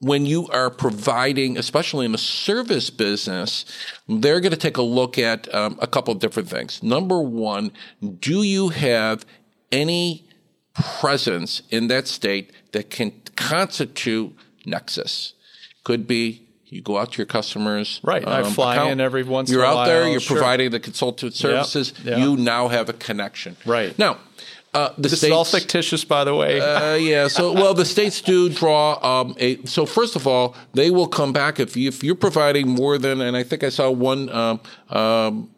when 0.00 0.26
you 0.26 0.48
are 0.48 0.70
providing, 0.70 1.56
especially 1.56 2.04
in 2.06 2.14
a 2.14 2.18
service 2.18 2.90
business, 2.90 3.64
they're 4.08 4.40
going 4.40 4.52
to 4.52 4.58
take 4.58 4.76
a 4.76 4.82
look 4.82 5.18
at 5.18 5.52
um, 5.54 5.78
a 5.80 5.86
couple 5.86 6.12
of 6.12 6.20
different 6.20 6.48
things. 6.48 6.82
Number 6.82 7.20
one, 7.20 7.70
do 8.18 8.42
you 8.42 8.68
have 8.68 9.24
any 9.72 10.28
presence 10.74 11.62
in 11.70 11.88
that 11.88 12.06
state 12.06 12.52
that 12.72 12.90
can 12.90 13.12
constitute 13.36 14.36
nexus? 14.66 15.34
Could 15.84 16.06
be 16.06 16.44
you 16.74 16.82
go 16.82 16.98
out 16.98 17.12
to 17.12 17.18
your 17.18 17.26
customers. 17.26 18.00
um, 18.02 18.10
Right. 18.10 18.26
I 18.26 18.42
fly 18.42 18.90
in 18.90 19.00
every 19.00 19.22
once 19.22 19.48
in 19.48 19.54
You're 19.54 19.64
out 19.64 19.86
there. 19.86 20.08
You're 20.08 20.18
sure. 20.18 20.36
providing 20.36 20.72
the 20.72 20.80
consultative 20.80 21.34
services. 21.34 21.94
yeah. 22.02 22.16
You 22.16 22.36
now 22.36 22.66
have 22.66 22.88
a 22.88 22.92
connection. 22.92 23.56
Right. 23.64 23.96
now. 23.98 24.18
Uh, 24.74 24.92
the 24.96 25.02
this 25.02 25.22
is 25.22 25.30
all 25.30 25.44
fictitious, 25.44 26.04
by 26.04 26.24
the 26.24 26.34
way. 26.34 26.60
uh, 26.60 26.94
yeah. 26.94 27.28
So, 27.28 27.52
well, 27.52 27.74
the 27.74 27.84
states 27.84 28.20
do 28.20 28.48
draw 28.48 28.98
um, 29.20 29.36
a. 29.38 29.64
So, 29.64 29.86
first 29.86 30.16
of 30.16 30.26
all, 30.26 30.56
they 30.72 30.90
will 30.90 31.06
come 31.06 31.32
back 31.32 31.60
if 31.60 31.76
you, 31.76 31.88
if 31.88 32.02
you're 32.02 32.16
providing 32.16 32.68
more 32.68 32.98
than, 32.98 33.20
and 33.20 33.36
I 33.36 33.44
think 33.44 33.62
I 33.62 33.68
saw 33.68 33.88
one 33.90 34.28
um, 34.30 34.60
um, 34.90 35.53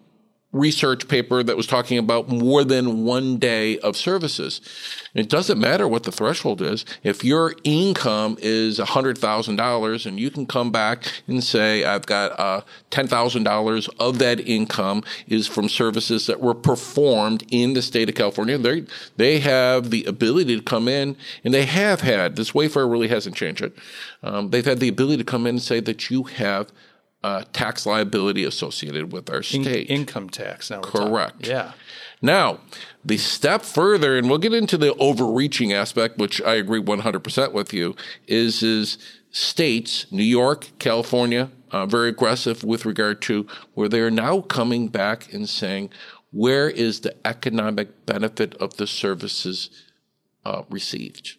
research 0.57 1.09
paper 1.09 1.43
that 1.43 1.57
was 1.57 1.67
talking 1.67 1.99
about 1.99 2.29
more 2.29 2.65
than 2.65 3.05
one 3.05 3.39
day 3.39 3.79
of 3.79 3.97
services. 3.97 4.61
It 5.15 5.29
doesn't 5.29 5.59
matter 5.59 5.87
what 5.87 6.03
the 6.03 6.13
threshold 6.13 6.61
is. 6.63 6.85
If 7.03 7.25
your 7.25 7.55
income 7.65 8.37
is 8.41 8.79
$100,000 8.79 10.07
and 10.07 10.21
you 10.21 10.31
can 10.31 10.47
come 10.47 10.71
back 10.71 11.05
and 11.27 11.43
say, 11.43 11.85
I've 11.85 12.07
got 12.07 12.39
uh, 12.39 12.63
$10,000 12.91 13.89
of 13.99 14.19
that 14.19 14.41
income 14.41 15.05
is 15.27 15.47
from 15.47 15.69
services 15.69 16.27
that 16.27 16.41
were 16.41 16.55
performed 16.55 17.47
in 17.51 17.75
the 17.75 17.83
state 17.83 18.09
of 18.09 18.15
California, 18.15 18.59
they, 18.59 18.85
they 19.17 19.39
have 19.41 19.91
the 19.91 20.05
ability 20.05 20.57
to 20.57 20.63
come 20.63 20.89
in 20.89 21.17
and 21.45 21.55
they 21.55 21.65
have 21.65 22.01
had, 22.01 22.37
this 22.37 22.53
Wayfair 22.53 22.91
really 22.91 23.09
hasn't 23.09 23.37
changed 23.37 23.63
it. 23.63 23.77
Um, 24.23 24.51
they've 24.51 24.65
had 24.65 24.81
the 24.81 24.89
ability 24.89 25.19
to 25.19 25.25
come 25.25 25.47
in 25.47 25.57
and 25.57 25.63
say 25.63 25.81
that 25.81 26.11
you 26.11 26.25
have 26.25 26.71
uh, 27.27 27.43
tax 27.53 27.85
liability 27.87 28.45
associated 28.45 29.13
with 29.13 29.29
our 29.29 29.39
In- 29.39 29.43
state. 29.43 29.91
income 29.91 30.31
tax. 30.31 30.71
Now 30.71 30.77
we're 30.77 30.83
talking. 30.91 31.09
Correct. 31.09 31.47
Yeah. 31.49 31.73
Now, 32.23 32.61
the 33.05 33.19
step 33.19 33.63
further, 33.63 34.17
and 34.17 34.29
we'll 34.29 34.39
get 34.39 34.55
into 34.55 34.79
the 34.79 34.95
overreaching 34.95 35.73
aspect, 35.73 36.19
which 36.19 36.41
I 36.43 36.55
agree 36.55 36.81
100% 36.81 37.53
with 37.53 37.75
you, 37.75 37.97
is, 38.29 38.63
is 38.63 38.99
states, 39.33 40.07
New 40.13 40.23
York, 40.23 40.69
California, 40.79 41.51
uh, 41.73 41.85
very 41.85 42.11
aggressive 42.11 42.63
with 42.63 42.87
regard 42.87 43.21
to 43.23 43.45
where 43.75 43.89
they 43.89 44.01
are 44.01 44.11
now 44.11 44.41
coming 44.43 44.87
back 44.87 45.33
and 45.35 45.49
saying, 45.49 45.91
where 46.31 46.71
is 46.71 47.01
the 47.01 47.15
economic 47.27 48.07
benefit 48.07 48.55
of 48.55 48.77
the 48.77 48.87
services 48.87 49.69
uh, 50.45 50.63
received? 50.71 51.37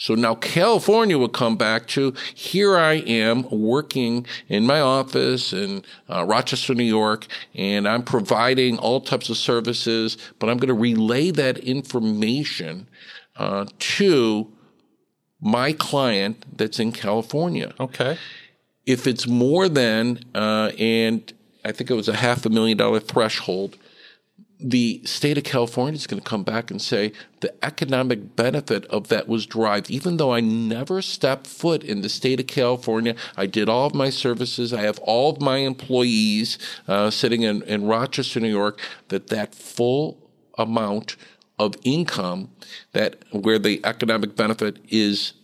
So 0.00 0.14
now 0.14 0.34
California 0.34 1.18
will 1.18 1.28
come 1.28 1.58
back 1.58 1.86
to 1.88 2.14
here 2.34 2.78
I 2.78 2.94
am 2.94 3.42
working 3.50 4.26
in 4.48 4.64
my 4.64 4.80
office 4.80 5.52
in 5.52 5.84
uh, 6.08 6.24
Rochester, 6.24 6.74
New 6.74 6.84
York, 6.84 7.26
and 7.54 7.86
I'm 7.86 8.02
providing 8.02 8.78
all 8.78 9.02
types 9.02 9.28
of 9.28 9.36
services, 9.36 10.16
but 10.38 10.48
I'm 10.48 10.56
going 10.56 10.68
to 10.68 10.74
relay 10.74 11.30
that 11.32 11.58
information 11.58 12.88
uh, 13.36 13.66
to 13.78 14.50
my 15.38 15.74
client 15.74 16.46
that's 16.56 16.80
in 16.80 16.92
California. 16.92 17.74
Okay. 17.78 18.16
If 18.86 19.06
it's 19.06 19.26
more 19.26 19.68
than, 19.68 20.20
uh, 20.34 20.72
and 20.78 21.30
I 21.62 21.72
think 21.72 21.90
it 21.90 21.94
was 21.94 22.08
a 22.08 22.16
half 22.16 22.46
a 22.46 22.48
million 22.48 22.78
dollar 22.78 23.00
threshold, 23.00 23.76
the 24.62 25.00
state 25.04 25.38
of 25.38 25.44
California 25.44 25.94
is 25.94 26.06
going 26.06 26.22
to 26.22 26.28
come 26.28 26.44
back 26.44 26.70
and 26.70 26.80
say 26.80 27.12
the 27.40 27.52
economic 27.64 28.36
benefit 28.36 28.84
of 28.86 29.08
that 29.08 29.28
was 29.28 29.46
derived, 29.46 29.90
even 29.90 30.16
though 30.16 30.32
I 30.32 30.40
never 30.40 31.00
stepped 31.02 31.46
foot 31.46 31.82
in 31.82 32.02
the 32.02 32.08
state 32.08 32.40
of 32.40 32.46
California. 32.46 33.14
I 33.36 33.46
did 33.46 33.68
all 33.68 33.86
of 33.86 33.94
my 33.94 34.10
services. 34.10 34.72
I 34.72 34.82
have 34.82 34.98
all 35.00 35.30
of 35.30 35.40
my 35.40 35.58
employees 35.58 36.58
uh, 36.86 37.10
sitting 37.10 37.42
in, 37.42 37.62
in 37.62 37.86
Rochester, 37.86 38.40
New 38.40 38.48
York, 38.48 38.80
that 39.08 39.28
that 39.28 39.54
full 39.54 40.18
amount 40.58 41.16
of 41.58 41.74
income 41.84 42.50
that 42.92 43.22
where 43.32 43.58
the 43.58 43.80
economic 43.84 44.34
benefit 44.34 44.78
is 44.88 45.34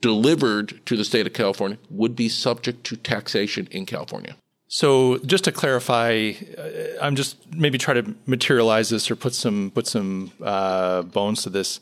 delivered 0.00 0.80
to 0.86 0.96
the 0.96 1.04
state 1.04 1.26
of 1.26 1.32
California 1.32 1.78
would 1.90 2.16
be 2.16 2.28
subject 2.28 2.84
to 2.84 2.96
taxation 2.96 3.68
in 3.70 3.86
California. 3.86 4.36
So 4.72 5.18
just 5.18 5.42
to 5.44 5.52
clarify, 5.52 6.30
uh, 6.56 6.62
I'm 7.02 7.16
just 7.16 7.36
maybe 7.52 7.76
try 7.76 7.92
to 7.92 8.14
materialize 8.26 8.88
this 8.88 9.10
or 9.10 9.16
put 9.16 9.34
some 9.34 9.72
put 9.74 9.88
some 9.88 10.30
uh, 10.40 11.02
bones 11.02 11.42
to 11.42 11.50
this. 11.50 11.80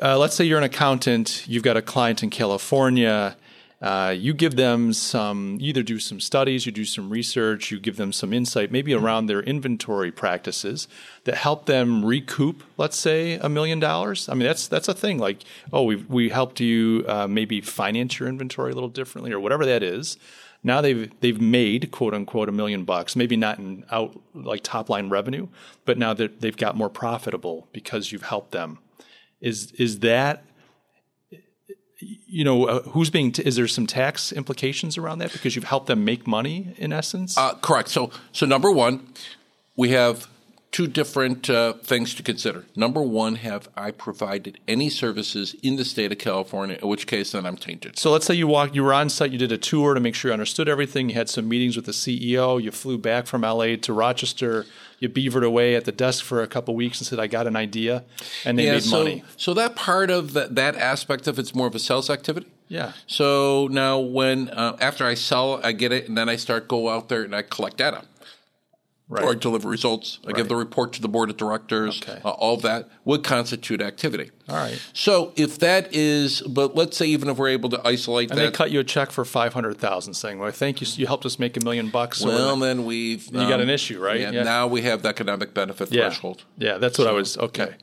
Uh, 0.00 0.16
let's 0.16 0.34
say 0.34 0.46
you're 0.46 0.56
an 0.56 0.64
accountant, 0.64 1.46
you've 1.46 1.62
got 1.62 1.76
a 1.76 1.82
client 1.82 2.22
in 2.22 2.30
California. 2.30 3.36
Uh, 3.82 4.14
you 4.16 4.32
give 4.32 4.54
them 4.54 4.92
some, 4.92 5.58
either 5.60 5.82
do 5.82 5.98
some 5.98 6.20
studies, 6.20 6.64
you 6.64 6.70
do 6.72 6.84
some 6.84 7.10
research, 7.10 7.72
you 7.72 7.80
give 7.80 7.96
them 7.96 8.12
some 8.12 8.32
insight, 8.32 8.70
maybe 8.70 8.94
around 8.94 9.26
their 9.26 9.40
inventory 9.40 10.12
practices 10.12 10.86
that 11.24 11.34
help 11.34 11.66
them 11.66 12.04
recoup, 12.04 12.62
let's 12.76 12.96
say, 12.96 13.34
a 13.34 13.48
million 13.48 13.80
dollars. 13.80 14.28
I 14.28 14.34
mean, 14.34 14.46
that's 14.46 14.68
that's 14.68 14.88
a 14.88 14.94
thing. 14.94 15.18
Like, 15.18 15.42
oh, 15.70 15.82
we 15.82 15.96
we 15.96 16.30
helped 16.30 16.60
you 16.60 17.04
uh, 17.06 17.26
maybe 17.26 17.60
finance 17.60 18.18
your 18.18 18.28
inventory 18.30 18.72
a 18.72 18.74
little 18.74 18.88
differently 18.88 19.32
or 19.32 19.40
whatever 19.40 19.66
that 19.66 19.82
is. 19.82 20.16
Now 20.64 20.80
they've 20.80 21.10
they've 21.20 21.40
made 21.40 21.90
quote 21.90 22.14
unquote 22.14 22.48
a 22.48 22.52
million 22.52 22.84
bucks, 22.84 23.16
maybe 23.16 23.36
not 23.36 23.58
in 23.58 23.84
out 23.90 24.20
like 24.34 24.62
top 24.62 24.88
line 24.88 25.08
revenue, 25.08 25.48
but 25.84 25.98
now 25.98 26.14
that 26.14 26.40
they've 26.40 26.56
got 26.56 26.76
more 26.76 26.88
profitable 26.88 27.68
because 27.72 28.12
you've 28.12 28.22
helped 28.22 28.52
them. 28.52 28.78
Is 29.40 29.72
is 29.72 30.00
that 30.00 30.44
you 32.00 32.44
know 32.44 32.66
uh, 32.66 32.82
who's 32.82 33.10
being 33.10 33.32
t- 33.32 33.42
is 33.44 33.56
there 33.56 33.66
some 33.66 33.86
tax 33.86 34.32
implications 34.32 34.96
around 34.96 35.18
that 35.18 35.32
because 35.32 35.56
you've 35.56 35.64
helped 35.64 35.86
them 35.88 36.04
make 36.04 36.26
money 36.26 36.74
in 36.76 36.92
essence? 36.92 37.36
Uh, 37.36 37.54
correct. 37.54 37.88
So, 37.88 38.10
so 38.32 38.46
number 38.46 38.70
one, 38.70 39.12
we 39.76 39.90
have 39.90 40.28
two 40.72 40.86
different 40.86 41.50
uh, 41.50 41.74
things 41.74 42.14
to 42.14 42.22
consider. 42.22 42.64
Number 42.74 43.02
one, 43.02 43.36
have 43.36 43.68
I 43.76 43.90
provided 43.90 44.58
any 44.66 44.88
services 44.88 45.54
in 45.62 45.76
the 45.76 45.84
state 45.84 46.10
of 46.10 46.18
California? 46.18 46.78
In 46.80 46.88
which 46.88 47.06
case, 47.06 47.32
then 47.32 47.44
I'm 47.44 47.58
tainted. 47.58 47.98
So 47.98 48.10
let's 48.10 48.24
say 48.24 48.34
you 48.34 48.46
walked, 48.46 48.74
you 48.74 48.82
were 48.82 48.94
on 48.94 49.10
site, 49.10 49.32
you 49.32 49.38
did 49.38 49.52
a 49.52 49.58
tour 49.58 49.92
to 49.92 50.00
make 50.00 50.14
sure 50.14 50.30
you 50.30 50.32
understood 50.32 50.70
everything. 50.70 51.10
You 51.10 51.14
had 51.14 51.28
some 51.28 51.46
meetings 51.46 51.76
with 51.76 51.84
the 51.84 51.92
CEO. 51.92 52.60
You 52.60 52.70
flew 52.70 52.96
back 52.96 53.26
from 53.26 53.42
LA 53.42 53.76
to 53.76 53.92
Rochester. 53.92 54.64
You 54.98 55.10
beavered 55.10 55.44
away 55.44 55.74
at 55.74 55.84
the 55.84 55.92
desk 55.92 56.24
for 56.24 56.42
a 56.42 56.46
couple 56.46 56.74
weeks 56.74 57.00
and 57.00 57.06
said, 57.06 57.18
"I 57.18 57.26
got 57.26 57.46
an 57.46 57.56
idea," 57.56 58.04
and 58.44 58.58
they 58.58 58.70
made 58.70 58.84
so, 58.84 58.98
money. 58.98 59.24
So 59.36 59.52
that 59.54 59.74
part 59.74 60.10
of 60.10 60.32
that, 60.32 60.54
that 60.54 60.76
aspect 60.76 61.26
of 61.26 61.38
it's 61.38 61.54
more 61.54 61.66
of 61.66 61.74
a 61.74 61.80
sales 61.80 62.08
activity. 62.08 62.46
Yeah. 62.68 62.92
So 63.06 63.68
now, 63.70 63.98
when 63.98 64.48
uh, 64.48 64.76
after 64.80 65.04
I 65.04 65.14
sell, 65.14 65.60
I 65.62 65.72
get 65.72 65.92
it, 65.92 66.08
and 66.08 66.16
then 66.16 66.28
I 66.28 66.36
start 66.36 66.68
go 66.68 66.88
out 66.88 67.08
there 67.08 67.22
and 67.22 67.34
I 67.34 67.42
collect 67.42 67.78
data. 67.78 68.04
Right. 69.08 69.24
Or 69.24 69.32
I 69.32 69.34
deliver 69.34 69.68
results. 69.68 70.20
I 70.26 70.32
give 70.32 70.48
the 70.48 70.56
report 70.56 70.94
to 70.94 71.02
the 71.02 71.08
board 71.08 71.28
of 71.28 71.36
directors. 71.36 72.00
Okay. 72.00 72.20
Uh, 72.24 72.30
all 72.30 72.56
that 72.58 72.88
would 73.04 73.22
constitute 73.22 73.82
activity. 73.82 74.30
All 74.48 74.56
right. 74.56 74.80
So 74.94 75.34
if 75.36 75.58
that 75.58 75.94
is, 75.94 76.40
but 76.40 76.74
let's 76.74 76.96
say 76.96 77.06
even 77.06 77.28
if 77.28 77.36
we're 77.36 77.48
able 77.48 77.68
to 77.70 77.86
isolate 77.86 78.30
And 78.30 78.38
that, 78.38 78.44
they 78.44 78.50
cut 78.50 78.70
you 78.70 78.80
a 78.80 78.84
check 78.84 79.10
for 79.10 79.26
five 79.26 79.52
hundred 79.52 79.76
thousand, 79.78 80.14
saying, 80.14 80.38
"Well, 80.38 80.50
thank 80.50 80.80
you. 80.80 80.86
You 80.94 81.06
helped 81.06 81.26
us 81.26 81.38
make 81.38 81.58
a 81.58 81.60
million 81.60 81.90
bucks." 81.90 82.20
so 82.20 82.28
well, 82.28 82.56
then 82.56 82.86
we've 82.86 83.28
um, 83.34 83.42
You 83.42 83.48
got 83.48 83.60
an 83.60 83.68
issue, 83.68 84.00
right? 84.00 84.20
Yeah, 84.20 84.30
Yeah. 84.30 84.42
Now 84.44 84.66
we 84.66 84.82
have 84.82 85.02
the 85.02 85.10
economic 85.10 85.52
benefit 85.52 85.92
yeah, 85.92 86.08
threshold. 86.08 86.44
yeah, 86.56 86.78
that's 86.78 86.96
what 86.98 87.06
I 87.06 87.12
was. 87.12 87.36
Okay, 87.36 87.66
Yeah. 87.68 87.76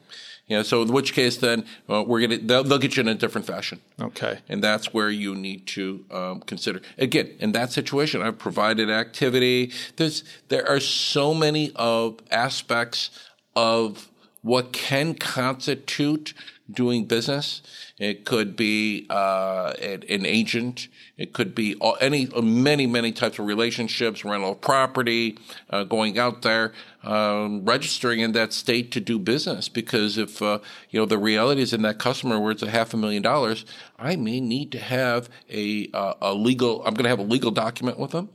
Yeah, 0.49 0.63
so 0.63 0.81
in 0.81 0.91
which 0.91 1.13
case, 1.13 1.37
then 1.37 1.63
uh, 1.87 2.03
we're 2.05 2.21
gonna 2.21 2.39
they'll, 2.39 2.63
they'll 2.63 2.79
get 2.79 2.97
you 2.97 3.01
in 3.01 3.07
a 3.07 3.15
different 3.15 3.45
fashion. 3.45 3.79
okay, 4.01 4.39
And 4.49 4.63
that's 4.63 4.91
where 4.91 5.11
you 5.11 5.35
need 5.35 5.67
to 5.67 6.03
um, 6.09 6.41
consider. 6.41 6.81
Again, 6.97 7.35
in 7.39 7.51
that 7.51 7.71
situation, 7.71 8.23
I've 8.23 8.39
provided 8.39 8.89
activity. 8.89 9.71
There's 9.95 10.23
there 10.47 10.67
are 10.67 10.79
so 10.79 11.35
many 11.35 11.71
of 11.75 12.19
aspects 12.31 13.11
of 13.55 14.09
what 14.41 14.73
can 14.73 15.13
constitute 15.13 16.33
doing 16.71 17.05
business. 17.05 17.61
It 17.97 18.25
could 18.25 18.55
be 18.55 19.05
uh, 19.09 19.73
an, 19.81 20.25
agent. 20.25 20.87
It 21.17 21.33
could 21.33 21.53
be 21.53 21.75
any 21.99 22.27
many 22.41 22.87
many 22.87 23.11
types 23.11 23.39
of 23.39 23.45
relationships, 23.45 24.23
rental 24.25 24.53
of 24.53 24.61
property, 24.61 25.37
uh, 25.69 25.83
going 25.83 26.17
out 26.17 26.41
there, 26.41 26.73
um, 27.03 27.65
registering 27.65 28.19
in 28.19 28.33
that 28.33 28.53
state 28.53 28.91
to 28.91 28.99
do 28.99 29.19
business. 29.19 29.69
Because 29.69 30.17
if 30.17 30.41
uh, 30.41 30.59
you 30.89 30.99
know 30.99 31.05
the 31.05 31.17
reality 31.17 31.61
is 31.61 31.73
in 31.73 31.81
that 31.83 31.99
customer 31.99 32.39
where 32.39 32.51
it's 32.51 32.63
a 32.63 32.69
half 32.69 32.93
a 32.93 32.97
million 32.97 33.23
dollars, 33.23 33.65
I 33.97 34.15
may 34.15 34.39
need 34.39 34.71
to 34.73 34.79
have 34.79 35.29
a 35.49 35.89
uh, 35.93 36.13
a 36.21 36.33
legal. 36.33 36.79
I'm 36.85 36.93
going 36.93 37.03
to 37.03 37.09
have 37.09 37.19
a 37.19 37.23
legal 37.23 37.51
document 37.51 37.99
with 37.99 38.11
them. 38.11 38.29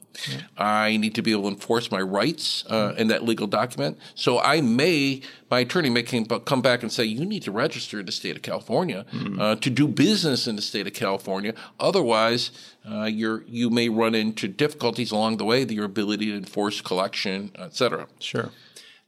I 0.57 0.97
need 0.97 1.15
to 1.17 1.23
be 1.23 1.33
able 1.33 1.45
to 1.45 1.49
enforce 1.49 1.91
my 1.91 2.01
rights 2.01 2.65
uh, 2.67 2.95
in 2.97 3.09
that 3.09 3.25
legal 3.25 3.47
document. 3.47 3.99
So 4.15 4.39
I 4.39 4.61
may, 4.61 5.23
my 5.51 5.61
attorney 5.61 5.91
may 5.91 6.03
come 6.03 6.63
back 6.63 6.83
and 6.83 6.93
say, 6.93 7.05
you 7.05 7.25
need 7.25 7.43
to 7.43 7.53
register 7.53 8.01
in 8.01 8.07
the 8.07 8.13
state 8.13 8.37
of 8.37 8.43
California 8.43 9.05
uh, 9.41 9.57
to 9.57 9.71
do 9.71 9.89
business 9.89 10.47
in 10.47 10.57
the 10.57 10.63
state 10.63 10.87
of 10.87 10.93
California. 10.93 11.55
Otherwise, 11.81 12.51
uh, 12.89 13.05
you 13.05 13.71
may 13.71 13.89
run 13.89 14.15
into 14.15 14.47
difficulties 14.49 15.11
along 15.11 15.39
the 15.39 15.45
way, 15.45 15.65
your 15.65 15.85
ability 15.85 16.27
to 16.27 16.37
enforce 16.37 16.81
collection, 16.81 17.51
et 17.57 17.75
cetera. 17.75 18.07
sure. 18.21 18.51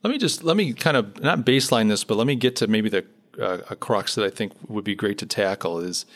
Let 0.03 0.11
me 0.11 0.18
just 0.18 0.45
let 0.45 0.57
me 0.57 0.72
kind 0.72 0.97
of 0.97 1.20
not 1.20 1.41
baseline 1.41 1.89
this, 1.89 2.05
but 2.05 2.16
let 2.16 2.27
me 2.27 2.37
get 2.37 2.55
to 2.57 2.66
maybe 2.68 2.89
the 2.89 3.05
uh, 3.41 3.59
a 3.68 3.77
crux 3.77 4.14
that 4.14 4.24
I 4.24 4.31
think 4.31 4.53
would 4.68 4.85
be 4.85 4.95
great 4.95 5.18
to 5.18 5.27
tackle 5.27 5.81
is 5.81 6.07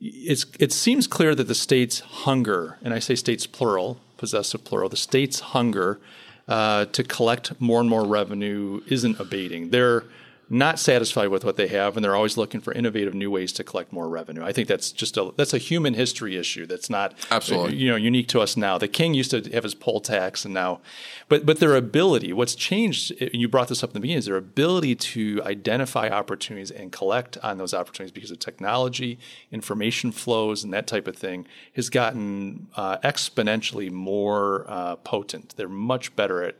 it 0.00 0.72
seems 0.72 1.06
clear 1.06 1.34
that 1.34 1.46
the 1.46 1.54
state's 1.54 2.00
hunger, 2.00 2.78
and 2.82 2.92
I 2.92 2.98
say 2.98 3.14
states 3.14 3.46
plural, 3.46 4.00
possessive 4.16 4.64
plural, 4.64 4.88
the 4.88 4.96
state's 4.96 5.40
hunger 5.40 6.00
uh, 6.48 6.86
to 6.86 7.04
collect 7.04 7.60
more 7.60 7.80
and 7.80 7.88
more 7.88 8.04
revenue 8.04 8.80
isn't 8.88 9.20
abating. 9.20 9.70
They're 9.70 10.04
not 10.52 10.78
satisfied 10.78 11.28
with 11.28 11.46
what 11.46 11.56
they 11.56 11.66
have, 11.66 11.96
and 11.96 12.04
they're 12.04 12.14
always 12.14 12.36
looking 12.36 12.60
for 12.60 12.74
innovative 12.74 13.14
new 13.14 13.30
ways 13.30 13.52
to 13.54 13.64
collect 13.64 13.90
more 13.90 14.06
revenue. 14.06 14.44
I 14.44 14.52
think 14.52 14.68
that's 14.68 14.92
just 14.92 15.16
a 15.16 15.32
that's 15.34 15.54
a 15.54 15.58
human 15.58 15.94
history 15.94 16.36
issue. 16.36 16.66
That's 16.66 16.90
not 16.90 17.14
absolutely 17.30 17.76
you 17.76 17.88
know 17.88 17.96
unique 17.96 18.28
to 18.28 18.40
us 18.40 18.54
now. 18.54 18.76
The 18.76 18.86
king 18.86 19.14
used 19.14 19.30
to 19.30 19.40
have 19.54 19.64
his 19.64 19.74
poll 19.74 20.00
tax, 20.00 20.44
and 20.44 20.52
now, 20.52 20.82
but 21.30 21.46
but 21.46 21.58
their 21.58 21.74
ability, 21.74 22.34
what's 22.34 22.54
changed? 22.54 23.12
You 23.32 23.48
brought 23.48 23.68
this 23.68 23.82
up 23.82 23.90
in 23.90 23.94
the 23.94 24.00
beginning, 24.00 24.18
is 24.18 24.26
their 24.26 24.36
ability 24.36 24.94
to 24.94 25.40
identify 25.42 26.10
opportunities 26.10 26.70
and 26.70 26.92
collect 26.92 27.38
on 27.38 27.56
those 27.56 27.72
opportunities 27.72 28.12
because 28.12 28.30
of 28.30 28.38
technology, 28.38 29.18
information 29.50 30.12
flows, 30.12 30.62
and 30.62 30.72
that 30.74 30.86
type 30.86 31.08
of 31.08 31.16
thing 31.16 31.46
has 31.76 31.88
gotten 31.88 32.68
uh, 32.76 32.98
exponentially 32.98 33.90
more 33.90 34.66
uh, 34.68 34.96
potent. 34.96 35.54
They're 35.56 35.66
much 35.66 36.14
better 36.14 36.42
at 36.42 36.56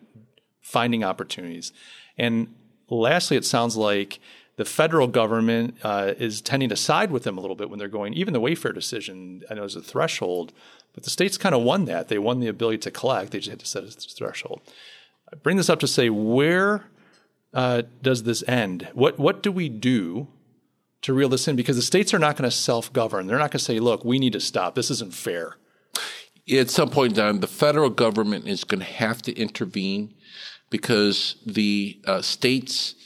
finding 0.62 1.05
opportunities 1.05 1.72
and 2.16 2.55
lastly, 2.88 3.36
it 3.36 3.44
sounds 3.44 3.76
like 3.76 4.20
the 4.56 4.64
federal 4.64 5.06
government 5.06 5.76
uh, 5.82 6.12
is 6.18 6.40
tending 6.40 6.68
to 6.68 6.76
side 6.76 7.10
with 7.10 7.24
them 7.24 7.38
a 7.38 7.40
little 7.40 7.56
bit 7.56 7.70
when 7.70 7.78
they're 7.78 7.88
going. 7.88 8.14
Even 8.14 8.34
the 8.34 8.40
Wayfair 8.40 8.74
decision, 8.74 9.42
I 9.50 9.54
know, 9.54 9.64
is 9.64 9.76
a 9.76 9.82
threshold, 9.82 10.52
but 10.94 11.04
the 11.04 11.10
states 11.10 11.38
kind 11.38 11.54
of 11.54 11.62
won 11.62 11.86
that. 11.86 12.08
They 12.08 12.18
won 12.18 12.40
the 12.40 12.48
ability 12.48 12.78
to 12.78 12.90
collect. 12.90 13.32
They 13.32 13.38
just 13.38 13.50
had 13.50 13.60
to 13.60 13.66
set 13.66 13.84
a 13.84 13.90
threshold. 13.90 14.60
I 15.32 15.36
bring 15.36 15.56
this 15.56 15.70
up 15.70 15.80
to 15.80 15.88
say, 15.88 16.10
where 16.10 16.84
uh, 17.54 17.82
does 18.02 18.22
this 18.24 18.42
end? 18.46 18.88
What 18.94 19.18
what 19.18 19.42
do 19.42 19.52
we 19.52 19.68
do 19.68 20.28
to 21.02 21.12
reel 21.12 21.28
this 21.28 21.48
in? 21.48 21.56
Because 21.56 21.76
the 21.76 21.82
states 21.82 22.14
are 22.14 22.18
not 22.18 22.36
going 22.36 22.48
to 22.48 22.56
self 22.56 22.92
govern. 22.92 23.26
They're 23.26 23.38
not 23.38 23.50
going 23.50 23.58
to 23.58 23.64
say, 23.64 23.78
"Look, 23.78 24.04
we 24.04 24.18
need 24.18 24.32
to 24.32 24.40
stop. 24.40 24.74
This 24.74 24.90
isn't 24.90 25.14
fair." 25.14 25.56
At 26.52 26.70
some 26.70 26.90
point 26.90 27.12
in 27.12 27.16
time, 27.16 27.40
the 27.40 27.46
federal 27.46 27.90
government 27.90 28.48
is 28.48 28.64
going 28.64 28.80
to 28.80 28.86
have 28.86 29.22
to 29.22 29.38
intervene 29.38 30.14
because 30.72 31.36
the 31.46 32.00
uh, 32.06 32.20
states 32.20 32.96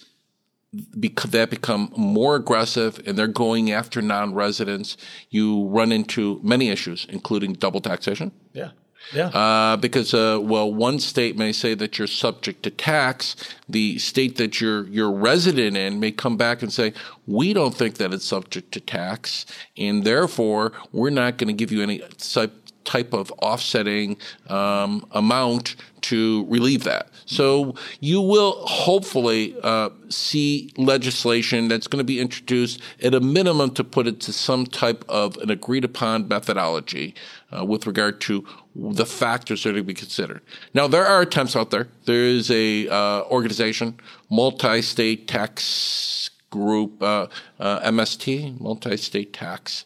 because 0.99 1.31
that 1.31 1.51
become 1.51 1.93
more 1.97 2.37
aggressive 2.37 3.01
and 3.07 3.17
they're 3.17 3.27
going 3.27 3.71
after 3.71 4.03
non-residents, 4.03 4.97
you 5.31 5.67
run 5.69 5.93
into 5.93 6.41
many 6.43 6.69
issues, 6.69 7.07
including 7.09 7.55
double 7.55 7.81
taxation. 7.81 8.33
Yeah. 8.53 8.71
Yeah. 9.15 9.29
Uh, 9.29 9.77
because, 9.77 10.13
uh, 10.15 10.41
well, 10.43 10.73
one 10.73 10.99
state 10.99 11.37
may 11.37 11.53
say 11.53 11.75
that 11.75 11.97
you're 11.97 12.09
subject 12.09 12.65
to 12.65 12.71
tax. 12.71 13.37
The 13.69 13.99
state 13.99 14.37
that 14.37 14.61
you're, 14.61 14.89
you're 14.89 15.13
resident 15.13 15.77
in 15.77 16.01
may 16.01 16.11
come 16.11 16.37
back 16.37 16.61
and 16.61 16.73
say, 16.73 16.93
we 17.27 17.53
don't 17.53 17.75
think 17.75 17.99
that 17.99 18.13
it's 18.13 18.25
subject 18.25 18.73
to 18.73 18.81
tax. 18.81 19.47
And 19.77 20.03
therefore, 20.03 20.73
we're 20.93 21.11
not 21.11 21.39
going 21.39 21.49
to 21.49 21.55
give 21.55 21.71
you 21.71 21.83
any 21.83 22.01
type 22.19 22.53
of 22.95 23.33
offsetting 23.43 24.17
um, 24.49 25.07
amount 25.11 25.77
to 26.03 26.47
relieve 26.49 26.85
that. 26.85 27.09
So 27.27 27.75
you 28.01 28.21
will 28.21 28.65
hopefully 28.67 29.57
uh, 29.63 29.91
see 30.09 30.71
legislation 30.77 31.69
that's 31.69 31.89
going 31.89 31.99
to 31.99 32.05
be 32.05 32.21
introduced 32.21 32.81
at 33.03 33.13
a 33.15 33.21
minimum 33.21 33.71
to 33.75 33.85
put 33.85 34.07
it 34.07 34.21
to 34.21 34.33
some 34.33 34.67
type 34.67 35.05
of 35.09 35.37
an 35.39 35.51
agreed 35.51 35.85
upon 35.85 36.29
methodology 36.29 37.15
uh, 37.51 37.65
with 37.65 37.87
regard 37.87 38.21
to 38.23 38.47
the 38.77 39.07
factors 39.07 39.65
that 39.65 39.71
are 39.71 39.75
to 39.75 39.83
be 39.83 39.95
considered. 39.95 40.41
Now 40.75 40.87
there 40.87 41.05
are 41.05 41.23
attempts 41.23 41.57
out 41.57 41.71
there. 41.71 41.89
There 42.05 42.25
is 42.25 42.51
a 42.51 42.89
uh, 42.89 43.23
organization, 43.25 43.99
multi-state 44.31 45.27
tax 45.27 46.31
group, 46.51 47.03
uh, 47.03 47.27
uh, 47.59 47.81
MST, 47.81 48.61
multi-state 48.61 49.33
tax. 49.33 49.85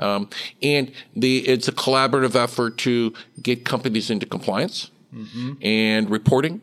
Um, 0.00 0.28
and 0.62 0.92
the, 1.14 1.46
it's 1.48 1.68
a 1.68 1.72
collaborative 1.72 2.34
effort 2.34 2.78
to 2.78 3.12
get 3.42 3.64
companies 3.64 4.10
into 4.10 4.26
compliance 4.26 4.90
mm-hmm. 5.14 5.52
and 5.62 6.10
reporting 6.10 6.62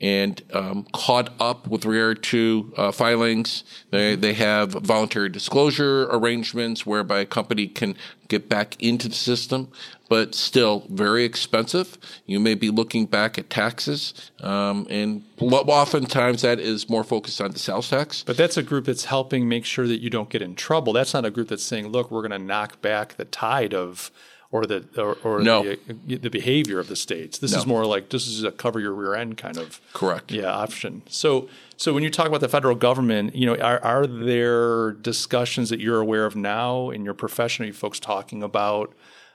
and 0.00 0.42
um, 0.52 0.84
caught 0.92 1.30
up 1.38 1.68
with 1.68 1.84
regard 1.84 2.24
to 2.24 2.72
uh, 2.76 2.90
filings. 2.90 3.62
They, 3.90 4.16
they 4.16 4.34
have 4.34 4.72
voluntary 4.72 5.28
disclosure 5.28 6.08
arrangements 6.10 6.84
whereby 6.84 7.20
a 7.20 7.26
company 7.26 7.68
can 7.68 7.96
get 8.26 8.48
back 8.48 8.82
into 8.82 9.08
the 9.08 9.14
system, 9.14 9.70
but 10.12 10.34
still 10.34 10.84
very 10.90 11.24
expensive. 11.24 11.96
You 12.26 12.38
may 12.38 12.54
be 12.54 12.68
looking 12.68 13.06
back 13.06 13.38
at 13.38 13.48
taxes, 13.48 14.30
um, 14.42 14.86
and 14.90 15.24
oftentimes 15.40 16.42
that 16.42 16.60
is 16.60 16.90
more 16.90 17.02
focused 17.02 17.40
on 17.40 17.52
the 17.52 17.58
sales 17.58 17.88
tax. 17.88 18.22
But 18.22 18.36
that's 18.36 18.58
a 18.58 18.62
group 18.62 18.84
that's 18.84 19.06
helping 19.06 19.48
make 19.48 19.64
sure 19.64 19.86
that 19.86 20.02
you 20.02 20.10
don't 20.10 20.28
get 20.28 20.42
in 20.42 20.54
trouble. 20.54 20.92
That's 20.92 21.14
not 21.14 21.24
a 21.24 21.30
group 21.30 21.48
that's 21.48 21.62
saying, 21.62 21.88
look, 21.88 22.10
we're 22.10 22.20
going 22.20 22.38
to 22.38 22.46
knock 22.46 22.82
back 22.82 23.14
the 23.14 23.24
tide 23.24 23.72
of 23.72 24.10
or 24.50 24.66
the 24.66 24.84
or, 24.98 25.16
or 25.24 25.40
no. 25.40 25.62
the, 25.62 26.18
the, 26.18 26.28
behavior 26.28 26.78
of 26.78 26.88
the 26.88 26.96
states. 26.96 27.38
This 27.38 27.52
no. 27.52 27.58
is 27.60 27.66
more 27.66 27.86
like 27.86 28.10
this 28.10 28.26
is 28.26 28.44
a 28.44 28.52
cover 28.52 28.80
your 28.80 28.92
rear 28.92 29.14
end 29.14 29.38
kind 29.38 29.56
of 29.56 29.80
correct. 29.94 30.30
Yeah, 30.30 30.52
option. 30.52 31.00
So 31.08 31.48
so 31.78 31.94
when 31.94 32.02
you 32.02 32.10
talk 32.10 32.26
about 32.26 32.42
the 32.42 32.50
federal 32.50 32.76
government, 32.76 33.34
you 33.34 33.46
know, 33.46 33.56
are 33.56 33.82
are 33.82 34.06
there 34.06 34.92
discussions 34.92 35.70
that 35.70 35.80
you're 35.80 36.02
aware 36.02 36.26
of 36.26 36.36
now 36.36 36.90
in 36.90 37.02
your 37.02 37.14
profession? 37.14 37.62
Are 37.62 37.68
you 37.68 37.72
folks 37.72 37.98
talking 37.98 38.42
about 38.42 38.92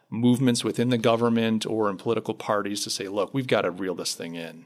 movements 0.09 0.63
within 0.63 0.89
the 0.89 0.97
government 0.97 1.65
or 1.65 1.89
in 1.89 1.97
political 1.97 2.33
parties 2.33 2.83
to 2.83 2.89
say, 2.89 3.07
look, 3.07 3.33
we've 3.33 3.47
got 3.47 3.61
to 3.61 3.71
reel 3.71 3.95
this 3.95 4.15
thing 4.15 4.35
in? 4.35 4.65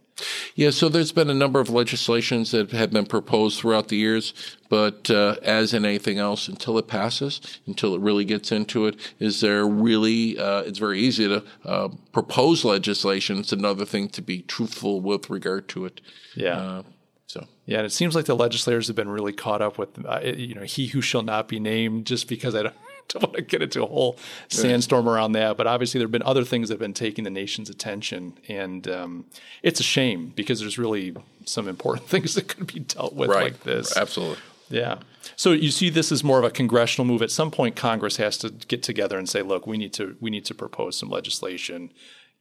Yeah, 0.54 0.70
so 0.70 0.88
there's 0.88 1.12
been 1.12 1.30
a 1.30 1.34
number 1.34 1.60
of 1.60 1.70
legislations 1.70 2.52
that 2.52 2.72
have 2.72 2.92
been 2.92 3.08
proposed 3.08 3.60
throughout 3.60 3.88
the 3.88 3.96
years, 3.96 4.34
but 4.70 5.10
uh, 5.10 5.38
as 5.42 5.74
in 5.74 5.84
anything 5.84 6.20
else, 6.20 6.48
until 6.48 6.78
it 6.78 6.88
passes, 6.88 7.42
until 7.66 7.96
it 7.96 8.02
really 8.02 8.26
gets 8.26 8.52
into 8.52 8.86
it, 8.86 8.98
is 9.20 9.42
there 9.42 9.66
really, 9.66 10.38
uh, 10.38 10.62
it's 10.62 10.78
very 10.78 11.00
easy 11.00 11.28
to 11.28 11.44
uh, 11.66 11.89
propose 12.12 12.64
legislation. 12.64 13.39
It's 13.39 13.54
another 13.54 13.86
thing 13.86 14.10
to 14.10 14.22
be 14.22 14.42
truthful 14.44 15.02
with 15.02 15.30
regard 15.30 15.68
to 15.70 15.86
it. 15.86 16.02
Yeah. 16.36 16.58
Uh, 16.58 16.84
so 17.26 17.48
yeah, 17.66 17.78
and 17.78 17.86
it 17.86 17.94
seems 17.94 18.14
like 18.14 18.26
the 18.26 18.36
legislators 18.36 18.88
have 18.88 18.96
been 18.96 19.10
really 19.10 19.34
caught 19.34 19.62
up 19.62 19.78
with, 19.78 20.06
uh, 20.06 20.20
you 20.20 20.54
know, 20.54 20.64
he 20.64 20.88
who 20.88 21.02
shall 21.02 21.24
not 21.24 21.48
be 21.48 21.60
named, 21.60 22.06
just 22.06 22.28
because 22.28 22.54
I 22.54 22.64
don't, 22.64 22.76
don't 23.20 23.24
want 23.24 23.36
to 23.36 23.41
get 23.41 23.62
into 23.62 23.84
a 23.84 23.88
whole 23.88 24.18
sandstorm 24.49 25.07
around 25.07 25.34
that. 25.34 25.57
But 25.57 25.68
obviously, 25.68 25.99
there 25.99 26.05
have 26.05 26.12
been 26.12 26.24
other 26.24 26.43
things 26.43 26.70
that 26.70 26.76
have 26.76 26.80
been 26.80 26.93
taking 26.93 27.24
the 27.24 27.30
nation's 27.30 27.70
attention, 27.70 28.38
and 28.47 28.88
um, 28.88 29.26
it's 29.64 29.80
a 29.80 29.84
shame 29.84 30.32
because 30.36 30.59
there's 30.59 30.78
really 30.78 31.16
some 31.45 31.68
important 31.68 32.07
things 32.09 32.36
that 32.36 32.47
could 32.47 32.68
be 32.72 32.80
dealt 32.80 33.14
with 33.14 33.30
right. 33.30 33.43
like 33.43 33.64
this. 33.64 33.95
Absolutely. 33.97 34.38
Yeah. 34.70 34.99
So 35.36 35.51
you 35.51 35.70
see, 35.70 35.89
this 35.89 36.12
is 36.12 36.24
more 36.24 36.39
of 36.39 36.45
a 36.45 36.49
congressional 36.49 37.05
move. 37.05 37.22
At 37.22 37.32
some 37.32 37.51
point, 37.51 37.76
Congress 37.76 38.18
has 38.18 38.38
to 38.38 38.49
get 38.49 38.82
together 38.84 39.18
and 39.18 39.28
say, 39.28 39.41
"Look, 39.41 39.68
we 39.68 39.78
need 39.78 39.93
to 39.93 40.16
we 40.20 40.30
need 40.30 40.45
to 40.45 40.55
propose 40.55 40.97
some 40.97 41.09
legislation, 41.09 41.91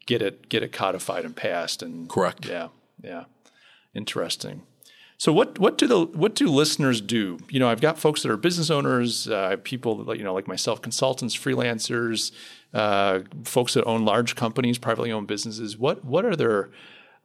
get 0.06 0.22
it 0.22 0.48
get 0.48 0.62
it 0.62 0.72
codified 0.72 1.24
and 1.24 1.34
passed." 1.34 1.82
And 1.82 2.08
correct. 2.08 2.46
Yeah. 2.46 2.68
Yeah. 3.02 3.24
Interesting. 3.94 4.62
So 5.20 5.34
what 5.34 5.58
what 5.58 5.76
do 5.76 5.86
the 5.86 6.06
what 6.06 6.34
do 6.34 6.46
listeners 6.46 7.02
do? 7.02 7.36
You 7.50 7.60
know, 7.60 7.68
I've 7.68 7.82
got 7.82 7.98
folks 7.98 8.22
that 8.22 8.30
are 8.30 8.38
business 8.38 8.70
owners, 8.70 9.28
uh, 9.28 9.58
people 9.64 10.16
you 10.16 10.24
know 10.24 10.32
like 10.32 10.48
myself, 10.48 10.80
consultants, 10.80 11.36
freelancers, 11.36 12.32
uh, 12.72 13.20
folks 13.44 13.74
that 13.74 13.84
own 13.84 14.06
large 14.06 14.34
companies, 14.34 14.78
privately 14.78 15.12
owned 15.12 15.26
businesses. 15.26 15.76
What 15.76 16.06
what 16.06 16.24
are 16.24 16.34
their 16.34 16.70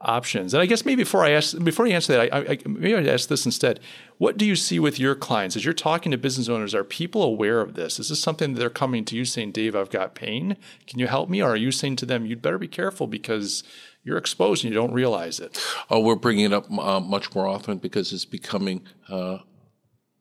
options? 0.01 0.53
And 0.53 0.61
I 0.61 0.65
guess 0.65 0.83
maybe 0.83 1.03
before 1.03 1.23
I 1.23 1.29
ask 1.29 1.57
before 1.63 1.87
you 1.87 1.93
answer 1.93 2.11
that, 2.17 2.33
I, 2.33 2.39
I, 2.39 2.57
maybe 2.65 2.95
I'd 2.95 3.07
ask 3.07 3.29
this 3.29 3.45
instead. 3.45 3.79
What 4.17 4.37
do 4.37 4.45
you 4.45 4.57
see 4.57 4.77
with 4.77 4.99
your 4.99 5.15
clients 5.15 5.55
as 5.55 5.63
you're 5.63 5.73
talking 5.73 6.11
to 6.11 6.17
business 6.17 6.49
owners? 6.49 6.75
Are 6.75 6.83
people 6.83 7.23
aware 7.23 7.61
of 7.61 7.75
this? 7.75 7.97
Is 7.97 8.09
this 8.09 8.19
something 8.19 8.55
that 8.55 8.59
they're 8.59 8.69
coming 8.69 9.05
to 9.05 9.15
you 9.15 9.23
saying, 9.23 9.53
"Dave, 9.53 9.73
I've 9.73 9.89
got 9.89 10.15
pain. 10.15 10.57
Can 10.85 10.99
you 10.99 11.07
help 11.07 11.29
me?" 11.29 11.41
Or 11.41 11.51
are 11.51 11.55
you 11.55 11.71
saying 11.71 11.95
to 11.97 12.05
them, 12.05 12.25
"You'd 12.25 12.41
better 12.41 12.57
be 12.57 12.67
careful 12.67 13.07
because 13.07 13.63
you're 14.06 14.18
exposed 14.18 14.64
and 14.64 14.74
you 14.74 14.80
don't 14.80 14.93
realize 14.93 15.39
it. 15.39 15.60
Oh, 15.89 15.99
we're 15.99 16.16
bringing 16.16 16.45
it 16.45 16.53
up 16.53 16.72
uh, 16.72 16.99
much 17.01 17.34
more 17.36 17.47
often 17.47 17.80
because 17.80 18.14
it's 18.14 18.24
becoming 18.24 18.84
uh, 19.10 19.39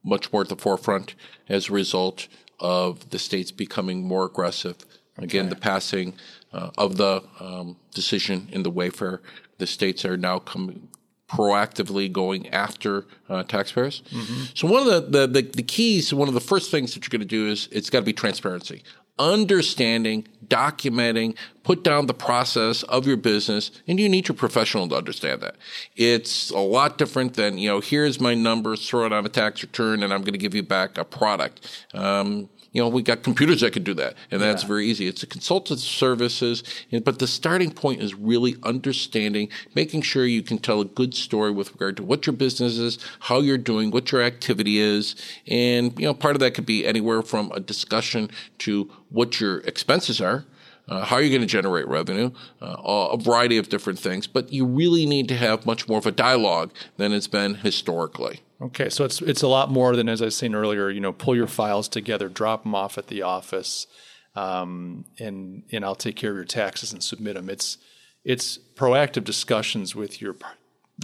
much 0.03 0.33
more 0.33 0.43
at 0.43 0.49
the 0.49 0.57
forefront 0.57 1.15
as 1.49 1.69
a 1.69 1.73
result 1.73 2.27
of 2.59 3.11
the 3.11 3.19
states 3.19 3.53
becoming 3.53 4.03
more 4.03 4.25
aggressive. 4.25 4.77
Okay. 5.19 5.25
Again, 5.25 5.49
the 5.51 5.57
passing 5.57 6.15
uh, 6.53 6.71
of 6.79 6.97
the 6.97 7.23
um, 7.39 7.77
decision 7.93 8.49
in 8.51 8.63
the 8.63 8.73
Wayfair, 8.73 9.21
the 9.59 9.67
states 9.67 10.05
are 10.05 10.17
now 10.17 10.39
coming 10.39 10.89
proactively 11.31 12.11
going 12.11 12.49
after 12.51 13.07
uh, 13.29 13.43
taxpayers. 13.43 14.03
Mm-hmm. 14.11 14.45
So 14.55 14.67
one 14.67 14.87
of 14.87 15.13
the, 15.13 15.27
the, 15.27 15.27
the, 15.27 15.43
the 15.43 15.63
keys, 15.63 16.13
one 16.13 16.29
of 16.29 16.35
the 16.35 16.41
first 16.41 16.71
things 16.71 16.95
that 16.95 17.05
you're 17.05 17.17
going 17.17 17.27
to 17.27 17.27
do 17.27 17.49
is 17.49 17.69
it's 17.71 17.91
got 17.91 18.01
to 18.01 18.05
be 18.05 18.13
transparency 18.13 18.83
understanding, 19.19 20.27
documenting, 20.49 21.37
put 21.63 21.83
down 21.83 22.07
the 22.07 22.15
process 22.15 22.83
of 22.85 23.07
your 23.07 23.17
business, 23.17 23.71
and 23.87 23.99
you 23.99 24.09
need 24.09 24.29
your 24.29 24.37
professional 24.37 24.89
to 24.89 24.97
understand 24.97 25.41
that. 25.41 25.57
It's 25.97 26.51
a 26.51 26.59
lot 26.59 26.99
different 26.99 27.35
than, 27.35 27.59
you 27.59 27.69
know, 27.69 27.81
here's 27.81 28.21
my 28.21 28.35
numbers, 28.35 28.89
throw 28.89 29.07
it 29.07 29.13
on 29.13 29.25
a 29.25 29.29
tax 29.29 29.63
return, 29.63 30.03
and 30.03 30.13
I'm 30.13 30.21
going 30.21 30.33
to 30.33 30.39
give 30.39 30.55
you 30.55 30.63
back 30.63 30.99
a 30.99 31.05
product. 31.05 31.87
Um, 31.95 32.49
you 32.75 32.83
know, 32.83 32.89
we 32.89 33.03
got 33.03 33.23
computers 33.23 33.61
that 33.61 33.73
can 33.73 33.85
do 33.85 33.95
that, 33.95 34.15
and 34.33 34.43
that's 34.43 34.63
yeah. 34.63 34.69
very 34.69 34.87
easy. 34.87 35.07
It's 35.07 35.23
a 35.23 35.29
consultative 35.29 35.79
services, 35.79 36.65
but 37.05 37.21
the 37.21 37.29
starting 37.29 37.71
point 37.71 38.03
is 38.03 38.15
really 38.15 38.57
understanding, 38.65 39.49
making 39.77 40.03
sure 40.03 40.27
you 40.27 40.43
can 40.43 40.59
tell 40.59 40.81
a 40.81 40.85
good 40.85 41.15
story 41.15 41.53
with 41.53 41.71
regard 41.71 41.97
to 41.99 42.03
what 42.03 42.27
your 42.27 42.35
business 42.35 42.77
is, 42.77 42.99
how 43.21 43.39
you're 43.39 43.59
doing, 43.59 43.93
what 43.93 44.11
your 44.11 44.23
activity 44.23 44.79
is, 44.79 45.15
and 45.47 45.97
you 45.99 46.05
know, 46.05 46.13
part 46.13 46.35
of 46.35 46.41
that 46.41 46.55
could 46.55 46.67
be 46.67 46.85
anywhere 46.85 47.23
from 47.23 47.53
a 47.53 47.61
discussion 47.61 48.29
to 48.59 48.91
what 49.09 49.41
your 49.41 49.59
expenses 49.61 50.21
are. 50.21 50.45
Uh, 50.89 51.05
how 51.05 51.17
are 51.17 51.23
you 51.23 51.31
going 51.31 51.41
to 51.41 51.47
generate 51.47 51.87
revenue? 51.87 52.31
Uh, 52.61 52.77
a 53.13 53.17
variety 53.17 53.57
of 53.57 53.69
different 53.69 53.99
things, 54.01 54.27
but 54.27 54.53
you 54.53 54.67
really 54.67 55.07
need 55.07 55.29
to 55.29 55.37
have 55.37 55.65
much 55.65 55.89
more 55.89 55.99
of 55.99 56.07
a 56.07 56.13
dialogue 56.13 56.73
than 56.97 57.13
it's 57.13 57.29
been 57.29 57.55
historically. 57.55 58.41
Okay, 58.65 58.89
so 58.89 59.05
it's 59.05 59.21
it's 59.21 59.43
a 59.43 59.49
lot 59.49 59.71
more 59.71 59.95
than 59.95 60.09
as 60.09 60.23
I 60.23 60.27
was 60.27 60.37
saying 60.37 60.55
earlier. 60.55 60.89
You 60.89 61.01
know, 61.01 61.13
pull 61.13 61.37
your 61.37 61.47
files 61.47 61.87
together, 61.87 62.31
drop 62.31 62.63
them 62.63 62.75
off 62.75 62.97
at 62.97 63.09
the 63.09 63.21
office, 63.21 63.87
um, 64.35 65.05
and 65.19 65.65
and 65.71 65.85
I'll 65.85 65.95
take 65.95 66.17
care 66.17 66.31
of 66.31 66.37
your 66.37 66.47
taxes 66.47 66.91
and 66.91 67.05
submit 67.05 67.35
them. 67.35 67.51
It's 67.51 67.77
it's 68.25 68.59
proactive 68.75 69.25
discussions 69.25 69.95
with 69.95 70.23
your 70.23 70.35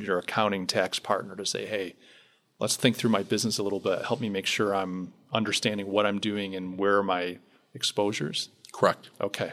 your 0.00 0.18
accounting 0.18 0.66
tax 0.66 0.98
partner 0.98 1.36
to 1.36 1.44
say, 1.44 1.66
hey, 1.66 1.96
let's 2.58 2.76
think 2.76 2.96
through 2.96 3.10
my 3.10 3.22
business 3.22 3.58
a 3.58 3.62
little 3.62 3.80
bit. 3.80 4.06
Help 4.06 4.20
me 4.20 4.30
make 4.30 4.46
sure 4.46 4.74
I'm 4.74 5.12
understanding 5.30 5.86
what 5.86 6.06
I'm 6.06 6.18
doing 6.18 6.54
and 6.56 6.78
where 6.78 6.96
are 6.96 7.02
my 7.02 7.38
exposures. 7.74 8.48
Correct. 8.72 9.10
Okay. 9.20 9.52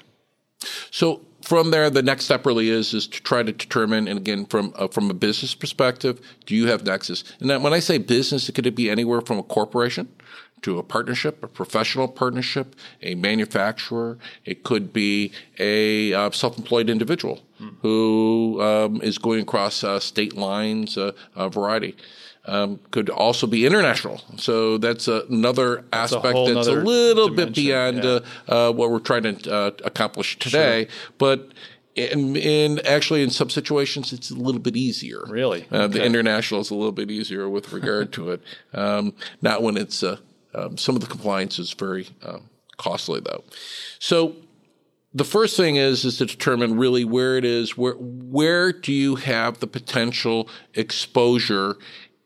So 0.92 1.22
from 1.42 1.72
there, 1.72 1.90
the 1.90 2.04
next 2.04 2.26
step 2.26 2.46
really 2.46 2.70
is 2.70 2.94
is 2.94 3.08
to 3.08 3.22
try 3.24 3.44
to 3.44 3.52
determine, 3.52 4.08
and 4.08 4.20
again, 4.20 4.46
from 4.46 4.74
uh, 4.76 4.88
from 4.88 5.10
a 5.10 5.14
business 5.14 5.56
perspective, 5.56 6.20
do 6.46 6.56
you 6.56 6.68
have 6.68 6.86
nexus? 6.86 7.24
And 7.40 7.50
that 7.50 7.62
when 7.62 7.74
I 7.74 7.80
say 7.80 7.98
business, 7.98 8.50
it 8.50 8.54
could 8.54 8.76
be 8.76 8.90
anywhere 8.90 9.22
from 9.22 9.40
a 9.40 9.44
corporation 9.44 10.10
to 10.64 10.80
a 10.80 10.84
partnership, 10.84 11.44
a 11.44 11.48
professional 11.48 12.08
partnership, 12.08 12.76
a 13.02 13.16
manufacturer. 13.16 14.18
It 14.44 14.64
could 14.64 14.92
be 14.92 15.32
a 15.60 16.14
uh, 16.14 16.32
self-employed 16.32 16.90
individual 16.90 17.44
mm. 17.62 17.76
who 17.82 18.60
um, 18.62 19.02
is 19.04 19.20
going 19.20 19.42
across 19.42 19.84
uh, 19.84 20.00
state 20.00 20.36
lines, 20.36 20.98
uh, 20.98 21.12
a 21.36 21.50
variety 21.50 21.96
um, 22.48 22.80
could 22.92 23.10
also 23.10 23.46
be 23.46 23.66
international. 23.66 24.22
So 24.38 24.78
that's 24.78 25.08
another 25.08 25.84
that's 25.92 26.14
aspect 26.14 26.38
a 26.38 26.54
that's 26.54 26.68
a 26.68 26.74
little 26.74 27.30
bit 27.30 27.54
beyond 27.54 28.04
yeah. 28.04 28.20
uh, 28.48 28.70
uh, 28.70 28.72
what 28.72 28.90
we're 28.90 29.00
trying 29.00 29.24
to 29.24 29.54
uh, 29.54 29.72
accomplish 29.84 30.40
today. 30.40 30.86
Sure. 30.86 31.14
But 31.18 31.52
in, 31.96 32.36
in, 32.36 32.80
actually 32.86 33.24
in 33.24 33.32
some 33.32 33.50
situations 33.50 34.14
it's 34.14 34.32
a 34.32 34.36
little 34.36 34.62
bit 34.62 34.78
easier. 34.78 35.24
Really, 35.28 35.68
uh, 35.72 35.84
okay. 35.84 36.00
the 36.00 36.06
international 36.06 36.62
is 36.62 36.70
a 36.70 36.76
little 36.76 36.92
bit 36.92 37.12
easier 37.12 37.50
with 37.50 37.74
regard 37.74 38.14
to 38.14 38.32
it. 38.32 38.42
Um, 38.74 39.14
not 39.42 39.62
when 39.62 39.78
it's 39.78 40.04
uh, 40.04 40.18
um, 40.56 40.78
some 40.78 40.96
of 40.96 41.02
the 41.02 41.08
compliance 41.08 41.60
is 41.60 41.74
very 41.74 42.08
um, 42.24 42.50
costly 42.78 43.20
though. 43.20 43.44
So 44.00 44.36
the 45.14 45.26
first 45.26 45.58
thing 45.58 45.76
is 45.76 46.06
is 46.06 46.18
to 46.20 46.26
determine 46.26 46.78
really 46.78 47.04
where 47.04 47.38
it 47.38 47.46
is 47.46 47.76
where 47.76 47.94
where 47.94 48.72
do 48.72 48.94
you 48.94 49.16
have 49.16 49.60
the 49.60 49.68
potential 49.68 50.48
exposure 50.76 51.78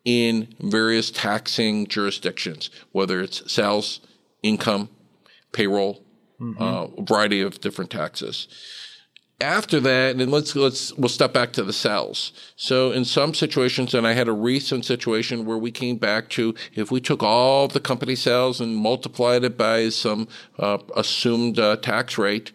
in 0.06 0.54
various 0.60 1.12
taxing 1.12 1.88
jurisdictions, 1.88 2.70
whether 2.91 3.22
it's 3.22 3.52
sales, 3.52 4.02
income, 4.41 4.89
payroll, 5.52 6.04
mm-hmm. 6.39 6.62
uh, 6.62 6.86
a 6.86 7.04
variety 7.04 7.41
of 7.41 7.62
different 7.62 7.91
taxes. 7.91 8.47
After 9.39 9.80
that, 9.80 10.18
and 10.18 10.32
let's 10.32 10.56
let's 10.56 10.93
we'll 10.93 11.10
step 11.10 11.34
back 11.34 11.52
to 11.54 11.64
the 11.64 11.74
sales. 11.74 12.32
So 12.56 12.91
in 12.91 13.06
some 13.06 13.34
situations, 13.34 13.95
and 13.95 14.06
I 14.06 14.14
had 14.14 14.28
a 14.28 14.34
recent 14.34 14.86
situation 14.86 15.45
where 15.45 15.58
we 15.58 15.72
came 15.72 15.97
back 15.97 16.30
to 16.30 16.54
if 16.76 16.91
we 16.91 17.02
took 17.02 17.24
all 17.24 17.68
the 17.68 17.80
company 17.80 18.16
sales 18.16 18.62
and 18.62 18.76
multiplied 18.76 19.43
it 19.43 19.58
by 19.58 19.89
some 19.89 20.28
uh, 20.60 20.78
assumed 20.95 21.58
uh, 21.58 21.78
tax 21.78 22.20
rate, 22.20 22.52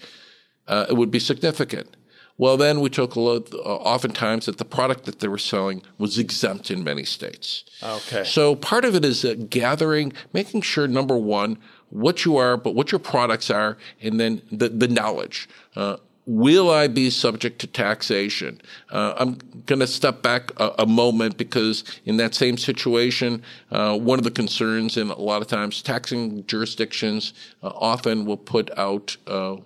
uh, 0.68 0.86
it 0.88 0.96
would 0.96 1.10
be 1.10 1.18
significant. 1.18 1.95
Well, 2.38 2.56
then 2.56 2.80
we 2.80 2.90
took 2.90 3.14
a 3.14 3.20
look, 3.20 3.52
uh, 3.54 3.58
oftentimes 3.58 4.46
that 4.46 4.58
the 4.58 4.64
product 4.64 5.04
that 5.04 5.20
they 5.20 5.28
were 5.28 5.38
selling 5.38 5.82
was 5.96 6.18
exempt 6.18 6.70
in 6.70 6.84
many 6.84 7.04
states. 7.04 7.64
Okay. 7.82 8.24
So 8.24 8.54
part 8.54 8.84
of 8.84 8.94
it 8.94 9.04
is 9.04 9.24
uh, 9.24 9.34
gathering, 9.48 10.12
making 10.32 10.60
sure, 10.60 10.86
number 10.86 11.16
one, 11.16 11.58
what 11.88 12.24
you 12.24 12.36
are, 12.36 12.56
but 12.56 12.74
what 12.74 12.92
your 12.92 12.98
products 12.98 13.50
are, 13.50 13.78
and 14.02 14.20
then 14.20 14.42
the, 14.52 14.68
the 14.68 14.88
knowledge. 14.88 15.48
Uh, 15.74 15.96
will 16.26 16.68
I 16.70 16.88
be 16.88 17.08
subject 17.08 17.60
to 17.60 17.66
taxation? 17.66 18.60
Uh, 18.90 19.14
I'm 19.16 19.38
going 19.64 19.78
to 19.78 19.86
step 19.86 20.22
back 20.22 20.50
a, 20.60 20.74
a, 20.80 20.86
moment 20.86 21.38
because 21.38 21.84
in 22.04 22.16
that 22.16 22.34
same 22.34 22.58
situation, 22.58 23.42
uh, 23.70 23.96
one 23.96 24.18
of 24.18 24.24
the 24.24 24.30
concerns, 24.30 24.96
and 24.96 25.10
a 25.10 25.20
lot 25.20 25.40
of 25.40 25.48
times 25.48 25.80
taxing 25.82 26.44
jurisdictions 26.46 27.32
uh, 27.62 27.68
often 27.68 28.26
will 28.26 28.36
put 28.36 28.76
out 28.76 29.16
uh, 29.26 29.56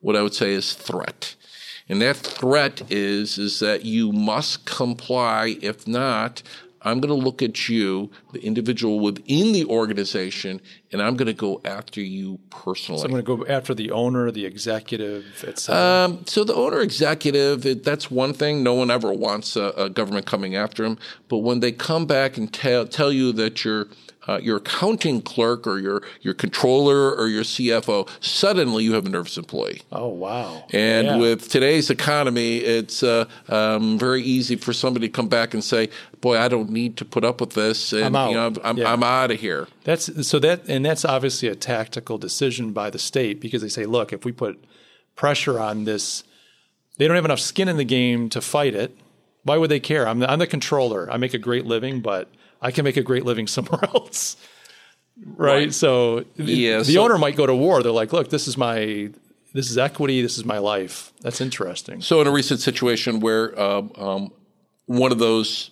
what 0.00 0.16
I 0.16 0.22
would 0.22 0.34
say 0.34 0.52
is 0.52 0.72
threat. 0.72 1.35
And 1.88 2.02
that 2.02 2.16
threat 2.16 2.82
is, 2.90 3.38
is 3.38 3.60
that 3.60 3.84
you 3.84 4.12
must 4.12 4.64
comply. 4.64 5.56
If 5.62 5.86
not, 5.86 6.42
I'm 6.86 7.00
going 7.00 7.08
to 7.08 7.24
look 7.24 7.42
at 7.42 7.68
you, 7.68 8.10
the 8.32 8.40
individual 8.40 9.00
within 9.00 9.52
the 9.52 9.64
organization, 9.64 10.60
and 10.92 11.02
I'm 11.02 11.16
going 11.16 11.26
to 11.26 11.32
go 11.32 11.60
after 11.64 12.00
you 12.00 12.38
personally. 12.50 13.00
So 13.00 13.06
I'm 13.06 13.10
going 13.10 13.24
to 13.24 13.44
go 13.44 13.52
after 13.52 13.74
the 13.74 13.90
owner, 13.90 14.30
the 14.30 14.46
executive, 14.46 15.24
etc. 15.44 15.76
Um, 15.76 16.24
so 16.26 16.44
the 16.44 16.54
owner, 16.54 16.80
executive, 16.80 17.66
it, 17.66 17.82
that's 17.82 18.08
one 18.08 18.32
thing. 18.32 18.62
No 18.62 18.74
one 18.74 18.90
ever 18.92 19.12
wants 19.12 19.56
a, 19.56 19.72
a 19.76 19.90
government 19.90 20.26
coming 20.26 20.54
after 20.54 20.84
them. 20.84 20.96
But 21.28 21.38
when 21.38 21.58
they 21.58 21.72
come 21.72 22.06
back 22.06 22.36
and 22.36 22.52
tell 22.52 22.86
tell 22.86 23.10
you 23.10 23.32
that 23.32 23.64
you're 23.64 23.88
uh, 24.28 24.38
your 24.42 24.56
accounting 24.56 25.22
clerk 25.22 25.66
or 25.66 25.78
your 25.78 26.02
your 26.20 26.34
controller 26.34 27.14
or 27.14 27.28
your 27.28 27.42
CFO, 27.42 28.08
suddenly 28.20 28.84
you 28.84 28.94
have 28.94 29.06
a 29.06 29.08
nervous 29.08 29.36
employee. 29.36 29.82
Oh 29.92 30.08
wow! 30.08 30.64
And 30.72 31.06
yeah. 31.06 31.16
with 31.16 31.48
today's 31.48 31.90
economy, 31.90 32.58
it's 32.58 33.02
uh, 33.02 33.26
um, 33.48 33.98
very 33.98 34.22
easy 34.22 34.56
for 34.56 34.72
somebody 34.72 35.08
to 35.08 35.12
come 35.12 35.28
back 35.28 35.54
and 35.54 35.62
say, 35.62 35.90
"Boy, 36.20 36.38
I 36.38 36.48
don't 36.48 36.70
need 36.70 36.96
to 36.98 37.04
put 37.04 37.24
up 37.24 37.40
with 37.40 37.50
this," 37.50 37.92
and 37.92 38.04
I'm 38.04 38.16
out. 38.16 38.28
You 38.30 38.34
know, 38.36 38.52
I'm, 38.64 38.78
yeah. 38.78 38.92
I'm 38.92 39.02
out 39.02 39.30
of 39.30 39.40
here. 39.40 39.68
That's 39.84 40.26
so 40.26 40.38
that, 40.40 40.68
and 40.68 40.84
that's 40.84 41.04
obviously 41.04 41.48
a 41.48 41.54
tactical 41.56 42.18
decision 42.18 42.72
by 42.72 42.90
the 42.90 42.98
state 42.98 43.40
because 43.40 43.62
they 43.62 43.68
say, 43.68 43.86
"Look, 43.86 44.12
if 44.12 44.24
we 44.24 44.32
put 44.32 44.62
pressure 45.14 45.58
on 45.60 45.84
this." 45.84 46.24
They 46.98 47.06
don't 47.06 47.16
have 47.16 47.26
enough 47.26 47.40
skin 47.40 47.68
in 47.68 47.76
the 47.76 47.84
game 47.84 48.30
to 48.30 48.40
fight 48.40 48.74
it. 48.74 48.96
Why 49.42 49.58
would 49.58 49.70
they 49.70 49.80
care? 49.80 50.08
I'm 50.08 50.20
the, 50.20 50.30
I'm 50.30 50.38
the 50.38 50.46
controller. 50.46 51.12
I 51.12 51.18
make 51.18 51.34
a 51.34 51.38
great 51.38 51.66
living, 51.66 52.00
but 52.00 52.30
I 52.60 52.70
can 52.70 52.84
make 52.84 52.96
a 52.96 53.02
great 53.02 53.24
living 53.24 53.46
somewhere 53.56 53.84
else. 53.84 54.36
Right? 55.24 55.54
right. 55.54 55.74
So 55.74 56.24
yeah, 56.36 56.78
the 56.78 56.94
so, 56.94 57.04
owner 57.04 57.18
might 57.18 57.36
go 57.36 57.46
to 57.46 57.54
war. 57.54 57.82
They're 57.82 57.92
like, 57.92 58.12
look, 58.12 58.28
this 58.30 58.46
is 58.46 58.56
my 58.56 59.10
this 59.54 59.70
is 59.70 59.78
equity. 59.78 60.20
This 60.20 60.36
is 60.36 60.44
my 60.44 60.58
life. 60.58 61.12
That's 61.22 61.40
interesting. 61.40 62.02
So 62.02 62.20
in 62.20 62.26
a 62.26 62.30
recent 62.30 62.60
situation 62.60 63.20
where 63.20 63.58
um, 63.58 63.92
um, 63.96 64.32
one 64.84 65.12
of 65.12 65.18
those 65.18 65.70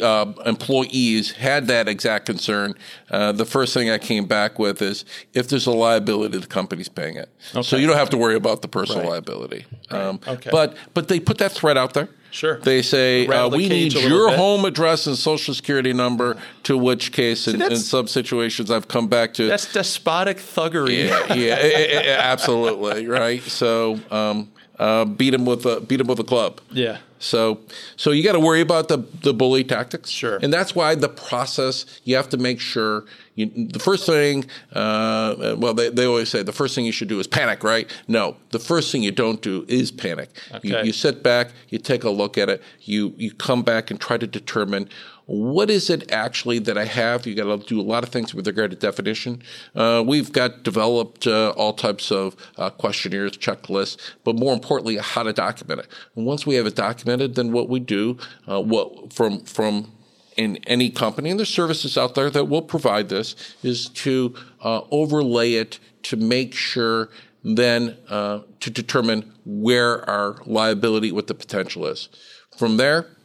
uh, 0.00 0.32
employees 0.44 1.32
had 1.32 1.66
that 1.68 1.88
exact 1.88 2.26
concern, 2.26 2.74
uh, 3.10 3.32
the 3.32 3.44
first 3.44 3.74
thing 3.74 3.90
I 3.90 3.98
came 3.98 4.26
back 4.26 4.58
with 4.58 4.82
is 4.82 5.04
if 5.32 5.48
there's 5.48 5.66
a 5.66 5.72
liability, 5.72 6.38
the 6.38 6.46
company's 6.46 6.88
paying 6.88 7.16
it. 7.16 7.28
Okay. 7.50 7.62
So 7.62 7.76
you 7.76 7.86
don't 7.86 7.96
have 7.96 8.10
to 8.10 8.16
worry 8.16 8.36
about 8.36 8.62
the 8.62 8.68
personal 8.68 9.02
right. 9.02 9.10
liability. 9.10 9.64
Right. 9.90 10.00
Um, 10.00 10.20
okay. 10.26 10.50
But 10.50 10.76
but 10.94 11.08
they 11.08 11.20
put 11.20 11.38
that 11.38 11.52
threat 11.52 11.76
out 11.76 11.94
there. 11.94 12.08
Sure. 12.30 12.58
They 12.58 12.82
say 12.82 13.26
uh, 13.26 13.48
we 13.48 13.68
need 13.68 13.94
your 13.94 14.28
bit. 14.28 14.38
home 14.38 14.64
address 14.66 15.06
and 15.06 15.16
social 15.16 15.54
security 15.54 15.92
number. 15.92 16.36
To 16.64 16.76
which 16.76 17.12
case, 17.12 17.42
See, 17.42 17.54
in, 17.54 17.62
in, 17.62 17.76
some 17.76 18.08
situations, 18.08 18.70
I've 18.70 18.88
come 18.88 19.08
back 19.08 19.32
to 19.34 19.46
that's 19.46 19.72
despotic 19.72 20.38
thuggery. 20.38 21.08
Yeah, 21.08 21.32
yeah, 21.34 22.02
yeah 22.04 22.18
absolutely 22.20 23.06
right. 23.06 23.40
So 23.42 24.00
um, 24.10 24.50
uh, 24.78 25.04
beat 25.04 25.34
him 25.34 25.44
with 25.44 25.64
a 25.66 25.80
beat 25.80 26.00
him 26.00 26.06
with 26.06 26.20
a 26.20 26.24
club. 26.24 26.60
Yeah. 26.70 26.98
So 27.18 27.60
so 27.96 28.10
you 28.10 28.22
got 28.22 28.32
to 28.32 28.40
worry 28.40 28.60
about 28.60 28.88
the 28.88 28.98
the 28.98 29.32
bully 29.32 29.64
tactics. 29.64 30.10
Sure. 30.10 30.38
And 30.42 30.52
that's 30.52 30.74
why 30.74 30.94
the 30.94 31.08
process 31.08 31.86
you 32.04 32.14
have 32.16 32.28
to 32.30 32.36
make 32.36 32.60
sure 32.60 33.04
you, 33.36 33.46
the 33.68 33.78
first 33.78 34.06
thing. 34.06 34.44
Uh, 34.72 35.54
well, 35.58 35.74
they 35.74 35.88
they 35.88 36.04
always 36.04 36.28
say 36.28 36.42
the 36.42 36.52
first 36.52 36.74
thing 36.74 36.84
you 36.84 36.92
should 36.92 37.08
do 37.08 37.20
is 37.20 37.26
panic, 37.26 37.62
right? 37.62 37.90
No, 38.08 38.36
the 38.50 38.58
first 38.58 38.92
thing 38.92 39.02
you 39.02 39.12
don't 39.12 39.40
do 39.40 39.64
is 39.68 39.90
panic. 39.90 40.30
Okay. 40.52 40.68
You, 40.68 40.78
you 40.86 40.92
sit 40.92 41.22
back, 41.22 41.52
you 41.68 41.78
take 41.78 42.04
a 42.04 42.10
look 42.10 42.36
at 42.36 42.48
it, 42.48 42.62
you 42.82 43.14
you 43.16 43.32
come 43.32 43.62
back 43.62 43.90
and 43.90 44.00
try 44.00 44.18
to 44.18 44.26
determine 44.26 44.88
what 45.26 45.70
is 45.70 45.90
it 45.90 46.10
actually 46.12 46.60
that 46.60 46.78
I 46.78 46.84
have? 46.84 47.26
You 47.26 47.34
got 47.34 47.44
to 47.44 47.66
do 47.66 47.80
a 47.80 47.82
lot 47.82 48.04
of 48.04 48.10
things 48.10 48.32
with 48.32 48.46
regard 48.46 48.70
to 48.70 48.76
definition. 48.76 49.42
Uh, 49.74 50.02
we've 50.06 50.32
got 50.32 50.62
developed 50.62 51.26
uh, 51.26 51.50
all 51.50 51.72
types 51.72 52.12
of 52.12 52.36
uh, 52.56 52.70
questionnaires, 52.70 53.32
checklists, 53.32 53.98
but 54.22 54.36
more 54.36 54.54
importantly, 54.54 54.96
how 54.98 55.24
to 55.24 55.32
document 55.32 55.80
it. 55.80 55.88
And 56.14 56.26
once 56.26 56.46
we 56.46 56.54
have 56.54 56.66
it 56.66 56.76
documented, 56.76 57.34
then 57.34 57.50
what 57.50 57.68
we 57.68 57.80
do, 57.80 58.18
uh, 58.46 58.62
what 58.62 59.12
from 59.12 59.40
from 59.40 59.92
in 60.36 60.58
any 60.66 60.90
company, 60.90 61.30
and 61.30 61.40
there's 61.40 61.48
services 61.48 61.96
out 61.98 62.14
there 62.14 62.30
that 62.30 62.44
will 62.44 62.62
provide 62.62 63.08
this, 63.08 63.34
is 63.62 63.88
to 63.88 64.34
uh, 64.60 64.82
overlay 64.90 65.54
it 65.54 65.78
to 66.02 66.16
make 66.16 66.54
sure 66.54 67.08
then 67.42 67.96
uh, 68.08 68.40
to 68.60 68.70
determine 68.70 69.32
where 69.44 70.08
our 70.08 70.36
liability, 70.44 71.10
what 71.10 71.26
the 71.26 71.34
potential 71.34 71.86
is. 71.86 72.08
From 72.56 72.76
there, 72.76 73.15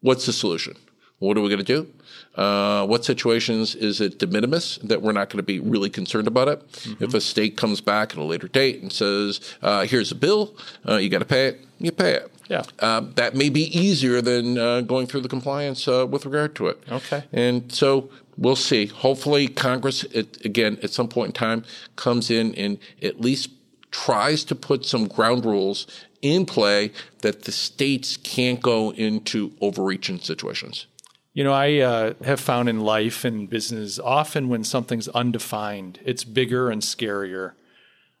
What's 0.00 0.26
the 0.26 0.32
solution? 0.32 0.76
What 1.18 1.36
are 1.36 1.42
we 1.42 1.50
going 1.50 1.62
to 1.62 1.64
do? 1.64 1.92
Uh, 2.34 2.86
what 2.86 3.04
situations 3.04 3.74
is 3.74 4.00
it 4.00 4.18
de 4.18 4.26
minimis 4.26 4.78
that 4.78 5.02
we're 5.02 5.12
not 5.12 5.28
going 5.28 5.36
to 5.36 5.42
be 5.42 5.60
really 5.60 5.90
concerned 5.90 6.26
about 6.26 6.48
it? 6.48 6.66
Mm-hmm. 6.72 7.04
If 7.04 7.12
a 7.12 7.20
state 7.20 7.58
comes 7.58 7.82
back 7.82 8.12
at 8.12 8.16
a 8.16 8.24
later 8.24 8.48
date 8.48 8.80
and 8.80 8.90
says, 8.90 9.40
uh, 9.60 9.84
"Here's 9.84 10.10
a 10.10 10.14
bill, 10.14 10.56
uh, 10.88 10.96
you 10.96 11.10
got 11.10 11.18
to 11.18 11.26
pay 11.26 11.48
it," 11.48 11.66
you 11.78 11.92
pay 11.92 12.14
it. 12.14 12.32
Yeah, 12.48 12.62
uh, 12.78 13.02
that 13.16 13.34
may 13.34 13.50
be 13.50 13.64
easier 13.78 14.22
than 14.22 14.56
uh, 14.56 14.80
going 14.80 15.06
through 15.06 15.20
the 15.20 15.28
compliance 15.28 15.86
uh, 15.86 16.06
with 16.06 16.24
regard 16.24 16.54
to 16.56 16.68
it. 16.68 16.82
Okay, 16.90 17.24
and 17.32 17.70
so 17.70 18.08
we'll 18.38 18.56
see. 18.56 18.86
Hopefully, 18.86 19.46
Congress 19.46 20.04
it, 20.04 20.42
again 20.44 20.78
at 20.82 20.90
some 20.90 21.08
point 21.08 21.28
in 21.28 21.32
time 21.34 21.64
comes 21.96 22.30
in 22.30 22.54
and 22.54 22.78
at 23.02 23.20
least 23.20 23.50
tries 23.90 24.44
to 24.44 24.54
put 24.54 24.86
some 24.86 25.06
ground 25.06 25.44
rules 25.44 25.86
in 26.22 26.46
play 26.46 26.92
that 27.22 27.42
the 27.42 27.52
states 27.52 28.16
can't 28.16 28.60
go 28.60 28.92
into 28.92 29.52
overreaching 29.60 30.18
situations. 30.18 30.86
You 31.32 31.44
know, 31.44 31.52
I 31.52 31.78
uh, 31.78 32.14
have 32.24 32.40
found 32.40 32.68
in 32.68 32.80
life 32.80 33.24
and 33.24 33.48
business, 33.48 33.98
often 33.98 34.48
when 34.48 34.64
something's 34.64 35.08
undefined, 35.08 36.00
it's 36.04 36.24
bigger 36.24 36.70
and 36.70 36.82
scarier 36.82 37.52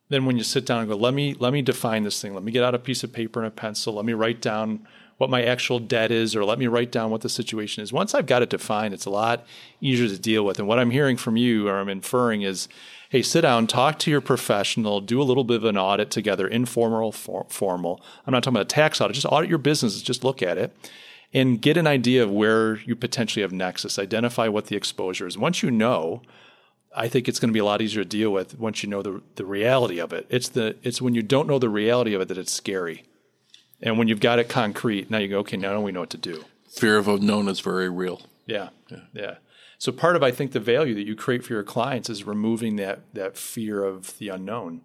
than 0.08 0.26
when 0.26 0.36
you 0.36 0.44
sit 0.44 0.64
down 0.64 0.80
and 0.80 0.88
go, 0.88 0.96
"Let 0.96 1.14
me 1.14 1.34
let 1.38 1.52
me 1.52 1.62
define 1.62 2.04
this 2.04 2.20
thing. 2.20 2.34
Let 2.34 2.44
me 2.44 2.52
get 2.52 2.64
out 2.64 2.74
a 2.74 2.78
piece 2.78 3.02
of 3.02 3.12
paper 3.12 3.40
and 3.40 3.48
a 3.48 3.50
pencil. 3.50 3.94
Let 3.94 4.04
me 4.04 4.12
write 4.12 4.40
down 4.40 4.86
what 5.18 5.28
my 5.28 5.42
actual 5.42 5.78
debt 5.78 6.10
is, 6.10 6.34
or 6.36 6.44
let 6.44 6.58
me 6.58 6.66
write 6.66 6.92
down 6.92 7.10
what 7.10 7.22
the 7.22 7.28
situation 7.28 7.82
is." 7.82 7.92
Once 7.92 8.14
I've 8.14 8.26
got 8.26 8.42
it 8.42 8.50
defined, 8.50 8.94
it's 8.94 9.06
a 9.06 9.10
lot 9.10 9.44
easier 9.80 10.08
to 10.08 10.18
deal 10.18 10.44
with. 10.44 10.58
And 10.58 10.68
what 10.68 10.78
I'm 10.78 10.90
hearing 10.90 11.16
from 11.16 11.36
you, 11.36 11.68
or 11.68 11.78
I'm 11.78 11.88
inferring, 11.88 12.42
is 12.42 12.68
hey, 13.10 13.22
sit 13.22 13.40
down, 13.40 13.66
talk 13.66 13.98
to 13.98 14.10
your 14.10 14.20
professional, 14.20 15.00
do 15.00 15.20
a 15.20 15.24
little 15.24 15.42
bit 15.42 15.56
of 15.56 15.64
an 15.64 15.76
audit 15.76 16.12
together, 16.12 16.46
informal, 16.46 17.10
for, 17.10 17.44
formal. 17.48 18.00
I'm 18.24 18.32
not 18.32 18.44
talking 18.44 18.56
about 18.56 18.72
a 18.72 18.74
tax 18.74 19.00
audit, 19.00 19.16
just 19.16 19.26
audit 19.26 19.50
your 19.50 19.58
business, 19.58 20.00
just 20.00 20.22
look 20.22 20.42
at 20.42 20.56
it 20.56 20.74
and 21.34 21.60
get 21.60 21.76
an 21.76 21.88
idea 21.88 22.22
of 22.22 22.30
where 22.30 22.76
you 22.76 22.94
potentially 22.94 23.42
have 23.42 23.50
nexus, 23.52 23.98
identify 23.98 24.46
what 24.46 24.66
the 24.66 24.76
exposure 24.76 25.26
is. 25.26 25.36
Once 25.36 25.60
you 25.60 25.72
know, 25.72 26.22
I 26.94 27.08
think 27.08 27.28
it's 27.28 27.40
going 27.40 27.48
to 27.48 27.52
be 27.52 27.58
a 27.58 27.64
lot 27.64 27.82
easier 27.82 28.04
to 28.04 28.08
deal 28.08 28.30
with 28.30 28.58
once 28.58 28.84
you 28.84 28.88
know 28.88 29.02
the, 29.02 29.20
the 29.34 29.44
reality 29.44 30.00
of 30.00 30.12
it. 30.12 30.26
It's 30.28 30.48
the 30.48 30.76
it's 30.82 31.02
when 31.02 31.14
you 31.14 31.22
don't 31.22 31.48
know 31.48 31.58
the 31.58 31.68
reality 31.68 32.14
of 32.14 32.20
it 32.20 32.28
that 32.28 32.38
it's 32.38 32.52
scary. 32.52 33.04
And 33.82 33.98
when 33.98 34.06
you've 34.08 34.20
got 34.20 34.38
it 34.38 34.48
concrete, 34.48 35.10
now 35.10 35.18
you 35.18 35.28
go, 35.28 35.38
okay, 35.40 35.56
now 35.56 35.80
we 35.80 35.90
know 35.90 36.00
what 36.00 36.10
to 36.10 36.18
do. 36.18 36.44
Fear 36.70 36.98
of 36.98 37.08
unknown 37.08 37.48
is 37.48 37.60
very 37.60 37.88
real. 37.88 38.22
Yeah. 38.46 38.68
Yeah. 38.88 38.98
yeah. 39.14 39.34
So 39.80 39.90
part 39.92 40.14
of 40.14 40.22
I 40.22 40.30
think 40.30 40.52
the 40.52 40.60
value 40.60 40.94
that 40.94 41.06
you 41.06 41.16
create 41.16 41.42
for 41.42 41.54
your 41.54 41.62
clients 41.62 42.10
is 42.10 42.24
removing 42.24 42.76
that 42.76 43.00
that 43.14 43.38
fear 43.38 43.82
of 43.82 44.16
the 44.18 44.28
unknown 44.28 44.82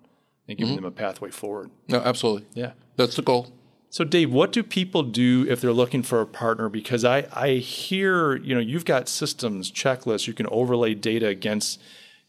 and 0.47 0.57
giving 0.57 0.75
mm-hmm. 0.75 0.83
them 0.83 0.85
a 0.85 0.91
pathway 0.91 1.31
forward. 1.31 1.69
No, 1.89 1.99
absolutely. 1.99 2.47
Yeah. 2.53 2.71
That's 2.95 3.17
the 3.17 3.21
goal. 3.21 3.51
So 3.89 4.05
Dave, 4.05 4.31
what 4.31 4.53
do 4.53 4.63
people 4.63 5.03
do 5.03 5.45
if 5.49 5.59
they're 5.59 5.73
looking 5.73 6.01
for 6.01 6.21
a 6.21 6.25
partner? 6.25 6.69
Because 6.69 7.03
I, 7.03 7.27
I 7.33 7.55
hear, 7.55 8.37
you 8.37 8.55
know, 8.55 8.61
you've 8.61 8.85
got 8.85 9.09
systems, 9.09 9.69
checklists, 9.69 10.27
you 10.27 10.33
can 10.33 10.47
overlay 10.47 10.93
data 10.93 11.27
against, 11.27 11.81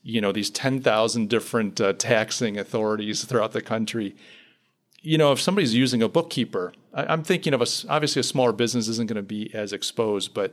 you 0.03 0.21
know, 0.21 0.33
these 0.33 0.51
10,000 0.51 1.29
different 1.29 1.81
uh, 1.81 1.93
taxing 1.93 2.59
authorities 2.59 3.25
throughout 3.25 3.53
the 3.53 3.63
country. 3.63 4.17
You 5.03 5.19
know, 5.19 5.31
if 5.31 5.41
somebody's 5.41 5.75
using 5.75 6.03
a 6.03 6.09
bookkeeper, 6.09 6.73
I, 6.93 7.13
am 7.13 7.23
thinking 7.23 7.55
of 7.55 7.63
a, 7.63 7.67
obviously 7.89 8.21
a 8.21 8.25
smaller 8.25 8.53
business 8.53 8.89
isn't 8.89 9.07
going 9.07 9.17
to 9.17 9.23
be 9.23 9.55
as 9.55 9.73
exposed, 9.73 10.35
but 10.35 10.53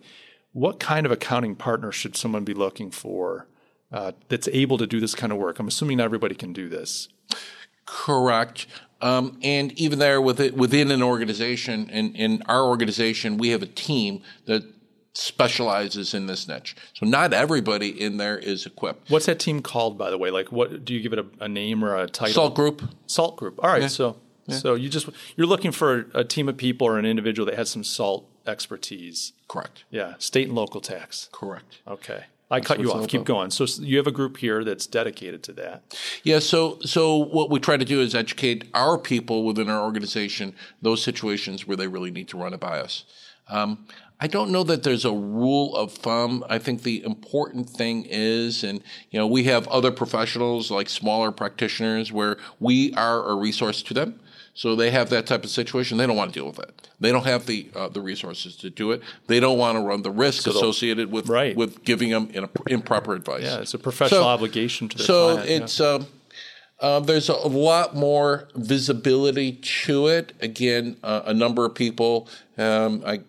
what 0.54 0.80
kind 0.80 1.06
of 1.06 1.12
accounting 1.12 1.56
partner 1.56 1.92
should 1.92 2.16
someone 2.16 2.44
be 2.44 2.54
looking 2.54 2.92
for 2.92 3.48
uh, 3.92 4.14
that's 4.30 4.48
able 4.50 4.78
to 4.78 4.88
do 4.88 5.00
this 5.00 5.16
kind 5.16 5.34
of 5.34 5.38
work? 5.38 5.60
I'm 5.60 5.68
assuming 5.68 5.98
not 5.98 6.06
everybody 6.06 6.36
can 6.36 6.54
do 6.54 6.70
this. 6.70 7.10
Correct. 7.86 8.68
Um, 9.02 9.38
and 9.44 9.74
even 9.74 10.00
there 10.00 10.22
with 10.22 10.40
it, 10.40 10.56
within 10.56 10.90
an 10.90 11.04
organization, 11.04 11.90
in, 11.90 12.16
in 12.16 12.42
our 12.48 12.64
organization, 12.64 13.38
we 13.38 13.50
have 13.50 13.62
a 13.62 13.68
team 13.68 14.22
that 14.46 14.64
specializes 15.14 16.14
in 16.14 16.28
this 16.28 16.48
niche. 16.48 16.76
So 16.94 17.06
not 17.06 17.34
everybody 17.34 17.90
in 17.90 18.18
there 18.18 18.38
is 18.38 18.66
equipped. 18.66 19.12
What's 19.12 19.26
that 19.26 19.40
team 19.40 19.62
called, 19.62 19.98
by 19.98 20.10
the 20.10 20.18
way? 20.18 20.32
Like, 20.32 20.52
what 20.52 20.86
do 20.86 20.94
you 20.94 21.02
give 21.02 21.14
it 21.14 21.20
a, 21.20 21.26
a 21.42 21.50
name 21.50 21.84
or 21.84 21.98
a 21.98 22.08
title? 22.08 22.34
Salt 22.34 22.56
Group. 22.56 22.82
Salt 23.06 23.36
Group. 23.38 23.60
All 23.62 23.70
right. 23.70 23.82
Yeah. 23.82 23.88
So, 23.90 24.18
yeah. 24.46 24.56
so 24.56 24.76
you 24.76 24.90
just 24.90 25.10
you're 25.36 25.48
looking 25.48 25.72
for 25.72 26.08
a 26.14 26.24
team 26.24 26.48
of 26.48 26.58
people 26.58 26.88
or 26.88 26.98
an 26.98 27.06
individual 27.06 27.46
that 27.48 27.56
has 27.56 27.70
some 27.70 27.84
salt 27.84 28.28
expertise. 28.46 29.34
Correct. 29.48 29.84
Yeah, 29.90 30.16
state 30.18 30.48
and 30.48 30.56
local 30.56 30.82
tax. 30.82 31.30
Correct. 31.32 31.80
Okay. 31.88 32.26
I 32.52 32.60
cut 32.60 32.80
you 32.80 32.92
off. 32.92 33.08
Keep 33.08 33.24
going. 33.24 33.50
So 33.50 33.66
you 33.82 33.98
have 33.98 34.06
a 34.06 34.12
group 34.12 34.38
here 34.38 34.64
that's 34.64 34.86
dedicated 34.86 35.42
to 35.44 35.54
that. 35.54 35.98
Yeah. 36.24 36.40
So 36.40 36.78
so 36.82 37.18
what 37.18 37.50
we 37.50 37.60
try 37.60 37.78
to 37.78 37.86
do 37.86 38.00
is 38.00 38.14
educate 38.14 38.70
our 38.74 38.98
people 38.98 39.44
within 39.44 39.70
our 39.70 39.82
organization 39.82 40.54
those 40.82 41.04
situations 41.04 41.66
where 41.66 41.78
they 41.78 41.88
really 41.88 42.12
need 42.12 42.28
to 42.30 42.38
run 42.38 42.54
it 42.54 42.60
by 42.60 42.80
us. 42.80 43.06
Um, 43.50 43.88
I 44.20 44.28
don't 44.28 44.52
know 44.52 44.64
that 44.64 44.84
there's 44.84 45.04
a 45.04 45.12
rule 45.12 45.76
of 45.76 45.92
thumb. 45.92 46.46
I 46.50 46.58
think 46.58 46.84
the 46.84 47.04
important 47.04 47.70
thing 47.70 48.06
is, 48.08 48.64
and 48.64 48.82
you 49.12 49.20
know, 49.20 49.28
we 49.28 49.44
have 49.46 49.68
other 49.68 49.92
professionals 49.92 50.72
like 50.72 50.88
smaller 50.88 51.32
practitioners 51.32 52.12
where 52.12 52.38
we 52.60 52.94
are 52.94 53.28
a 53.28 53.36
resource 53.36 53.82
to 53.84 53.94
them. 53.94 54.20
So 54.56 54.76
they 54.76 54.92
have 54.92 55.10
that 55.10 55.26
type 55.26 55.44
of 55.44 55.50
situation. 55.50 55.98
They 55.98 56.06
don't 56.06 56.16
want 56.16 56.32
to 56.32 56.40
deal 56.40 56.48
with 56.48 56.60
it. 56.60 56.90
They 57.00 57.12
don't 57.12 57.26
have 57.26 57.48
the 57.48 57.70
uh, 57.76 57.90
the 57.90 58.02
resources 58.02 58.56
to 58.58 58.70
do 58.70 58.92
it. 58.92 59.02
They 59.28 59.40
don't 59.40 59.58
want 59.58 59.78
to 59.78 59.82
run 59.82 60.04
the 60.04 60.12
risk 60.12 60.44
so 60.44 60.52
associated 60.52 61.12
with 61.12 61.28
right. 61.28 61.56
with 61.56 61.84
giving 61.84 62.12
them 62.12 62.30
improper 62.68 63.14
advice. 63.14 63.44
Yeah, 63.44 63.60
it's 63.60 63.74
a 63.74 63.80
professional 63.80 64.22
so, 64.22 64.28
obligation 64.28 64.90
to 64.90 64.98
the 64.98 65.04
so 65.04 65.34
client. 65.34 65.50
it's. 65.50 65.80
Yeah. 65.80 65.88
Um, 65.88 66.08
uh, 66.80 67.00
there's 67.00 67.30
a 67.30 67.36
lot 67.36 67.96
more 67.96 68.50
visibility 68.56 69.54
to 69.54 70.08
it. 70.08 70.34
Again, 70.42 70.98
uh, 71.02 71.22
a 71.26 71.34
number 71.34 71.66
of 71.66 71.74
people. 71.74 72.28
Um, 72.58 73.02
I 73.06 73.22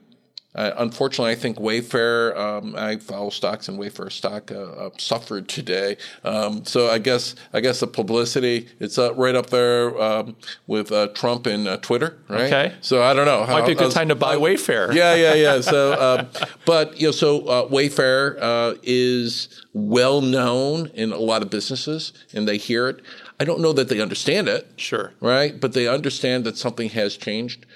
uh, 0.54 0.72
unfortunately, 0.78 1.32
I 1.32 1.34
think 1.34 1.56
Wayfair, 1.56 2.36
um, 2.36 2.76
I 2.76 2.96
follow 2.96 3.30
stocks 3.30 3.68
and 3.68 3.78
Wayfair 3.78 4.10
stock 4.12 4.52
uh, 4.52 4.54
uh, 4.54 4.90
suffered 4.98 5.48
today. 5.48 5.96
Um, 6.22 6.64
so 6.64 6.88
I 6.90 6.98
guess 6.98 7.34
I 7.52 7.60
guess 7.60 7.80
the 7.80 7.88
publicity 7.88 8.68
it's 8.78 8.96
uh, 8.96 9.12
right 9.14 9.34
up 9.34 9.50
there 9.50 10.00
um, 10.00 10.36
with 10.68 10.92
uh, 10.92 11.08
Trump 11.08 11.46
and 11.46 11.66
uh, 11.66 11.78
Twitter, 11.78 12.18
right? 12.28 12.42
Okay. 12.42 12.74
So 12.82 13.02
I 13.02 13.14
don't 13.14 13.26
know. 13.26 13.44
How, 13.44 13.54
Might 13.54 13.66
be 13.66 13.72
a 13.72 13.74
good 13.74 13.86
was, 13.86 13.94
time 13.94 14.08
to 14.08 14.14
buy 14.14 14.36
Wayfair. 14.36 14.94
Yeah, 14.94 15.14
yeah, 15.14 15.34
yeah. 15.34 15.60
So, 15.74 15.94
um, 15.98 16.28
but 16.66 17.00
you 17.00 17.08
know, 17.08 17.12
so 17.12 17.40
Wayfair 17.68 18.78
is 18.82 19.64
well 19.72 20.20
known 20.20 20.88
in 20.88 21.10
a 21.10 21.18
lot 21.18 21.42
of 21.42 21.50
businesses, 21.50 22.12
and 22.32 22.46
they 22.46 22.58
hear 22.58 22.88
it. 22.88 23.00
I 23.40 23.44
don't 23.44 23.60
know 23.60 23.72
that 23.72 23.88
they 23.88 24.00
understand 24.00 24.48
it. 24.48 24.70
Sure. 24.76 25.14
Right, 25.20 25.58
but 25.58 25.72
they 25.72 25.88
understand 25.88 26.44
that 26.44 26.56
something 26.58 26.90
has 26.90 27.16
changed. 27.16 27.66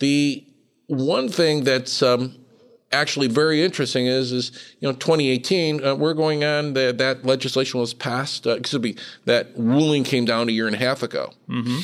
The 0.00 0.44
one 0.86 1.28
thing 1.28 1.64
that's 1.64 2.02
um, 2.02 2.34
actually 2.92 3.26
very 3.26 3.62
interesting 3.62 4.06
is 4.06 4.32
is 4.32 4.74
you 4.80 4.88
know 4.88 4.94
2018 4.94 5.84
uh, 5.84 5.94
we're 5.94 6.14
going 6.14 6.44
on 6.44 6.74
the, 6.74 6.94
that 6.96 7.24
legislation 7.24 7.80
was 7.80 7.92
passed 7.92 8.46
uh, 8.46 8.50
excuse 8.50 8.82
me 8.82 8.96
that 9.24 9.48
ruling 9.56 10.04
came 10.04 10.24
down 10.24 10.48
a 10.48 10.52
year 10.52 10.66
and 10.66 10.76
a 10.76 10.78
half 10.78 11.02
ago 11.02 11.32
mm-hmm. 11.48 11.78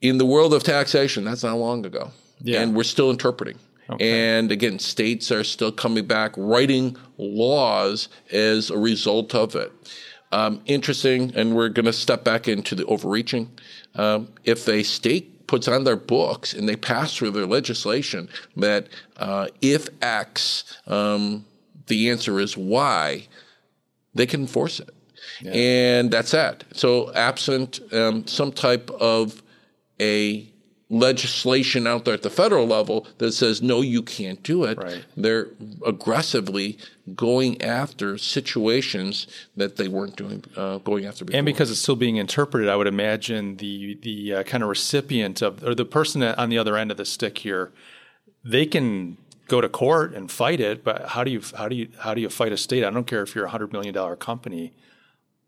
in 0.00 0.18
the 0.18 0.26
world 0.26 0.52
of 0.52 0.62
taxation 0.62 1.24
that's 1.24 1.44
not 1.44 1.56
long 1.56 1.86
ago 1.86 2.10
yeah. 2.40 2.60
and 2.60 2.74
we're 2.74 2.82
still 2.82 3.10
interpreting 3.10 3.56
okay. 3.88 4.36
and 4.38 4.50
again 4.50 4.78
states 4.78 5.30
are 5.30 5.44
still 5.44 5.70
coming 5.70 6.04
back 6.04 6.32
writing 6.36 6.96
laws 7.18 8.08
as 8.32 8.70
a 8.70 8.78
result 8.78 9.34
of 9.34 9.54
it 9.54 9.72
um, 10.32 10.60
interesting 10.66 11.32
and 11.36 11.54
we're 11.54 11.68
going 11.68 11.86
to 11.86 11.92
step 11.92 12.24
back 12.24 12.48
into 12.48 12.74
the 12.74 12.84
overreaching 12.86 13.48
um, 13.94 14.28
if 14.44 14.68
a 14.68 14.82
state 14.82 15.35
puts 15.46 15.68
on 15.68 15.84
their 15.84 15.96
books 15.96 16.52
and 16.52 16.68
they 16.68 16.76
pass 16.76 17.16
through 17.16 17.30
their 17.30 17.46
legislation 17.46 18.28
that 18.56 18.88
uh, 19.16 19.48
if 19.60 19.88
X, 20.02 20.64
um, 20.86 21.44
the 21.86 22.10
answer 22.10 22.40
is 22.40 22.56
Y, 22.56 23.26
they 24.14 24.26
can 24.26 24.42
enforce 24.42 24.80
it. 24.80 24.90
Yeah. 25.40 25.52
And 25.52 26.10
that's 26.10 26.30
that. 26.30 26.64
So, 26.72 27.12
absent 27.12 27.80
um, 27.92 28.26
some 28.26 28.52
type 28.52 28.90
of 28.90 29.42
a 30.00 30.48
legislation 30.88 31.86
out 31.86 32.04
there 32.04 32.14
at 32.14 32.22
the 32.22 32.30
federal 32.30 32.66
level 32.66 33.06
that 33.18 33.32
says 33.32 33.60
no 33.60 33.80
you 33.80 34.00
can't 34.00 34.42
do 34.44 34.62
it 34.62 34.78
right. 34.78 35.04
they're 35.16 35.48
aggressively 35.84 36.78
going 37.16 37.60
after 37.60 38.16
situations 38.16 39.26
that 39.56 39.76
they 39.76 39.88
weren't 39.88 40.14
doing 40.14 40.44
uh, 40.56 40.78
going 40.78 41.04
after 41.04 41.24
before. 41.24 41.38
and 41.38 41.44
because 41.44 41.72
it's 41.72 41.80
still 41.80 41.96
being 41.96 42.16
interpreted 42.16 42.68
i 42.68 42.76
would 42.76 42.86
imagine 42.86 43.56
the 43.56 43.98
the 44.02 44.32
uh, 44.32 44.42
kind 44.44 44.62
of 44.62 44.68
recipient 44.68 45.42
of 45.42 45.62
or 45.64 45.74
the 45.74 45.84
person 45.84 46.22
on 46.22 46.50
the 46.50 46.58
other 46.58 46.76
end 46.76 46.92
of 46.92 46.96
the 46.96 47.04
stick 47.04 47.38
here 47.38 47.72
they 48.44 48.64
can 48.64 49.16
go 49.48 49.60
to 49.60 49.68
court 49.68 50.14
and 50.14 50.30
fight 50.30 50.60
it 50.60 50.84
but 50.84 51.08
how 51.08 51.24
do 51.24 51.32
you 51.32 51.42
how 51.56 51.68
do 51.68 51.74
you 51.74 51.88
how 51.98 52.14
do 52.14 52.20
you 52.20 52.28
fight 52.28 52.52
a 52.52 52.56
state 52.56 52.84
i 52.84 52.90
don't 52.90 53.08
care 53.08 53.22
if 53.22 53.34
you're 53.34 53.44
a 53.44 53.48
100 53.48 53.72
million 53.72 53.92
dollar 53.92 54.14
company 54.14 54.72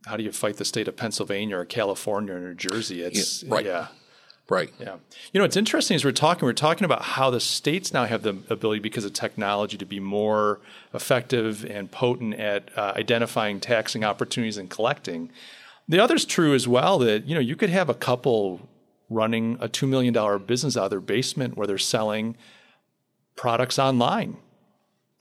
how 0.07 0.17
do 0.17 0.23
you 0.23 0.33
fight 0.33 0.57
the 0.57 0.65
state 0.65 0.89
of 0.89 0.97
Pennsylvania 0.97 1.59
or 1.59 1.65
California 1.65 2.35
or 2.35 2.41
New 2.41 2.55
Jersey? 2.55 3.03
It's 3.03 3.43
yeah, 3.43 3.55
right. 3.55 3.65
yeah. 3.65 3.87
Right. 4.51 4.73
Yeah. 4.81 4.97
You 5.33 5.39
know, 5.39 5.45
what's 5.45 5.59
interesting 5.59 5.95
is 5.95 6.05
we're 6.05 6.13
talking, 6.13 6.47
we're 6.47 6.55
talking 6.55 6.87
about 6.87 7.03
how 7.03 7.29
the 7.29 7.41
states 7.41 7.93
now 7.93 8.07
have 8.07 8.23
the 8.23 8.39
ability 8.49 8.81
because 8.81 9.05
of 9.05 9.13
technology 9.13 9.77
to 9.77 9.85
be 9.85 10.01
more 10.01 10.61
effective 10.95 11.67
and 11.67 11.91
potent 11.91 12.35
at 12.35 12.71
uh, 12.77 12.95
identifying 12.97 13.61
taxing 13.61 14.05
opportunities 14.05 14.57
and 14.57 14.71
collecting. 14.71 15.31
The 15.87 16.01
other's 16.01 16.25
true 16.25 16.55
as 16.55 16.67
well 16.67 16.99
that, 17.01 17.27
you 17.27 17.35
know, 17.35 17.41
you 17.41 17.57
could 17.57 17.71
have 17.71 17.91
a 17.91 17.95
couple 17.95 18.69
running 19.11 19.59
a 19.61 19.69
$2 19.69 19.87
million 19.87 20.45
business 20.45 20.77
out 20.77 20.85
of 20.85 20.91
their 20.91 21.01
basement 21.01 21.57
where 21.57 21.67
they're 21.67 21.79
selling 21.79 22.37
products 23.37 23.79
online. 23.79 24.39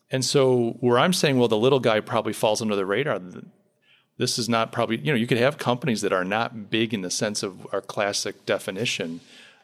And 0.10 0.24
so 0.24 0.78
where 0.80 1.00
I'm 1.00 1.14
saying, 1.14 1.38
well, 1.38 1.50
the 1.50 1.58
little 1.58 1.82
guy 1.82 2.00
probably 2.00 2.34
falls 2.34 2.62
under 2.62 2.76
the 2.76 2.86
radar. 2.86 3.20
This 4.18 4.40
is 4.40 4.50
not 4.50 4.72
probably, 4.72 4.98
you 4.98 5.12
know, 5.12 5.18
you 5.18 5.28
could 5.28 5.38
have 5.38 5.58
companies 5.58 6.02
that 6.02 6.12
are 6.12 6.24
not 6.24 6.70
big 6.70 6.94
in 6.94 7.02
the 7.02 7.12
sense 7.12 7.44
of 7.44 7.68
our 7.72 7.82
classic 7.82 8.46
definition, 8.46 9.20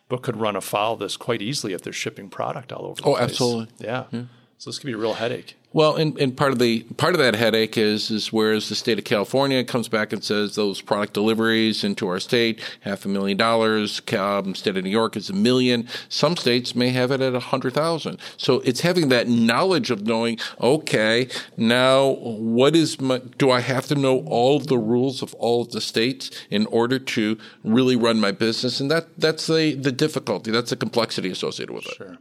but 0.09 0.21
could 0.21 0.37
run 0.37 0.55
afoul 0.55 0.93
of 0.93 0.99
this 0.99 1.17
quite 1.17 1.41
easily 1.41 1.73
if 1.73 1.81
they're 1.81 1.93
shipping 1.93 2.29
product 2.29 2.71
all 2.71 2.85
over 2.85 3.01
the 3.01 3.07
oh, 3.07 3.15
place. 3.15 3.31
absolutely. 3.31 3.67
Yeah. 3.79 4.05
yeah. 4.11 4.23
So 4.57 4.69
this 4.69 4.79
could 4.79 4.87
be 4.87 4.93
a 4.93 4.97
real 4.97 5.15
headache. 5.15 5.57
Well, 5.73 5.95
and, 5.95 6.17
and 6.19 6.37
part 6.37 6.51
of 6.51 6.59
the 6.59 6.83
part 6.97 7.15
of 7.15 7.19
that 7.19 7.33
headache 7.33 7.79
is 7.79 8.11
is 8.11 8.31
whereas 8.31 8.69
the 8.69 8.75
state 8.75 8.99
of 8.99 9.05
California 9.05 9.63
comes 9.63 9.89
back 9.89 10.13
and 10.13 10.23
says 10.23 10.53
those 10.53 10.81
product 10.81 11.13
deliveries 11.13 11.83
into 11.83 12.07
our 12.07 12.19
state 12.19 12.61
half 12.81 13.05
a 13.05 13.07
million 13.07 13.37
dollars, 13.37 13.99
um, 14.13 14.53
state 14.53 14.77
of 14.77 14.83
New 14.83 14.91
York 14.91 15.17
is 15.17 15.31
a 15.31 15.33
million. 15.33 15.87
Some 16.09 16.37
states 16.37 16.75
may 16.75 16.89
have 16.89 17.09
it 17.09 17.21
at 17.21 17.33
a 17.33 17.39
hundred 17.39 17.73
thousand. 17.73 18.19
So 18.37 18.59
it's 18.59 18.81
having 18.81 19.09
that 19.09 19.27
knowledge 19.27 19.89
of 19.89 20.05
knowing, 20.05 20.37
okay, 20.61 21.27
now 21.57 22.09
what 22.19 22.75
is 22.75 23.01
my, 23.01 23.17
do 23.39 23.49
I 23.49 23.61
have 23.61 23.87
to 23.87 23.95
know 23.95 24.19
all 24.27 24.57
of 24.57 24.67
the 24.67 24.77
rules 24.77 25.23
of 25.23 25.33
all 25.35 25.63
of 25.63 25.71
the 25.71 25.81
states 25.81 26.29
in 26.51 26.67
order 26.67 26.99
to 26.99 27.37
really 27.63 27.95
run 27.95 28.19
my 28.19 28.31
business? 28.31 28.79
And 28.79 28.91
that 28.91 29.07
that's 29.17 29.47
the 29.47 29.73
the 29.73 29.91
difficulty, 29.91 30.51
that's 30.51 30.69
the 30.69 30.75
complexity 30.75 31.31
associated 31.31 31.73
with 31.73 31.87
it. 31.87 31.95
Sure. 31.95 32.17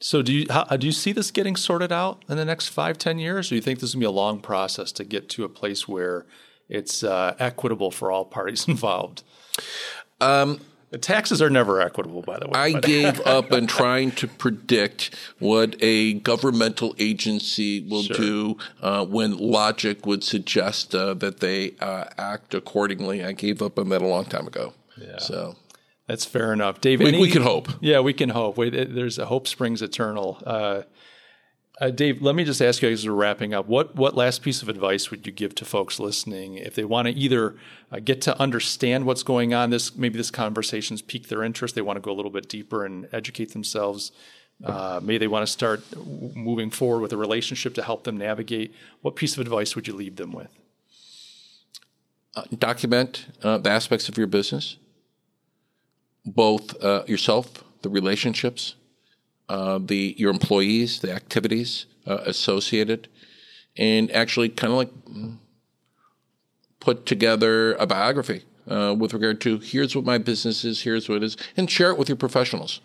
So 0.00 0.22
do 0.22 0.32
you 0.32 0.46
how, 0.50 0.64
do 0.64 0.86
you 0.86 0.92
see 0.92 1.12
this 1.12 1.30
getting 1.30 1.56
sorted 1.56 1.90
out 1.90 2.24
in 2.28 2.36
the 2.36 2.44
next 2.44 2.68
five 2.68 2.98
ten 2.98 3.18
years, 3.18 3.48
or 3.48 3.50
do 3.50 3.54
you 3.56 3.62
think 3.62 3.80
this 3.80 3.90
is 3.90 3.94
going 3.94 4.02
to 4.02 4.04
be 4.04 4.08
a 4.08 4.10
long 4.10 4.40
process 4.40 4.92
to 4.92 5.04
get 5.04 5.28
to 5.30 5.44
a 5.44 5.48
place 5.48 5.88
where 5.88 6.26
it's 6.68 7.02
uh, 7.02 7.34
equitable 7.38 7.90
for 7.90 8.10
all 8.10 8.24
parties 8.24 8.68
involved? 8.68 9.22
Um, 10.20 10.60
the 10.90 10.98
taxes 10.98 11.42
are 11.42 11.50
never 11.50 11.80
equitable, 11.80 12.22
by 12.22 12.38
the 12.38 12.46
way. 12.46 12.52
I 12.54 12.72
gave 12.80 13.20
up 13.26 13.52
on 13.52 13.66
trying 13.66 14.12
to 14.12 14.28
predict 14.28 15.14
what 15.38 15.76
a 15.80 16.14
governmental 16.14 16.94
agency 16.98 17.80
will 17.80 18.04
sure. 18.04 18.16
do 18.16 18.58
uh, 18.80 19.04
when 19.04 19.36
logic 19.36 20.06
would 20.06 20.22
suggest 20.22 20.94
uh, 20.94 21.14
that 21.14 21.40
they 21.40 21.74
uh, 21.80 22.04
act 22.16 22.54
accordingly. 22.54 23.24
I 23.24 23.32
gave 23.32 23.62
up 23.62 23.78
on 23.78 23.88
that 23.88 24.00
a 24.02 24.06
long 24.06 24.26
time 24.26 24.46
ago. 24.46 24.74
Yeah. 24.96 25.18
So 25.18 25.56
that's 26.06 26.24
fair 26.24 26.52
enough, 26.52 26.80
David. 26.80 27.14
We, 27.14 27.20
we, 27.20 27.30
can 27.30 27.42
hope. 27.42 27.68
Yeah, 27.80 28.00
we 28.00 28.12
can 28.12 28.28
hope. 28.28 28.56
Wait, 28.56 28.70
there's 28.70 29.18
a 29.18 29.26
hope 29.26 29.48
springs 29.48 29.82
eternal. 29.82 30.40
Uh, 30.46 30.82
uh, 31.80 31.90
Dave, 31.90 32.22
let 32.22 32.34
me 32.34 32.44
just 32.44 32.62
ask 32.62 32.80
you 32.80 32.88
as 32.88 33.06
we're 33.06 33.12
wrapping 33.12 33.52
up, 33.52 33.66
what 33.66 33.96
what 33.96 34.14
last 34.14 34.40
piece 34.40 34.62
of 34.62 34.68
advice 34.68 35.10
would 35.10 35.26
you 35.26 35.32
give 35.32 35.54
to 35.56 35.64
folks 35.64 36.00
listening 36.00 36.54
if 36.54 36.74
they 36.74 36.84
want 36.84 37.06
to 37.06 37.12
either 37.12 37.56
uh, 37.92 37.98
get 38.02 38.22
to 38.22 38.40
understand 38.40 39.04
what's 39.04 39.22
going 39.22 39.52
on? 39.52 39.70
This 39.70 39.94
maybe 39.94 40.16
this 40.16 40.30
conversation's 40.30 41.02
piqued 41.02 41.28
their 41.28 41.42
interest. 41.42 41.74
They 41.74 41.82
want 41.82 41.98
to 41.98 42.00
go 42.00 42.12
a 42.12 42.14
little 42.14 42.30
bit 42.30 42.48
deeper 42.48 42.86
and 42.86 43.08
educate 43.12 43.52
themselves. 43.52 44.12
Uh, 44.64 45.00
maybe 45.02 45.18
they 45.18 45.28
want 45.28 45.46
to 45.46 45.52
start 45.52 45.82
moving 46.34 46.70
forward 46.70 47.00
with 47.00 47.12
a 47.12 47.16
relationship 47.16 47.74
to 47.74 47.82
help 47.82 48.04
them 48.04 48.16
navigate. 48.16 48.74
What 49.02 49.14
piece 49.14 49.34
of 49.34 49.40
advice 49.40 49.76
would 49.76 49.86
you 49.86 49.94
leave 49.94 50.16
them 50.16 50.32
with? 50.32 50.48
Uh, 52.34 52.44
document 52.58 53.26
uh, 53.42 53.58
the 53.58 53.68
aspects 53.68 54.08
of 54.08 54.16
your 54.16 54.26
business 54.26 54.78
both 56.26 56.82
uh, 56.82 57.04
yourself, 57.06 57.64
the 57.82 57.88
relationships, 57.88 58.74
uh, 59.48 59.78
the 59.82 60.14
your 60.18 60.30
employees, 60.30 61.00
the 61.00 61.12
activities 61.12 61.86
uh, 62.06 62.18
associated, 62.26 63.08
and 63.76 64.10
actually 64.10 64.48
kind 64.48 64.72
of 64.72 64.76
like 64.76 64.90
put 66.80 67.06
together 67.06 67.74
a 67.74 67.86
biography 67.86 68.42
uh, 68.68 68.94
with 68.98 69.14
regard 69.14 69.40
to 69.40 69.58
here's 69.58 69.94
what 69.94 70.04
my 70.04 70.18
business 70.18 70.64
is, 70.64 70.82
here's 70.82 71.08
what 71.08 71.16
it 71.16 71.22
is, 71.22 71.36
and 71.56 71.70
share 71.70 71.90
it 71.90 71.98
with 71.98 72.08
your 72.08 72.16
professionals. 72.16 72.80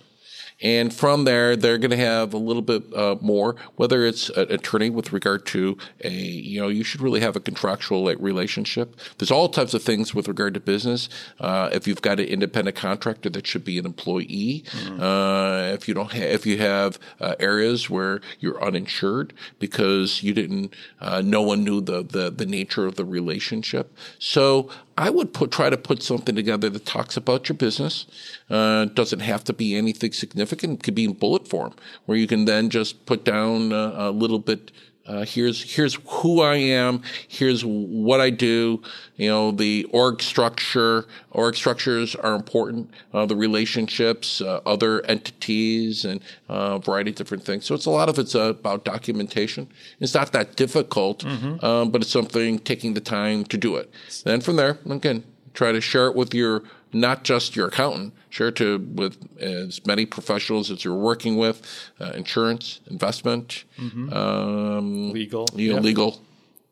And 0.62 0.94
from 0.94 1.24
there, 1.26 1.56
they're 1.56 1.78
going 1.78 1.92
to 1.92 1.98
have 1.98 2.34
a 2.34 2.38
little 2.38 2.62
bit 2.62 2.84
uh, 2.94 3.16
more, 3.22 3.56
whether 3.76 4.06
it's 4.06 4.30
an 4.30 4.52
attorney 4.52 4.90
with 4.90 5.12
regard 5.12 5.46
to 5.48 5.78
a, 6.04 6.10
you 6.10 6.62
know, 6.62 6.68
you 6.68 6.84
should 6.84 7.02
really 7.02 7.20
have 7.22 7.36
a 7.36 7.40
contractual 7.40 8.06
relationship. 8.16 8.96
There's 9.18 9.32
all 9.32 9.50
types 9.50 9.74
of 9.74 9.84
things 9.84 10.14
with 10.14 10.28
regard 10.28 10.54
to 10.54 10.60
business. 10.60 11.10
Uh, 11.40 11.70
if 11.72 11.88
you've 11.88 12.02
got 12.02 12.20
an 12.20 12.26
independent 12.26 12.76
contractor 12.76 13.30
that 13.30 13.48
should 13.48 13.64
be 13.64 13.80
an 13.80 13.86
employee, 13.86 14.64
mm-hmm. 14.68 15.02
uh, 15.02 15.74
if 15.74 15.88
you 15.88 15.94
don't 15.94 16.12
have, 16.12 16.24
if 16.24 16.46
you 16.46 16.58
have 16.58 17.00
uh, 17.20 17.36
areas 17.40 17.90
where 17.90 18.22
you're 18.40 18.62
uninsured 18.64 19.34
because 19.60 20.24
you 20.24 20.34
didn't, 20.34 20.74
uh, 21.00 21.22
no 21.24 21.42
one 21.42 21.64
knew 21.64 21.82
the, 21.82 22.04
the, 22.04 22.30
the 22.30 22.46
nature 22.46 22.86
of 22.86 22.96
the 22.96 23.06
relationship. 23.06 23.96
So 24.20 24.70
I 25.02 25.10
would 25.10 25.34
put, 25.34 25.50
try 25.50 25.72
to 25.72 25.78
put 25.78 26.04
something 26.04 26.36
together 26.36 26.70
that 26.70 26.86
talks 26.86 27.18
about 27.18 27.50
your 27.50 27.56
business. 27.58 28.06
Uh, 28.52 28.86
doesn't 28.86 29.22
have 29.22 29.44
to 29.46 29.54
be 29.54 29.76
anything 29.76 30.12
significant. 30.12 30.74
It 30.74 30.84
could 30.84 30.94
be 30.94 31.06
in 31.06 31.14
bullet 31.14 31.48
form, 31.48 31.74
where 32.06 32.20
you 32.20 32.28
can 32.28 32.46
then 32.46 32.70
just 32.70 33.08
put 33.08 33.26
down 33.26 33.74
uh, 33.74 33.96
a 33.96 34.12
little 34.12 34.38
bit 34.38 34.72
uh, 35.08 35.26
here's 35.26 35.76
here's 35.76 35.96
who 36.08 36.42
I 36.42 36.56
am. 36.56 37.02
Here's 37.28 37.66
what 37.66 38.22
I 38.22 38.30
do. 38.30 38.82
You 39.16 39.30
know, 39.30 39.52
the 39.52 39.86
org 39.92 40.22
structure. 40.22 41.08
Org 41.32 41.56
structures 41.56 42.16
are 42.16 42.36
important. 42.36 42.92
Uh, 43.14 43.26
the 43.26 43.36
relationships, 43.36 44.42
uh, 44.42 44.62
other 44.66 45.04
entities, 45.06 46.06
and 46.06 46.22
uh, 46.50 46.78
a 46.78 46.80
variety 46.80 47.10
of 47.10 47.16
different 47.16 47.44
things. 47.44 47.66
So 47.66 47.74
it's 47.74 47.88
a 47.88 47.92
lot 47.92 48.10
of 48.10 48.20
it's 48.20 48.36
about 48.36 48.86
documentation. 48.86 49.68
It's 50.00 50.14
not 50.14 50.32
that 50.34 50.56
difficult, 50.56 51.24
mm-hmm. 51.24 51.64
um, 51.66 51.90
but 51.90 52.02
it's 52.02 52.12
something 52.12 52.60
taking 52.60 52.94
the 52.94 53.02
time 53.02 53.44
to 53.46 53.58
do 53.58 53.76
it. 53.78 53.92
Then 54.24 54.40
from 54.40 54.56
there, 54.56 54.78
again, 54.90 55.24
try 55.54 55.72
to 55.72 55.82
share 55.82 56.08
it 56.08 56.16
with 56.16 56.34
your 56.34 56.64
not 56.94 57.24
just 57.24 57.56
your 57.56 57.68
accountant, 57.68 58.14
share 58.30 58.52
to 58.52 58.80
with 58.80 59.18
as 59.40 59.86
many 59.86 60.06
professionals 60.06 60.72
as 60.72 60.84
you're 60.84 60.96
working 60.96 61.38
with, 61.38 61.62
uh, 62.00 62.12
insurance, 62.16 62.82
investment, 62.90 63.64
mm-hmm. 63.78 64.12
um, 64.14 65.12
legal, 65.12 65.48
you 65.54 65.70
know, 65.70 65.76
yep. 65.76 65.84
legal, 65.84 66.22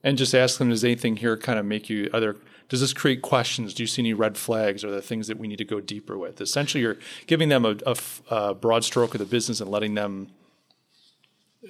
and 0.03 0.17
just 0.17 0.33
ask 0.33 0.57
them: 0.57 0.69
Does 0.69 0.83
anything 0.83 1.17
here 1.17 1.37
kind 1.37 1.59
of 1.59 1.65
make 1.65 1.89
you 1.89 2.09
other? 2.13 2.35
Does 2.69 2.81
this 2.81 2.93
create 2.93 3.23
questions? 3.23 3.73
Do 3.73 3.81
you 3.81 3.87
see 3.87 4.03
any 4.03 4.13
red 4.13 4.37
flags? 4.37 4.83
Are 4.83 4.91
there 4.91 5.01
things 5.01 5.27
that 5.27 5.39
we 5.39 5.47
need 5.47 5.57
to 5.57 5.65
go 5.65 5.79
deeper 5.79 6.17
with? 6.17 6.39
Essentially, 6.39 6.83
you're 6.83 6.97
giving 7.25 7.49
them 7.49 7.65
a, 7.65 7.75
a, 7.87 7.95
a 8.29 8.53
broad 8.53 8.83
stroke 8.83 9.15
of 9.15 9.19
the 9.19 9.25
business 9.25 9.59
and 9.59 9.71
letting 9.71 9.95
them 9.95 10.27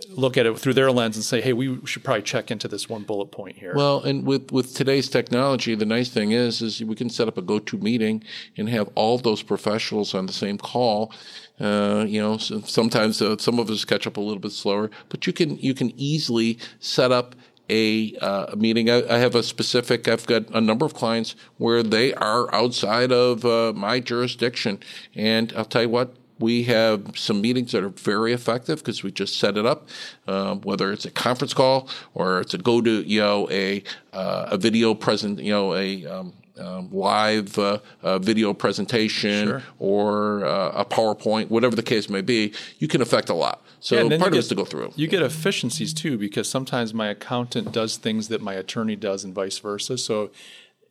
look 0.09 0.37
at 0.37 0.45
it 0.45 0.57
through 0.57 0.73
their 0.73 0.91
lens 0.91 1.15
and 1.15 1.25
say, 1.25 1.41
"Hey, 1.41 1.53
we 1.53 1.79
should 1.85 2.03
probably 2.03 2.21
check 2.21 2.51
into 2.51 2.67
this 2.67 2.87
one 2.87 3.03
bullet 3.03 3.31
point 3.31 3.57
here." 3.57 3.73
Well, 3.75 4.01
and 4.01 4.25
with 4.25 4.51
with 4.51 4.73
today's 4.75 5.09
technology, 5.09 5.75
the 5.75 5.85
nice 5.85 6.09
thing 6.09 6.31
is 6.31 6.61
is 6.61 6.83
we 6.83 6.95
can 6.95 7.09
set 7.09 7.27
up 7.27 7.37
a 7.37 7.41
go-to 7.41 7.77
meeting 7.77 8.23
and 8.57 8.69
have 8.69 8.89
all 8.95 9.17
those 9.17 9.41
professionals 9.41 10.13
on 10.13 10.25
the 10.25 10.33
same 10.33 10.57
call. 10.57 11.11
Uh, 11.59 12.05
you 12.07 12.21
know, 12.21 12.37
so 12.37 12.61
sometimes 12.61 13.21
uh, 13.21 13.37
some 13.37 13.59
of 13.59 13.69
us 13.69 13.83
catch 13.83 14.07
up 14.07 14.17
a 14.17 14.21
little 14.21 14.39
bit 14.39 14.51
slower, 14.51 14.89
but 15.09 15.25
you 15.25 15.33
can 15.33 15.57
you 15.57 15.73
can 15.73 15.91
easily 15.99 16.57
set 16.79 17.11
up 17.11 17.35
a, 17.69 18.15
uh, 18.19 18.47
a 18.49 18.55
meeting. 18.55 18.89
I, 18.89 19.07
I, 19.07 19.19
have 19.19 19.35
a 19.35 19.43
specific. 19.43 20.07
I've 20.07 20.25
got 20.25 20.49
a 20.49 20.59
number 20.61 20.85
of 20.85 20.95
clients 20.95 21.35
where 21.57 21.83
they 21.83 22.15
are 22.15 22.51
outside 22.53 23.11
of 23.11 23.45
uh, 23.45 23.73
my 23.75 23.99
jurisdiction, 23.99 24.79
and 25.15 25.53
I'll 25.55 25.65
tell 25.65 25.83
you 25.83 25.89
what 25.89 26.15
we 26.39 26.63
have 26.63 27.17
some 27.17 27.41
meetings 27.41 27.71
that 27.73 27.83
are 27.83 27.89
very 27.89 28.33
effective 28.33 28.79
because 28.79 29.03
we 29.03 29.11
just 29.11 29.37
set 29.37 29.57
it 29.57 29.65
up, 29.65 29.87
um, 30.27 30.61
whether 30.61 30.91
it's 30.91 31.05
a 31.05 31.11
conference 31.11 31.53
call 31.53 31.89
or 32.13 32.39
it's 32.39 32.53
a 32.53 32.57
go 32.57 32.81
to 32.81 33.01
you 33.01 33.19
know 33.19 33.49
a 33.49 33.83
uh, 34.13 34.49
a 34.51 34.57
video 34.57 34.93
present 34.93 35.39
you 35.39 35.51
know 35.51 35.75
a 35.75 36.05
um, 36.05 36.33
um, 36.59 36.89
live 36.91 37.57
uh, 37.57 37.79
uh, 38.03 38.19
video 38.19 38.53
presentation 38.53 39.47
sure. 39.47 39.63
or 39.79 40.45
uh, 40.45 40.71
a 40.71 40.85
PowerPoint, 40.85 41.49
whatever 41.49 41.75
the 41.75 41.83
case 41.83 42.09
may 42.09 42.21
be, 42.21 42.53
you 42.79 42.87
can 42.87 43.01
affect 43.01 43.29
a 43.29 43.33
lot. 43.33 43.61
So 43.79 43.95
yeah, 43.95 44.17
part 44.17 44.33
of 44.33 44.35
it 44.35 44.39
is 44.39 44.47
to 44.49 44.55
go 44.55 44.65
through. 44.65 44.91
You 44.95 45.07
get 45.07 45.21
efficiencies 45.21 45.93
too, 45.93 46.17
because 46.17 46.49
sometimes 46.49 46.93
my 46.93 47.07
accountant 47.07 47.71
does 47.71 47.95
things 47.95 48.27
that 48.27 48.41
my 48.41 48.53
attorney 48.53 48.97
does, 48.97 49.23
and 49.23 49.33
vice 49.33 49.57
versa. 49.57 49.97
So 49.97 50.31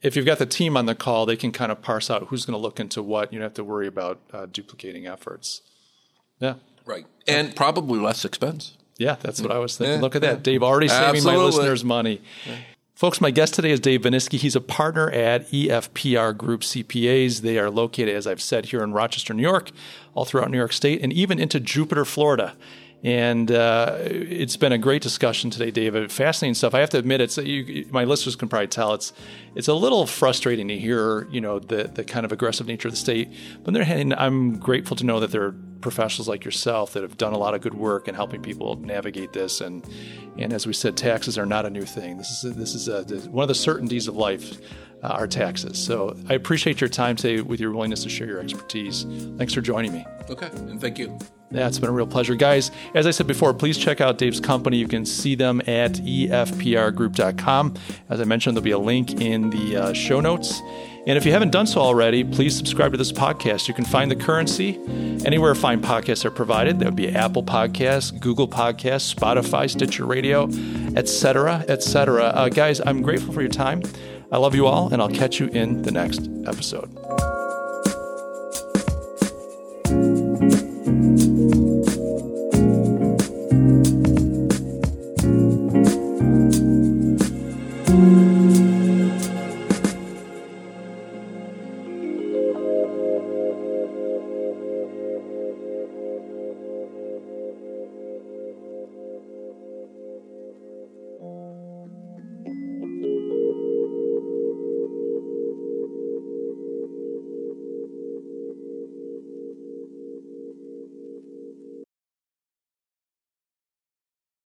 if 0.03 0.17
you've 0.17 0.27
got 0.27 0.39
the 0.39 0.47
team 0.47 0.77
on 0.77 0.87
the 0.87 0.95
call, 0.95 1.27
they 1.27 1.37
can 1.37 1.53
kind 1.53 1.73
of 1.73 1.83
parse 1.83 2.11
out 2.11 2.29
who's 2.29 2.45
going 2.45 2.57
to 2.57 2.63
look 2.63 2.79
into 2.79 3.03
what. 3.03 3.33
You 3.33 3.39
don't 3.39 3.47
have 3.47 3.55
to 3.55 3.65
worry 3.65 3.87
about 3.87 4.21
uh, 4.33 4.47
duplicating 4.47 5.07
efforts. 5.07 5.63
Yeah. 6.39 6.55
Right. 6.85 7.07
And 7.27 7.55
probably 7.55 7.99
less 7.99 8.25
expense. 8.25 8.77
Yeah, 8.97 9.17
that's 9.21 9.41
what 9.41 9.53
I 9.53 9.59
was 9.59 9.77
thinking. 9.77 9.97
Yeah, 9.97 10.01
Look 10.01 10.17
at 10.17 10.23
that. 10.23 10.43
Dave 10.43 10.63
already 10.63 10.89
saving 10.89 11.17
Absolutely. 11.17 11.39
my 11.39 11.45
listeners 11.45 11.85
money. 11.85 12.21
Yeah. 12.47 12.57
Folks, 12.95 13.21
my 13.21 13.31
guest 13.31 13.55
today 13.55 13.71
is 13.71 13.79
Dave 13.79 14.03
Veniskey. 14.03 14.39
He's 14.39 14.57
a 14.57 14.61
partner 14.61 15.09
at 15.11 15.49
EFPR 15.53 16.37
Group 16.37 16.63
CPAs. 16.63 17.43
They 17.43 17.57
are 17.57 17.71
located, 17.71 18.17
as 18.17 18.27
I've 18.27 18.43
said, 18.43 18.67
here 18.67 18.83
in 18.83 18.93
Rochester, 18.93 19.33
New 19.33 19.43
York, 19.43 19.71
all 20.15 20.25
throughout 20.25 20.51
New 20.51 20.57
York 20.57 20.73
State, 20.73 21.01
and 21.01 21.13
even 21.13 21.39
into 21.39 21.61
Jupiter, 21.61 22.05
Florida. 22.05 22.57
And 23.05 23.53
uh, 23.53 23.97
it's 24.01 24.57
been 24.57 24.73
a 24.73 24.79
great 24.79 25.03
discussion 25.03 25.51
today, 25.51 25.71
David. 25.71 26.11
Fascinating 26.11 26.55
stuff. 26.55 26.75
I 26.75 26.81
have 26.81 26.91
to 26.91 26.99
admit, 26.99 27.21
it's 27.21 27.39
you, 27.39 27.87
my 27.93 28.03
listeners 28.03 28.35
can 28.35 28.49
probably 28.49 28.67
tell 28.67 28.93
it's 28.95 29.13
it's 29.55 29.69
a 29.69 29.75
little 29.75 30.05
frustrating 30.05 30.67
to 30.69 30.77
hear, 30.77 31.29
you 31.31 31.41
know, 31.41 31.61
the 31.61 31.85
the 31.85 32.03
kind 32.03 32.27
of 32.27 32.33
aggressive 32.33 32.67
nature 32.67 32.89
of 32.89 32.93
the 32.93 32.99
state. 32.99 33.31
But 33.61 33.69
on 33.69 33.75
the 33.75 33.81
other 33.81 33.85
hand, 33.85 34.15
I'm 34.15 34.59
grateful 34.59 34.97
to 34.97 35.05
know 35.05 35.21
that 35.21 35.31
there 35.31 35.45
are 35.45 35.55
professionals 35.81 36.27
like 36.27 36.45
yourself 36.45 36.93
that 36.95 37.05
have 37.05 37.17
done 37.17 37.33
a 37.33 37.39
lot 37.39 37.55
of 37.55 37.61
good 37.61 37.75
work 37.75 38.09
in 38.09 38.17
helping 38.17 38.43
people 38.43 38.75
navigate 38.77 39.33
this. 39.33 39.61
And 39.61 39.87
and 40.37 40.53
as 40.53 40.67
we 40.67 40.73
said, 40.73 40.97
taxes 40.97 41.39
are 41.39 41.47
not 41.47 41.67
a 41.67 41.71
new 41.71 41.85
thing. 41.85 42.17
This 42.19 42.43
is 42.43 42.57
this 42.57 42.75
is 42.75 42.89
a, 42.89 43.05
one 43.31 43.45
of 43.45 43.49
the 43.49 43.55
certainties 43.55 44.09
of 44.09 44.17
life. 44.17 44.59
Uh, 45.03 45.09
our 45.09 45.27
taxes. 45.27 45.79
So 45.79 46.17
I 46.29 46.35
appreciate 46.35 46.81
your 46.81 46.89
time 46.89 47.17
today 47.17 47.41
with 47.41 47.61
your 47.61 47.73
willingness 47.73 48.03
to 48.05 48.09
share 48.09 48.27
your 48.27 48.41
expertise. 48.41 49.05
Thanks 49.37 49.55
for 49.55 49.61
joining 49.61 49.93
me. 49.93 50.05
Okay, 50.31 50.47
and 50.47 50.81
thank 50.81 50.99
you. 50.99 51.19
Yeah, 51.51 51.67
it's 51.67 51.79
been 51.79 51.89
a 51.89 51.93
real 51.93 52.07
pleasure. 52.07 52.35
Guys, 52.35 52.71
as 52.95 53.07
I 53.07 53.11
said 53.11 53.27
before, 53.27 53.55
please 53.55 53.79
check 53.79 54.03
out 54.03 54.19
Dave's 54.19 54.41
company. 54.41 54.77
You 54.77 54.89
can 54.89 55.07
see 55.07 55.35
them 55.35 55.61
at 55.63 55.93
efprgroup.com. 55.93 57.75
As 58.11 58.21
I 58.21 58.25
mentioned, 58.25 58.57
there'll 58.57 58.65
be 58.65 58.73
a 58.73 58.79
link 58.79 59.21
in 59.21 59.49
the 59.49 59.77
uh, 59.77 59.93
show 59.95 60.21
notes. 60.21 60.61
And 61.07 61.17
if 61.17 61.25
you 61.25 61.33
haven't 61.33 61.53
done 61.53 61.67
so 61.67 61.81
already, 61.81 62.23
please 62.23 62.55
subscribe 62.55 62.93
to 62.93 62.99
this 62.99 63.13
podcast. 63.13 63.67
You 63.67 63.73
can 63.73 63.87
find 63.87 64.11
the 64.11 64.17
currency 64.17 64.79
anywhere 65.25 65.55
fine 65.55 65.81
podcasts 65.81 66.27
are 66.27 66.31
provided. 66.31 66.81
That 66.81 66.85
would 66.85 66.97
be 66.97 67.09
Apple 67.09 67.43
Podcasts, 67.43 68.19
Google 68.21 68.47
Podcasts, 68.47 69.15
Spotify, 69.15 69.71
Stitcher 69.71 70.05
Radio, 70.05 70.51
etc., 70.97 71.65
etc. 71.67 72.25
Uh, 72.25 72.49
guys, 72.51 72.83
I'm 72.85 73.01
grateful 73.01 73.33
for 73.33 73.41
your 73.41 73.51
time. 73.51 73.83
I 74.31 74.37
love 74.37 74.55
you 74.55 74.67
all, 74.67 74.93
and 74.93 75.01
I'll 75.01 75.09
catch 75.09 75.41
you 75.41 75.47
in 75.49 75.83
the 75.83 75.91
next 75.91 76.29
episode. 76.47 77.38